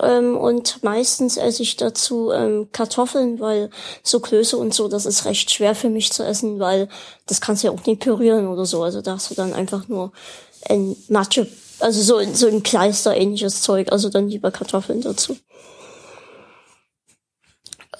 [0.00, 3.70] Ähm, und meistens esse ich dazu ähm, Kartoffeln, weil
[4.02, 6.88] so Klöße und so, das ist recht schwer für mich zu essen, weil
[7.26, 8.82] das kannst du ja auch nicht pürieren oder so.
[8.82, 10.12] Also da hast du dann einfach nur
[10.68, 11.46] ein Matsche,
[11.78, 15.36] also so, so ein Kleister ähnliches Zeug, also dann lieber Kartoffeln dazu.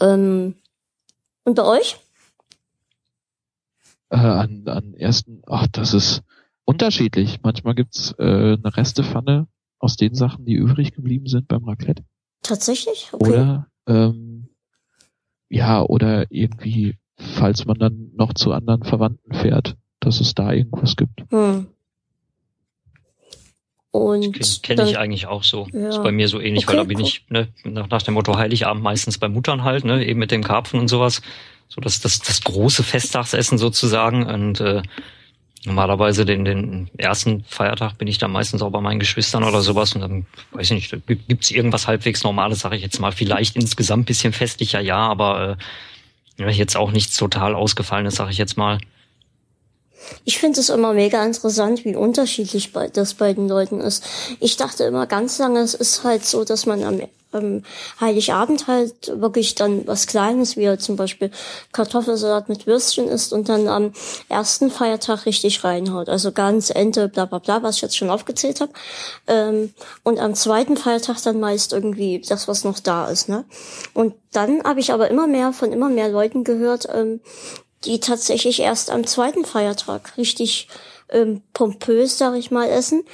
[0.01, 0.55] Ähm,
[1.45, 1.97] und bei euch?
[4.11, 6.23] Äh, an, an ersten, ach, das ist
[6.65, 7.41] unterschiedlich.
[7.43, 9.49] Manchmal gibt's äh, eine Restepfanne
[9.79, 12.05] aus den Sachen, die übrig geblieben sind beim Raclette.
[12.43, 13.11] Tatsächlich?
[13.13, 13.31] Okay.
[13.31, 14.49] Oder ähm,
[15.49, 20.97] ja, oder irgendwie, falls man dann noch zu anderen Verwandten fährt, dass es da irgendwas
[20.97, 21.25] gibt.
[21.31, 21.69] Hm.
[23.95, 25.69] Und kenne ich eigentlich auch so.
[25.73, 25.91] Ja.
[25.91, 27.05] Ist bei mir so ähnlich, okay, weil da bin cool.
[27.05, 30.43] ich ne, nach, nach dem Motto Heiligabend meistens bei Muttern halt, ne, eben mit dem
[30.43, 31.23] Karpfen und sowas.
[31.69, 34.27] So das, das, das große Festtagsessen sozusagen.
[34.27, 34.83] Und äh,
[35.65, 39.95] normalerweise den, den ersten Feiertag bin ich dann meistens auch bei meinen Geschwistern oder sowas.
[39.95, 43.13] Und dann, weiß ich nicht, gibt's irgendwas halbwegs Normales, sage ich jetzt mal.
[43.13, 45.57] Vielleicht insgesamt bisschen festlicher, ja, aber
[46.37, 48.81] äh, jetzt auch nichts total Ausgefallenes, sage ich jetzt mal.
[50.25, 54.05] Ich finde es immer mega interessant, wie unterschiedlich das bei den Leuten ist.
[54.41, 57.01] Ich dachte immer ganz lange, es ist halt so, dass man am,
[57.35, 57.63] ähm,
[58.01, 61.31] Heiligabend halt wirklich dann was Kleines, wie halt zum Beispiel
[61.73, 63.93] Kartoffelsalat mit Würstchen isst und dann am
[64.29, 66.09] ersten Feiertag richtig reinhaut.
[66.09, 68.73] Also ganz Ente, bla bla bla, was ich jetzt schon aufgezählt habe.
[69.27, 73.29] Ähm, und am zweiten Feiertag dann meist irgendwie das, was noch da ist.
[73.29, 73.45] Ne?
[73.93, 77.21] Und dann habe ich aber immer mehr von immer mehr Leuten gehört, ähm,
[77.87, 80.69] die tatsächlich erst am zweiten Feiertag richtig
[81.11, 83.05] ähm, pompös, sag ich mal, essen.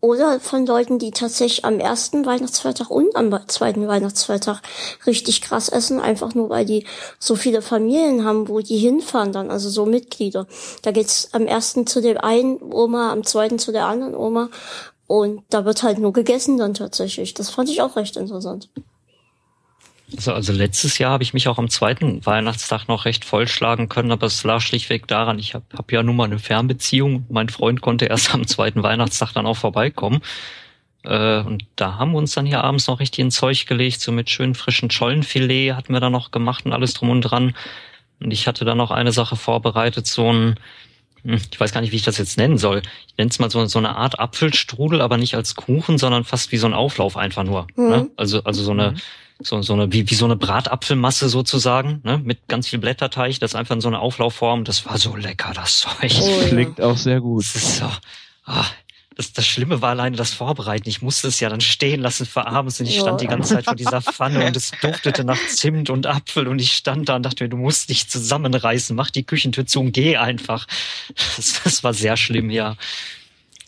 [0.00, 4.60] Oder von Leuten, die tatsächlich am ersten Weihnachtsfeiertag und am zweiten Weihnachtsfeiertag
[5.06, 6.86] richtig krass essen, einfach nur weil die
[7.18, 10.46] so viele Familien haben, wo die hinfahren dann, also so Mitglieder.
[10.82, 14.50] Da geht's am ersten zu dem einen Oma, am zweiten zu der anderen Oma
[15.06, 17.34] und da wird halt nur gegessen dann tatsächlich.
[17.34, 18.68] Das fand ich auch recht interessant.
[20.14, 24.12] Also, also letztes Jahr habe ich mich auch am zweiten Weihnachtstag noch recht vollschlagen können,
[24.12, 27.26] aber es lag schlichtweg daran, ich habe hab ja nun mal eine Fernbeziehung.
[27.28, 30.20] Mein Freund konnte erst am zweiten Weihnachtstag dann auch vorbeikommen.
[31.02, 34.12] Äh, und da haben wir uns dann hier abends noch richtig ins Zeug gelegt, so
[34.12, 37.56] mit schön frischen Schollenfilet hatten wir da noch gemacht und alles drum und dran.
[38.20, 40.54] Und ich hatte dann noch eine Sache vorbereitet, so ein,
[41.24, 42.82] hm, ich weiß gar nicht, wie ich das jetzt nennen soll.
[43.08, 46.52] Ich nenne es mal so, so eine Art Apfelstrudel, aber nicht als Kuchen, sondern fast
[46.52, 47.66] wie so ein Auflauf einfach nur.
[47.74, 47.88] Mhm.
[47.88, 48.10] Ne?
[48.16, 49.00] Also, also so eine, mhm
[49.40, 53.54] so, so eine, wie, wie so eine Bratapfelmasse sozusagen, ne, mit ganz viel Blätterteig, das
[53.54, 56.12] einfach in so eine Auflaufform, das war so lecker, das Zeug.
[56.20, 57.44] Oh, Klingt auch sehr gut.
[57.44, 57.90] Das, ist so,
[58.46, 58.64] ah,
[59.16, 60.88] das, das Schlimme war alleine das Vorbereiten.
[60.88, 63.64] Ich musste es ja dann stehen lassen für abends und ich stand die ganze Zeit
[63.64, 67.22] vor dieser Pfanne und es duftete nach Zimt und Apfel und ich stand da und
[67.22, 70.66] dachte mir, du musst dich zusammenreißen, mach die Küchentür zu und geh einfach.
[71.36, 72.76] Das, das war sehr schlimm, ja.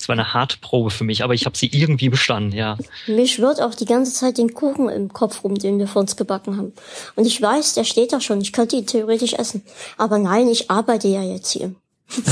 [0.08, 2.78] Es war eine harte Probe für mich, aber ich habe sie irgendwie bestanden, ja.
[3.06, 6.16] Mir schwirrt auch die ganze Zeit den Kuchen im Kopf rum, den wir vor uns
[6.16, 6.72] gebacken haben.
[7.14, 8.40] Und ich weiß, der steht da schon.
[8.40, 9.62] Ich könnte ihn theoretisch essen.
[9.98, 11.74] Aber nein, ich arbeite ja jetzt hier.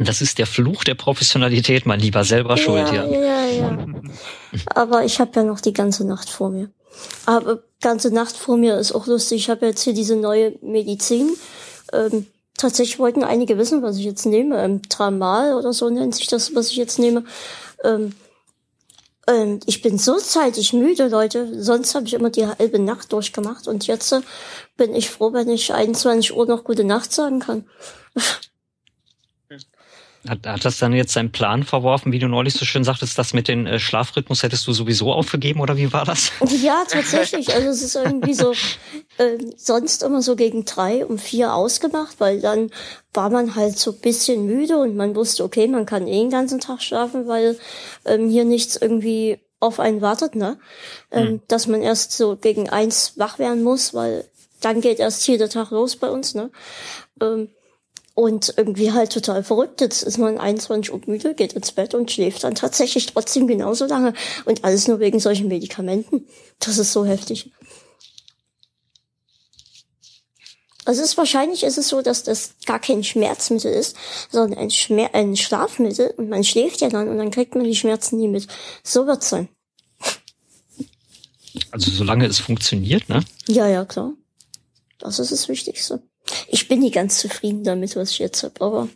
[0.00, 3.06] Das ist der Fluch der Professionalität, mein Lieber, selber schuld, ja.
[3.06, 3.86] Ja, ja.
[4.74, 6.68] Aber ich habe ja noch die ganze Nacht vor mir.
[7.26, 9.42] Aber ganze Nacht vor mir ist auch lustig.
[9.42, 11.30] Ich habe jetzt hier diese neue Medizin.
[11.92, 12.26] Ähm,
[12.56, 14.62] tatsächlich wollten einige wissen, was ich jetzt nehme.
[14.62, 17.24] Ähm, Tramal oder so nennt sich das, was ich jetzt nehme.
[17.82, 18.14] Ähm,
[19.26, 21.62] ähm, ich bin so zeitig müde, Leute.
[21.62, 24.20] Sonst habe ich immer die halbe Nacht durchgemacht und jetzt äh,
[24.76, 27.64] bin ich froh, wenn ich 21 Uhr noch gute Nacht sagen kann.
[30.28, 33.34] Hat, hat das dann jetzt seinen Plan verworfen, wie du neulich so schön sagtest, das
[33.34, 36.32] mit dem äh, Schlafrhythmus hättest du sowieso aufgegeben oder wie war das?
[36.62, 37.54] Ja, tatsächlich.
[37.54, 38.52] Also es ist irgendwie so
[39.18, 42.70] äh, sonst immer so gegen drei um vier ausgemacht, weil dann
[43.12, 46.58] war man halt so bisschen müde und man wusste, okay, man kann eh den ganzen
[46.58, 47.58] Tag schlafen, weil
[48.06, 50.58] ähm, hier nichts irgendwie auf einen wartet, ne?
[51.10, 51.40] Ähm, mhm.
[51.48, 54.24] Dass man erst so gegen eins wach werden muss, weil
[54.60, 56.50] dann geht erst hier der Tag los bei uns, ne?
[57.20, 57.48] Ähm,
[58.14, 59.80] und irgendwie halt total verrückt.
[59.80, 63.86] Jetzt ist man 21 Uhr müde, geht ins Bett und schläft dann tatsächlich trotzdem genauso
[63.86, 64.14] lange.
[64.44, 66.26] Und alles nur wegen solchen Medikamenten.
[66.60, 67.50] Das ist so heftig.
[70.84, 73.96] Also es ist wahrscheinlich ist es so, dass das gar kein Schmerzmittel ist,
[74.30, 77.74] sondern ein, Schmer ein Schlafmittel und man schläft ja dann und dann kriegt man die
[77.74, 78.46] Schmerzen nie mit.
[78.82, 79.48] So wird's sein.
[81.70, 83.24] Also solange es funktioniert, ne?
[83.46, 84.12] Ja, ja, klar.
[84.98, 86.02] Das ist das Wichtigste.
[86.48, 88.88] Ich bin nicht ganz zufrieden damit, was ich jetzt habe, aber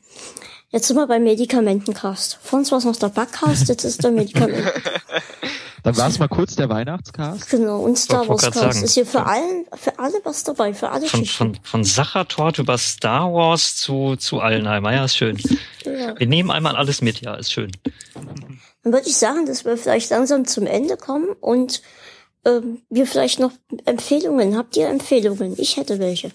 [0.71, 2.39] jetzt sind wir beim Medikamentencast.
[2.43, 4.73] Vor uns war es noch der Backcast, jetzt ist der Medikament.
[5.83, 7.49] Dann war es mal kurz der Weihnachtscast.
[7.51, 11.07] Genau, und Star Wars Cast ist hier für allen, für alle was dabei, für alle
[11.07, 15.39] von, Von, von Sachertort über Star Wars zu, zu Allenheimer, ja, ist schön.
[15.85, 16.19] Ja.
[16.19, 17.71] Wir nehmen einmal alles mit, ja, ist schön.
[18.83, 21.83] Dann würde ich sagen, dass wir vielleicht langsam zum Ende kommen und
[22.45, 23.53] ähm, wir vielleicht noch
[23.85, 24.57] Empfehlungen.
[24.57, 25.55] Habt ihr Empfehlungen?
[25.59, 26.33] Ich hätte welche.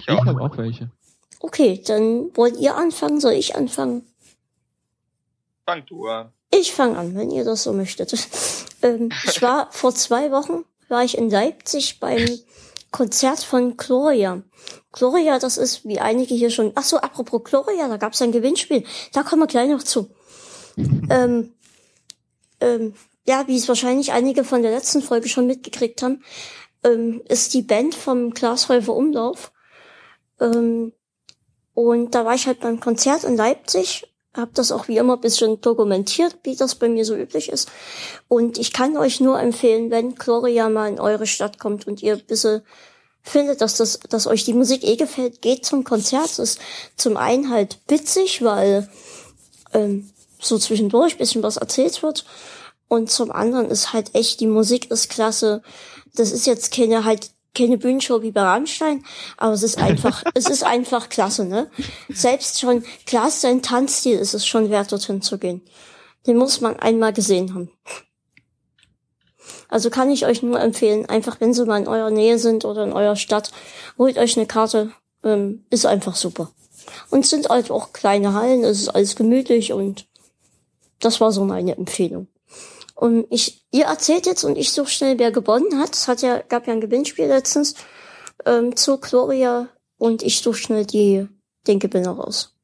[0.00, 0.90] Ich, ich habe auch welche.
[1.40, 3.20] Okay, dann wollt ihr anfangen?
[3.20, 4.06] Soll ich anfangen?
[5.66, 6.32] Fang du an.
[6.52, 8.12] Ich fange an, wenn ihr das so möchtet.
[8.82, 12.26] ähm, ich war vor zwei Wochen war ich in Leipzig beim
[12.90, 14.42] Konzert von Gloria.
[14.92, 16.72] Gloria, das ist, wie einige hier schon.
[16.74, 18.84] Ach so, apropos Gloria, da gab es ein Gewinnspiel.
[19.12, 20.10] Da kommen wir gleich noch zu.
[20.76, 21.52] ähm,
[22.60, 22.94] ähm,
[23.26, 26.24] ja, wie es wahrscheinlich einige von der letzten Folge schon mitgekriegt haben,
[26.82, 29.52] ähm, ist die Band vom Glashäufer Umlauf.
[30.40, 30.92] Ähm,
[31.74, 35.60] und da war ich halt beim Konzert in Leipzig, habe das auch wie immer bisschen
[35.60, 37.68] dokumentiert, wie das bei mir so üblich ist.
[38.28, 42.16] Und ich kann euch nur empfehlen, wenn Gloria mal in eure Stadt kommt und ihr
[42.16, 42.62] bisschen
[43.22, 46.26] findet, dass das, dass euch die Musik eh gefällt, geht zum Konzert.
[46.26, 46.60] Es ist
[46.96, 48.88] zum einen halt witzig, weil
[49.72, 50.10] ähm,
[50.40, 52.24] so zwischendurch bisschen was erzählt wird.
[52.88, 55.62] Und zum anderen ist halt echt, die Musik ist klasse.
[56.14, 59.04] Das ist jetzt keine halt keine Bühnenshow wie bei Rammstein,
[59.36, 61.70] aber es ist einfach, es ist einfach klasse, ne?
[62.08, 65.62] Selbst schon, klar sein Tanzstil ist es schon wert, dorthin zu gehen.
[66.26, 67.70] Den muss man einmal gesehen haben.
[69.68, 72.84] Also kann ich euch nur empfehlen, einfach wenn sie mal in eurer Nähe sind oder
[72.84, 73.52] in eurer Stadt,
[73.96, 74.92] holt euch eine Karte.
[75.22, 76.50] Ähm, ist einfach super.
[77.10, 80.06] Und sind halt auch kleine Hallen, es ist alles gemütlich und
[80.98, 82.26] das war so meine Empfehlung.
[83.00, 85.94] Und ich, ihr erzählt jetzt und ich suche schnell, wer gewonnen hat.
[85.94, 87.74] Es hat ja, gab ja ein Gewinnspiel letztens
[88.44, 91.26] ähm, zu Gloria und ich suche schnell die,
[91.66, 92.54] den Gewinner raus.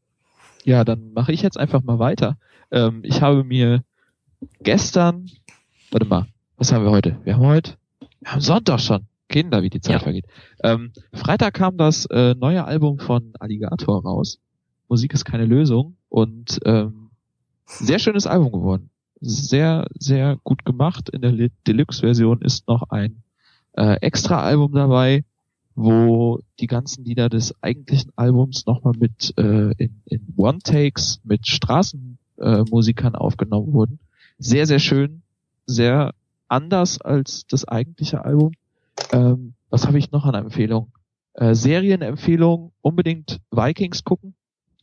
[0.62, 2.36] Ja, dann mache ich jetzt einfach mal weiter.
[2.70, 3.82] Ähm, ich habe mir
[4.60, 5.30] gestern,
[5.90, 6.26] warte mal,
[6.58, 7.18] was haben wir heute?
[7.24, 7.78] Wir haben heute,
[8.20, 9.06] wir haben Sonntag schon.
[9.30, 10.00] Kinder, wie die Zeit ja.
[10.00, 10.26] vergeht.
[10.62, 14.38] Ähm, Freitag kam das äh, neue Album von Alligator raus.
[14.86, 17.08] Musik ist keine Lösung und ähm,
[17.64, 18.90] sehr schönes Album geworden.
[19.20, 21.08] Sehr, sehr gut gemacht.
[21.08, 23.22] In der Deluxe-Version ist noch ein
[23.72, 25.24] äh, extra Album dabei,
[25.74, 33.14] wo die ganzen Lieder des eigentlichen Albums nochmal mit äh, in, in One-Takes mit Straßenmusikern
[33.14, 33.98] äh, aufgenommen wurden.
[34.38, 35.22] Sehr, sehr schön,
[35.66, 36.12] sehr
[36.48, 38.52] anders als das eigentliche Album.
[39.12, 40.92] Ähm, was habe ich noch an Empfehlung?
[41.34, 44.34] Äh, Serienempfehlung, unbedingt Vikings gucken.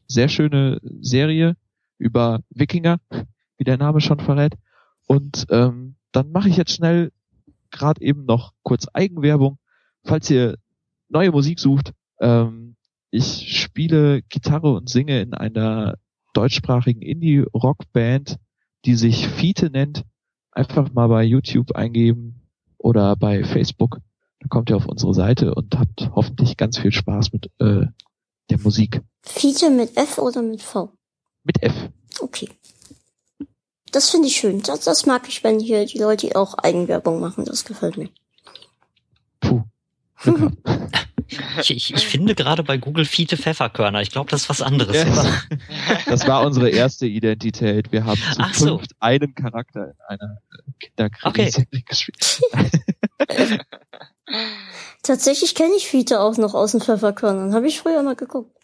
[0.07, 1.55] Sehr schöne Serie
[1.97, 2.99] über Wikinger,
[3.63, 4.55] wie der Name schon verrät.
[5.07, 7.13] Und ähm, dann mache ich jetzt schnell
[7.71, 9.57] gerade eben noch kurz Eigenwerbung.
[10.03, 10.57] Falls ihr
[11.07, 12.75] neue Musik sucht, ähm,
[13.09, 15.95] ich spiele Gitarre und singe in einer
[16.33, 18.37] deutschsprachigen Indie-Rock-Band,
[18.83, 20.03] die sich Fiete nennt.
[20.51, 22.41] Einfach mal bei YouTube eingeben
[22.77, 23.99] oder bei Facebook.
[24.41, 27.85] Dann kommt ihr auf unsere Seite und habt hoffentlich ganz viel Spaß mit äh,
[28.49, 29.01] der Musik.
[29.21, 30.91] Fiete mit F oder mit V?
[31.45, 31.73] Mit F.
[32.19, 32.49] Okay.
[33.93, 34.61] Das finde ich schön.
[34.63, 37.45] Das, das mag ich, wenn hier die Leute auch Eigenwerbung machen.
[37.45, 38.09] Das gefällt mir.
[39.39, 39.63] Puh.
[41.59, 44.01] Ich, ich, ich finde gerade bei Google Fiete Pfefferkörner.
[44.01, 44.95] Ich glaube, das ist was anderes.
[44.95, 45.25] Ja.
[46.05, 47.91] Das war unsere erste Identität.
[47.91, 48.81] Wir haben zu Ach so.
[48.99, 50.37] einen Charakter in einer
[50.79, 51.83] Kinderkrise okay.
[51.87, 52.41] gespielt.
[55.01, 57.53] Tatsächlich kenne ich Fiete auch noch aus den Pfefferkörnern.
[57.55, 58.55] Habe ich früher mal geguckt.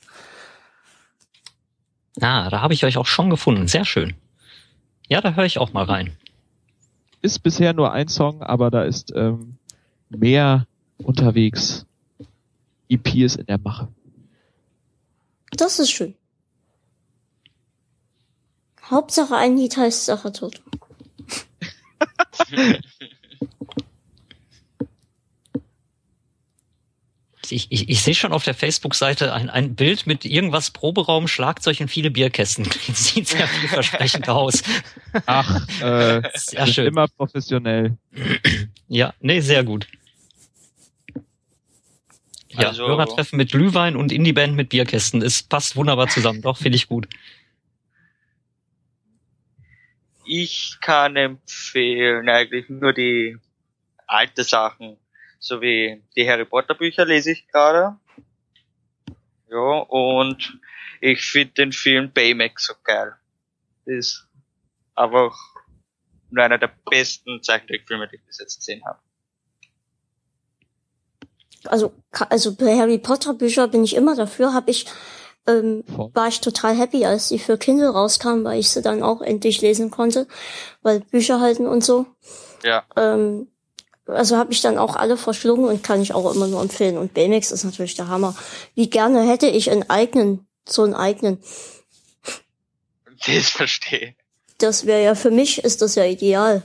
[2.22, 3.68] Ah, da habe ich euch auch schon gefunden.
[3.68, 4.16] Sehr schön.
[5.10, 6.16] Ja, da höre ich auch mal rein.
[7.22, 9.58] Ist bisher nur ein Song, aber da ist ähm,
[10.10, 10.68] mehr
[10.98, 11.86] unterwegs.
[12.88, 13.90] EP ist in der Mache.
[15.52, 16.16] Das ist schön.
[18.84, 20.62] Hauptsache ein Lied heißt Sache tot.
[27.52, 31.80] Ich, ich, ich sehe schon auf der Facebook-Seite ein, ein Bild mit irgendwas Proberaum, Schlagzeug
[31.82, 32.66] und viele Bierkästen.
[32.94, 34.64] Sieht sehr vielversprechend aus.
[35.26, 36.88] Ach, äh, sehr schön.
[36.88, 37.98] immer professionell.
[38.92, 39.88] Ja, nee, sehr gut.
[42.48, 45.22] Ja, also, Hörertreffen mit Glühwein und Indie-Band mit Bierkästen.
[45.22, 46.42] Es passt wunderbar zusammen.
[46.42, 47.08] Doch, finde ich gut.
[50.26, 53.38] Ich kann empfehlen eigentlich nur die
[54.08, 54.98] alte Sachen
[55.40, 57.98] so wie die Harry Potter Bücher lese ich gerade.
[59.50, 60.60] Ja, und
[61.02, 63.16] ich finde den Film Baymax so geil.
[63.86, 64.28] Das ist
[64.96, 65.36] einfach
[66.30, 69.00] nur einer der besten Zeichentrickfilme, die ich bis jetzt gesehen habe.
[71.66, 74.86] Also, also bei Harry Potter Bücher bin ich immer dafür, habe ich
[75.48, 75.84] ähm,
[76.14, 79.62] war ich total happy, als die für Kindle rauskamen, weil ich sie dann auch endlich
[79.62, 80.28] lesen konnte,
[80.82, 82.06] weil Bücher halten und so.
[82.64, 82.84] Ja.
[82.96, 83.48] Ähm,
[84.10, 86.98] also habe ich dann auch alle verschlungen und kann ich auch immer nur empfehlen.
[86.98, 88.36] Und BMX ist natürlich der Hammer.
[88.76, 91.40] Wie gerne hätte ich einen eigenen, so einen eigenen.
[93.26, 94.16] Das verstehe.
[94.58, 96.64] Das wäre ja für mich, ist das ja ideal.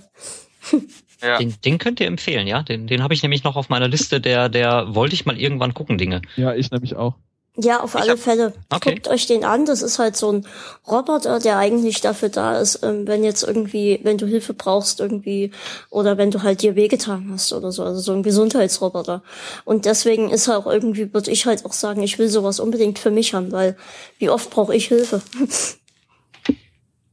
[1.22, 1.38] Ja.
[1.38, 2.62] Den, den könnt ihr empfehlen, ja?
[2.62, 5.72] Den, den habe ich nämlich noch auf meiner Liste, der, der wollte ich mal irgendwann
[5.72, 6.20] gucken, Dinge.
[6.36, 7.14] Ja, ich nämlich auch.
[7.56, 8.52] Ja, auf alle hab, Fälle.
[8.68, 8.94] Okay.
[8.94, 9.64] Guckt euch den an.
[9.64, 10.46] Das ist halt so ein
[10.88, 15.52] Roboter, der eigentlich dafür da ist, ähm, wenn jetzt irgendwie, wenn du Hilfe brauchst irgendwie
[15.88, 17.84] oder wenn du halt dir wehgetan hast oder so.
[17.84, 19.22] Also so ein Gesundheitsroboter.
[19.64, 22.98] Und deswegen ist halt auch irgendwie, würde ich halt auch sagen, ich will sowas unbedingt
[22.98, 23.76] für mich haben, weil
[24.18, 25.22] wie oft brauche ich Hilfe?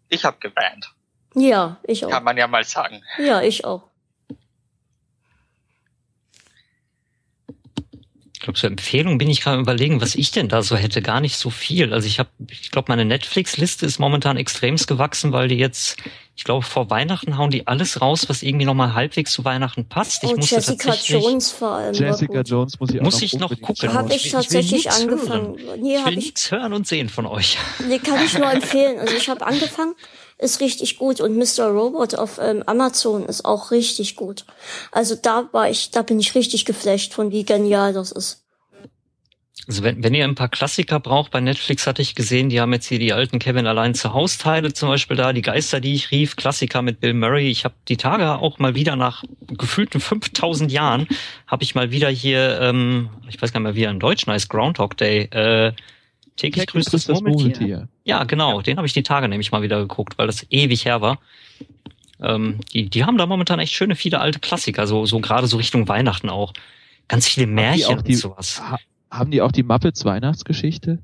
[0.09, 0.91] Ich habe geweint.
[1.35, 2.09] Ja, ich auch.
[2.09, 3.01] Kann man ja mal sagen.
[3.17, 3.90] Ja, ich auch.
[8.41, 11.01] Glaube, zur Empfehlung bin ich gerade überlegen, was ich denn da so hätte.
[11.01, 11.93] Gar nicht so viel.
[11.93, 15.97] Also ich habe, ich glaube, meine Netflix-Liste ist momentan extremst gewachsen, weil die jetzt,
[16.41, 20.23] ich glaube, vor Weihnachten hauen die alles raus, was irgendwie nochmal halbwegs zu Weihnachten passt.
[20.23, 21.93] Ich oh, musste Jessica Jones vor allem.
[21.93, 23.93] Jessica Jones muss ich auch muss noch, ich noch gucken.
[23.93, 25.55] Habe ich, ich tatsächlich angefangen.
[25.59, 25.79] Hören.
[25.79, 27.59] Nee, ich will nichts hören und sehen von euch.
[27.87, 28.97] Nee, kann ich nur empfehlen.
[28.97, 29.93] Also ich habe angefangen
[30.39, 31.67] ist richtig gut und Mr.
[31.67, 34.45] Robot auf ähm, Amazon ist auch richtig gut.
[34.91, 38.40] Also da war ich, da bin ich richtig geflasht von wie genial das ist.
[39.71, 42.73] Also wenn, wenn ihr ein paar Klassiker braucht, bei Netflix hatte ich gesehen, die haben
[42.73, 46.11] jetzt hier die alten Kevin allein zu Hausteile zum Beispiel da, die Geister, die ich
[46.11, 47.49] rief, Klassiker mit Bill Murray.
[47.49, 51.07] Ich habe die Tage auch mal wieder nach gefühlten 5000 Jahren,
[51.47, 54.27] habe ich mal wieder hier, ähm, ich weiß gar nicht mehr, wie er in Deutsch
[54.27, 55.71] heißt, Groundhog Day, äh,
[56.35, 57.87] täglich grüßt das Murmeltier.
[58.03, 58.63] Ja, genau, ja.
[58.63, 61.17] den habe ich die Tage nämlich mal wieder geguckt, weil das ewig her war.
[62.21, 65.55] Ähm, die, die haben da momentan echt schöne, viele alte Klassiker, so, so gerade so
[65.55, 66.51] Richtung Weihnachten auch.
[67.07, 68.61] Ganz viele Märchen die, und sowas.
[69.11, 70.99] Haben die auch die Muppets Weihnachtsgeschichte?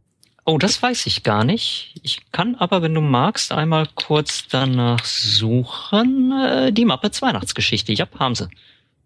[0.45, 1.99] Oh, das weiß ich gar nicht.
[2.03, 6.31] Ich kann aber, wenn du magst, einmal kurz danach suchen.
[6.31, 7.91] Äh, die Muppets Weihnachtsgeschichte.
[7.91, 8.47] Ja, haben sie.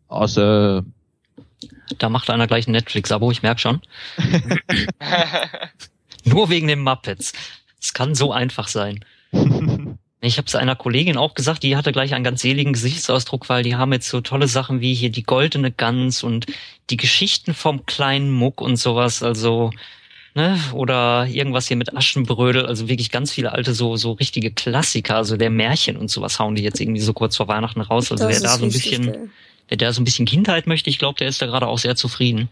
[0.07, 0.85] Awesome.
[1.97, 3.81] Da macht einer gleich ein Netflix-Abo, ich merk schon.
[6.23, 7.33] Nur wegen den Muppets.
[7.81, 9.03] Es kann so einfach sein.
[10.23, 13.63] Ich habe es einer Kollegin auch gesagt, die hatte gleich einen ganz seligen Gesichtsausdruck, weil
[13.63, 16.45] die haben jetzt so tolle Sachen wie hier die goldene Gans und
[16.91, 19.71] die Geschichten vom kleinen Muck und sowas, also
[20.35, 25.15] ne, oder irgendwas hier mit Aschenbrödel, also wirklich ganz viele alte so so richtige Klassiker,
[25.15, 28.27] also der Märchen und sowas hauen die jetzt irgendwie so kurz vor Weihnachten raus, also
[28.27, 29.31] das wer da so ein bisschen
[29.69, 31.95] wer da so ein bisschen Kindheit möchte, ich glaube, der ist da gerade auch sehr
[31.95, 32.49] zufrieden.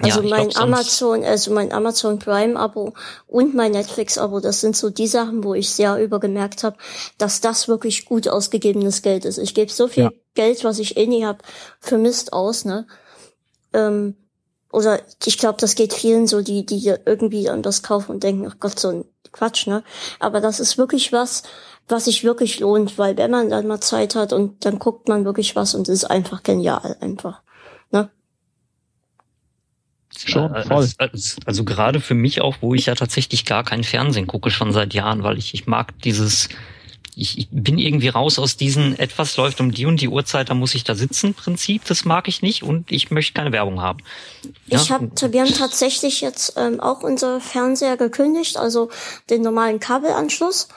[0.00, 2.94] Also ja, mein glaub, Amazon, also mein Amazon Prime Abo
[3.26, 6.76] und mein Netflix Abo, das sind so die Sachen, wo ich sehr übergemerkt habe,
[7.18, 9.38] dass das wirklich gut ausgegebenes Geld ist.
[9.38, 10.12] Ich gebe so viel ja.
[10.34, 11.42] Geld, was ich eh nie hab,
[11.78, 12.86] für Mist aus, ne?
[13.74, 14.16] Ähm,
[14.72, 18.48] oder ich glaube, das geht vielen so, die die irgendwie an das kaufen und denken,
[18.50, 19.84] ach Gott, so ein Quatsch, ne?
[20.18, 21.42] Aber das ist wirklich was,
[21.88, 25.24] was sich wirklich lohnt, weil wenn man dann mal Zeit hat und dann guckt man
[25.26, 27.42] wirklich was und es ist einfach genial, einfach.
[30.30, 30.76] Schon voll.
[30.76, 34.50] Also, also, also, gerade für mich auch, wo ich ja tatsächlich gar kein Fernsehen gucke
[34.50, 36.48] schon seit Jahren, weil ich, ich mag dieses,
[37.14, 40.54] ich, ich bin irgendwie raus aus diesen, etwas läuft um die und die Uhrzeit, da
[40.54, 44.00] muss ich da sitzen, Prinzip, das mag ich nicht und ich möchte keine Werbung haben.
[44.66, 44.80] Ja?
[44.80, 48.90] Ich habe, wir haben tatsächlich jetzt ähm, auch unser Fernseher gekündigt, also
[49.28, 50.68] den normalen Kabelanschluss.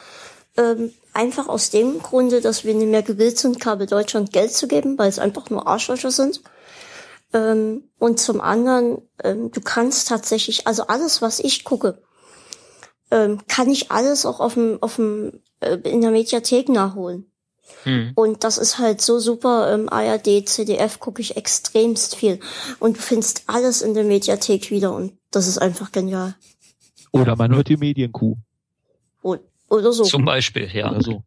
[0.58, 4.68] Ähm, einfach aus dem Grunde, dass wir nicht mehr gewillt sind, Kabel Deutschland Geld zu
[4.68, 6.42] geben, weil es einfach nur Arschlöcher sind.
[7.36, 12.02] Ähm, und zum anderen, ähm, du kannst tatsächlich, also alles, was ich gucke,
[13.12, 17.26] ähm, kann ich alles auch auf dem, auf dem, äh, in der Mediathek nachholen.
[17.84, 18.14] Hm.
[18.16, 19.74] Und das ist halt so super.
[19.74, 22.40] Ähm, ARD, CDF gucke ich extremst viel.
[22.80, 26.36] Und du findest alles in der Mediathek wieder und das ist einfach genial.
[27.12, 28.38] Oder man hört die Medienkuh.
[29.68, 30.04] Oder so.
[30.04, 30.92] Zum Beispiel, ja.
[30.92, 31.24] Oder so.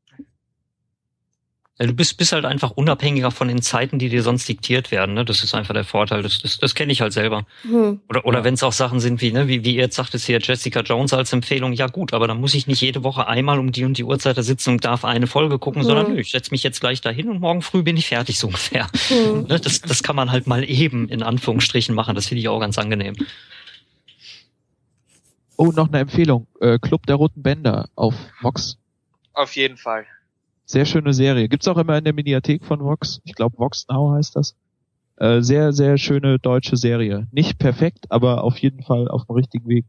[1.81, 5.15] Du bist, bist halt einfach unabhängiger von den Zeiten, die dir sonst diktiert werden.
[5.15, 5.25] Ne?
[5.25, 6.23] Das ist einfach der Vorteil.
[6.23, 7.47] Das, das, das kenne ich halt selber.
[7.63, 8.01] Hm.
[8.09, 10.27] Oder, oder wenn es auch Sachen sind wie, ne, wie, wie ihr jetzt sagt, ist
[10.27, 11.73] hier Jessica Jones als Empfehlung.
[11.73, 14.37] Ja gut, aber dann muss ich nicht jede Woche einmal um die und die Uhrzeit
[14.37, 15.87] da sitzen und darf eine Folge gucken, hm.
[15.87, 18.49] sondern nö, ich setze mich jetzt gleich dahin und morgen früh bin ich fertig, so
[18.49, 18.89] ungefähr.
[19.07, 19.45] Hm.
[19.45, 19.61] Ne?
[19.61, 22.17] Das, das kann man halt mal eben in Anführungsstrichen machen.
[22.17, 23.15] Das finde ich auch ganz angenehm.
[25.57, 26.49] Oh, noch eine Empfehlung.
[26.61, 28.79] Äh, Club der Roten Bänder auf Vox.
[29.33, 30.07] Auf jeden Fall.
[30.71, 31.49] Sehr schöne Serie.
[31.49, 33.23] Gibt's auch immer in der Mediathek von Vox.
[33.25, 34.55] Ich glaube Vox Now heißt das.
[35.17, 37.27] Äh, sehr, sehr schöne deutsche Serie.
[37.33, 39.87] Nicht perfekt, aber auf jeden Fall auf dem richtigen Weg.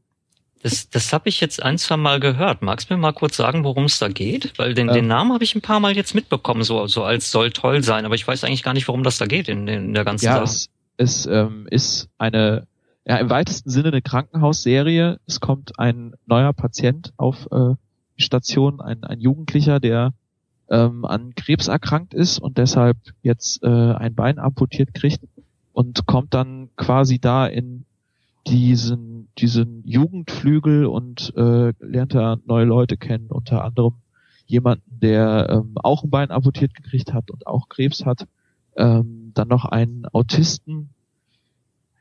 [0.64, 2.62] Das, das habe ich jetzt ein, zwei Mal gehört.
[2.62, 4.58] Magst du mir mal kurz sagen, worum es da geht?
[4.58, 7.30] Weil den, ähm, den Namen habe ich ein paar Mal jetzt mitbekommen, so, so als
[7.30, 9.94] soll toll sein, aber ich weiß eigentlich gar nicht, worum das da geht in, in
[9.94, 10.44] der ganzen ja, Sache.
[10.46, 12.68] Es, es ähm, ist eine,
[13.06, 15.20] ja, im weitesten Sinne eine Krankenhausserie.
[15.28, 17.76] Es kommt ein neuer Patient auf äh,
[18.18, 20.14] die Station, ein, ein Jugendlicher, der
[20.70, 25.22] ähm, an Krebs erkrankt ist und deshalb jetzt äh, ein Bein amputiert kriegt
[25.74, 27.86] und kommt dann quasi da in
[28.48, 33.96] diesen diesen Jugendflügel und äh, lernt da neue Leute kennen, unter anderem
[34.46, 38.28] jemanden, der ähm, auch ein Bein amputiert gekriegt hat und auch Krebs hat,
[38.76, 40.90] ähm, dann noch einen Autisten,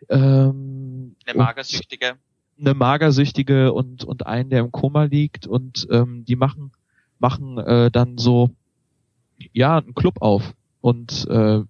[0.08, 2.16] ähm, eine Magersüchtige,
[2.58, 6.72] eine Magersüchtige und und einen, der im Koma liegt und ähm, die machen
[7.18, 8.50] machen äh, dann so
[9.52, 11.60] ja einen Club auf und äh,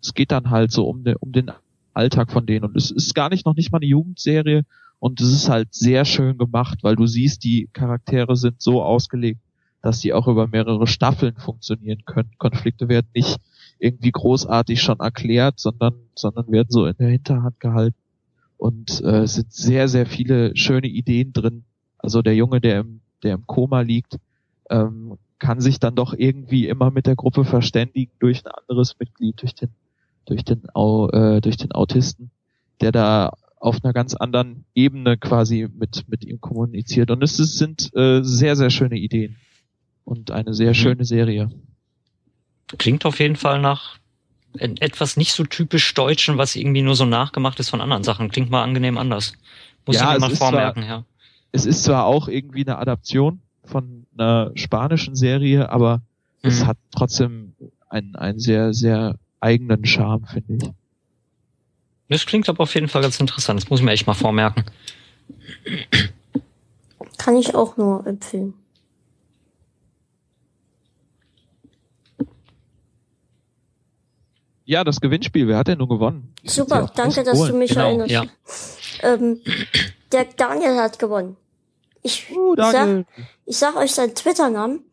[0.00, 1.50] es geht dann halt so um, de, um den
[1.92, 4.64] Alltag von denen und es ist gar nicht noch nicht mal eine Jugendserie
[4.98, 9.40] und es ist halt sehr schön gemacht, weil du siehst, die Charaktere sind so ausgelegt,
[9.82, 12.30] dass sie auch über mehrere Staffeln funktionieren können.
[12.38, 13.36] Konflikte werden nicht
[13.78, 17.98] irgendwie großartig schon erklärt, sondern sondern werden so in der Hinterhand gehalten
[18.56, 21.64] und äh, es sind sehr sehr viele schöne Ideen drin.
[21.98, 24.18] Also der Junge, der im der im Koma liegt,
[24.70, 29.40] ähm, kann sich dann doch irgendwie immer mit der Gruppe verständigen durch ein anderes Mitglied,
[29.42, 29.70] durch den,
[30.26, 32.30] durch den, äh, durch den Autisten,
[32.80, 37.10] der da auf einer ganz anderen Ebene quasi mit, mit ihm kommuniziert.
[37.10, 39.36] Und es sind äh, sehr, sehr schöne Ideen
[40.04, 40.74] und eine sehr mhm.
[40.74, 41.50] schöne Serie.
[42.78, 43.98] Klingt auf jeden Fall nach
[44.58, 48.30] etwas nicht so typisch Deutschen, was irgendwie nur so nachgemacht ist von anderen Sachen.
[48.30, 49.32] Klingt mal angenehm anders.
[49.86, 51.04] Muss ja, ich mir mal vormerken, zwar, ja.
[51.52, 55.98] Es ist zwar auch irgendwie eine Adaption von einer spanischen Serie, aber
[56.42, 56.50] mhm.
[56.50, 57.54] es hat trotzdem
[57.88, 60.72] einen, einen sehr, sehr eigenen Charme, finde ich.
[62.08, 63.60] Das klingt aber auf jeden Fall ganz interessant.
[63.62, 64.64] Das muss ich mir echt mal vormerken.
[67.18, 68.54] Kann ich auch nur empfehlen.
[74.66, 76.32] Ja, das Gewinnspiel, wer hat denn nun gewonnen?
[76.42, 78.10] Super, danke, dass du mich genau, erinnerst.
[78.10, 78.24] Ja.
[79.02, 79.40] Ähm,
[80.12, 81.36] der Daniel hat gewonnen.
[82.04, 83.06] Ich, uh, sag,
[83.46, 84.84] ich sag euch seinen Twitter-Namen.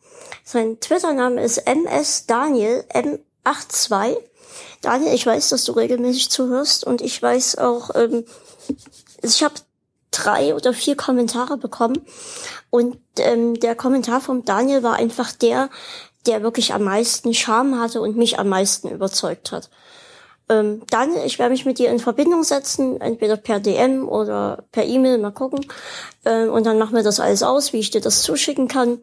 [0.45, 4.15] Sein Twitter-Name ist msdaniel m82.
[4.81, 8.23] Daniel, ich weiß, dass du regelmäßig zuhörst und ich weiß auch, ähm,
[9.21, 9.55] ich habe
[10.11, 12.01] drei oder vier Kommentare bekommen
[12.69, 15.69] und ähm, der Kommentar vom Daniel war einfach der,
[16.25, 19.69] der wirklich am meisten Charme hatte und mich am meisten überzeugt hat.
[20.51, 24.83] Ähm, dann, ich werde mich mit dir in Verbindung setzen, entweder per DM oder per
[24.83, 25.65] E-Mail, mal gucken.
[26.25, 28.99] Ähm, und dann machen wir das alles aus, wie ich dir das zuschicken kann.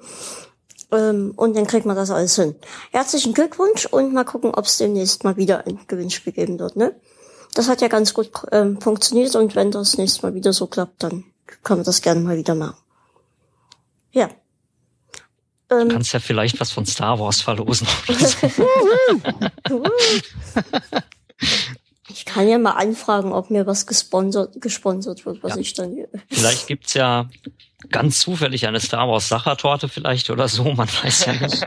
[0.92, 2.54] Ähm, und dann kriegt man das alles hin.
[2.90, 6.76] Herzlichen Glückwunsch und mal gucken, ob es demnächst mal wieder ein Gewinnspiel geben wird.
[6.76, 6.94] Ne?
[7.54, 11.02] Das hat ja ganz gut ähm, funktioniert und wenn das nächste Mal wieder so klappt,
[11.02, 11.24] dann
[11.62, 12.76] können wir das gerne mal wieder machen.
[14.12, 14.28] Ja.
[15.70, 17.86] Ähm, du kannst ja vielleicht was von Star Wars verlosen.
[22.09, 25.60] ich kann ja mal anfragen, ob mir was gesponsert, gesponsert wird, was ja.
[25.60, 26.05] ich dann.
[26.31, 27.28] Vielleicht gibt's ja
[27.90, 31.66] ganz zufällig eine Star Wars Sachertorte vielleicht oder so, man weiß ja nicht.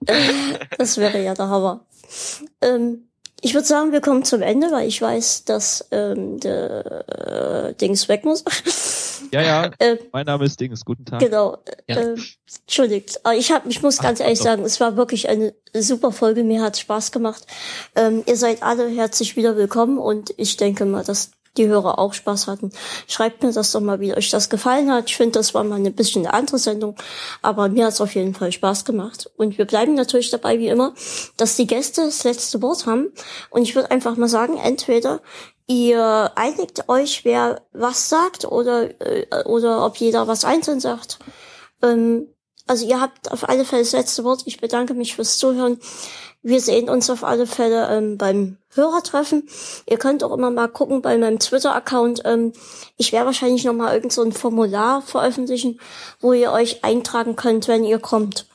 [0.78, 1.86] das wäre ja der Hammer.
[2.60, 3.08] Ähm,
[3.42, 8.08] ich würde sagen, wir kommen zum Ende, weil ich weiß, dass ähm, der äh, Dings
[8.08, 8.44] weg muss.
[9.32, 9.70] Ja, ja.
[9.78, 10.84] äh, mein Name ist Dings.
[10.84, 11.18] Guten Tag.
[11.18, 11.58] Genau.
[11.88, 11.96] Ja.
[11.96, 12.16] Äh,
[12.60, 13.18] entschuldigt.
[13.24, 16.44] Aber ich hab, ich muss ganz Ach, ehrlich sagen, es war wirklich eine super Folge.
[16.44, 17.44] Mir hat Spaß gemacht.
[17.96, 22.14] Ähm, ihr seid alle herzlich wieder willkommen und ich denke mal, dass die Hörer auch
[22.14, 22.70] Spaß hatten.
[23.06, 25.08] Schreibt mir das doch mal, wie euch das gefallen hat.
[25.08, 26.96] Ich finde, das war mal ein bisschen eine andere Sendung,
[27.42, 29.30] aber mir hat es auf jeden Fall Spaß gemacht.
[29.36, 30.94] Und wir bleiben natürlich dabei, wie immer,
[31.36, 33.12] dass die Gäste das letzte Wort haben.
[33.50, 35.20] Und ich würde einfach mal sagen, entweder
[35.66, 41.18] ihr einigt euch, wer was sagt oder, äh, oder ob jeder was einzeln sagt.
[41.82, 42.28] Ähm,
[42.66, 44.42] also ihr habt auf alle Fälle das letzte Wort.
[44.46, 45.78] Ich bedanke mich fürs Zuhören.
[46.46, 49.48] Wir sehen uns auf alle Fälle ähm, beim Hörertreffen.
[49.90, 52.22] Ihr könnt auch immer mal gucken bei meinem Twitter-Account.
[52.24, 52.52] Ähm,
[52.96, 55.80] ich werde wahrscheinlich noch mal irgend so ein Formular veröffentlichen,
[56.20, 58.46] wo ihr euch eintragen könnt, wenn ihr kommt.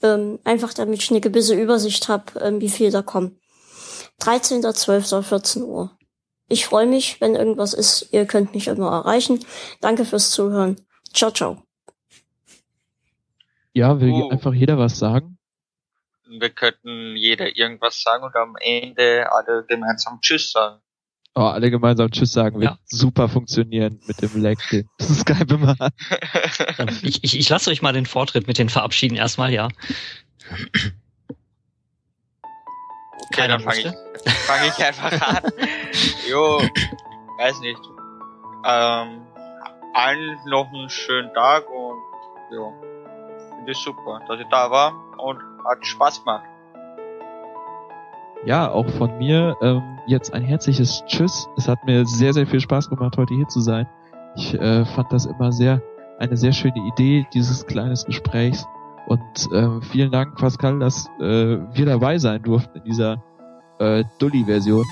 [0.00, 3.36] Ähm, einfach damit ich eine gewisse Übersicht habe, ähm, wie viel da kommen.
[4.20, 5.90] 13.12.14 Uhr.
[6.46, 8.10] Ich freue mich, wenn irgendwas ist.
[8.12, 9.40] Ihr könnt mich immer erreichen.
[9.80, 10.76] Danke fürs Zuhören.
[11.12, 11.64] Ciao, ciao.
[13.72, 14.28] Ja, will oh.
[14.28, 15.39] einfach jeder was sagen?
[16.38, 20.80] Wir könnten jeder irgendwas sagen und am Ende alle gemeinsam Tschüss sagen.
[21.34, 22.78] Oh, alle gemeinsam Tschüss sagen wird ja.
[22.84, 25.92] super funktionieren mit dem Lag, den Skype immer hat.
[27.02, 29.68] ich, ich, ich lasse euch mal den Vortritt mit den Verabschieden erstmal, ja.
[33.32, 33.86] Okay, dann fange ich,
[34.32, 35.52] fang ich einfach an.
[36.28, 36.60] jo,
[37.38, 37.80] weiß nicht.
[38.66, 39.26] Ähm,
[39.94, 41.98] allen noch einen schönen Tag und
[42.52, 42.72] jo,
[43.56, 46.44] finde ich super, dass ich da war und hat Spaß gemacht.
[48.46, 51.46] Ja, auch von mir ähm, jetzt ein herzliches Tschüss.
[51.56, 53.86] Es hat mir sehr, sehr viel Spaß gemacht, heute hier zu sein.
[54.36, 55.82] Ich äh, fand das immer sehr
[56.18, 58.66] eine sehr schöne Idee dieses kleines Gesprächs.
[59.06, 63.22] Und äh, vielen Dank, Pascal, dass äh, wir dabei sein durften in dieser
[63.78, 64.84] äh, Dulli-Version.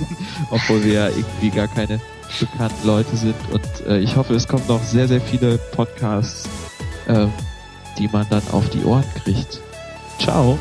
[0.50, 2.00] Obwohl wir ja irgendwie gar keine
[2.38, 3.34] bekannten Leute sind.
[3.52, 6.48] Und äh, ich hoffe, es kommen noch sehr, sehr viele Podcasts,
[7.06, 7.26] äh,
[7.98, 9.60] die man dann auf die Ohren kriegt.
[10.18, 10.58] Ciao.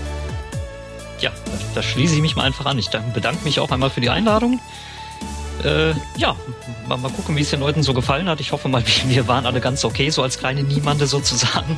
[1.20, 1.32] Ja,
[1.74, 2.78] da, schließe ich mich mal einfach an.
[2.78, 4.60] Ich bedanke mich auch einmal für die Einladung.
[5.64, 6.36] Äh, ja,
[6.88, 8.40] mal, mal gucken, wie es den Leuten so gefallen hat.
[8.40, 11.78] Ich hoffe mal, wir waren alle ganz okay, so als kleine Niemande sozusagen.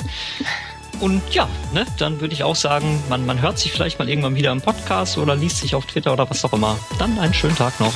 [1.00, 4.36] Und ja, ne, dann würde ich auch sagen, man, man hört sich vielleicht mal irgendwann
[4.36, 6.80] wieder im Podcast oder liest sich auf Twitter oder was auch immer.
[6.98, 7.94] Dann einen schönen Tag noch.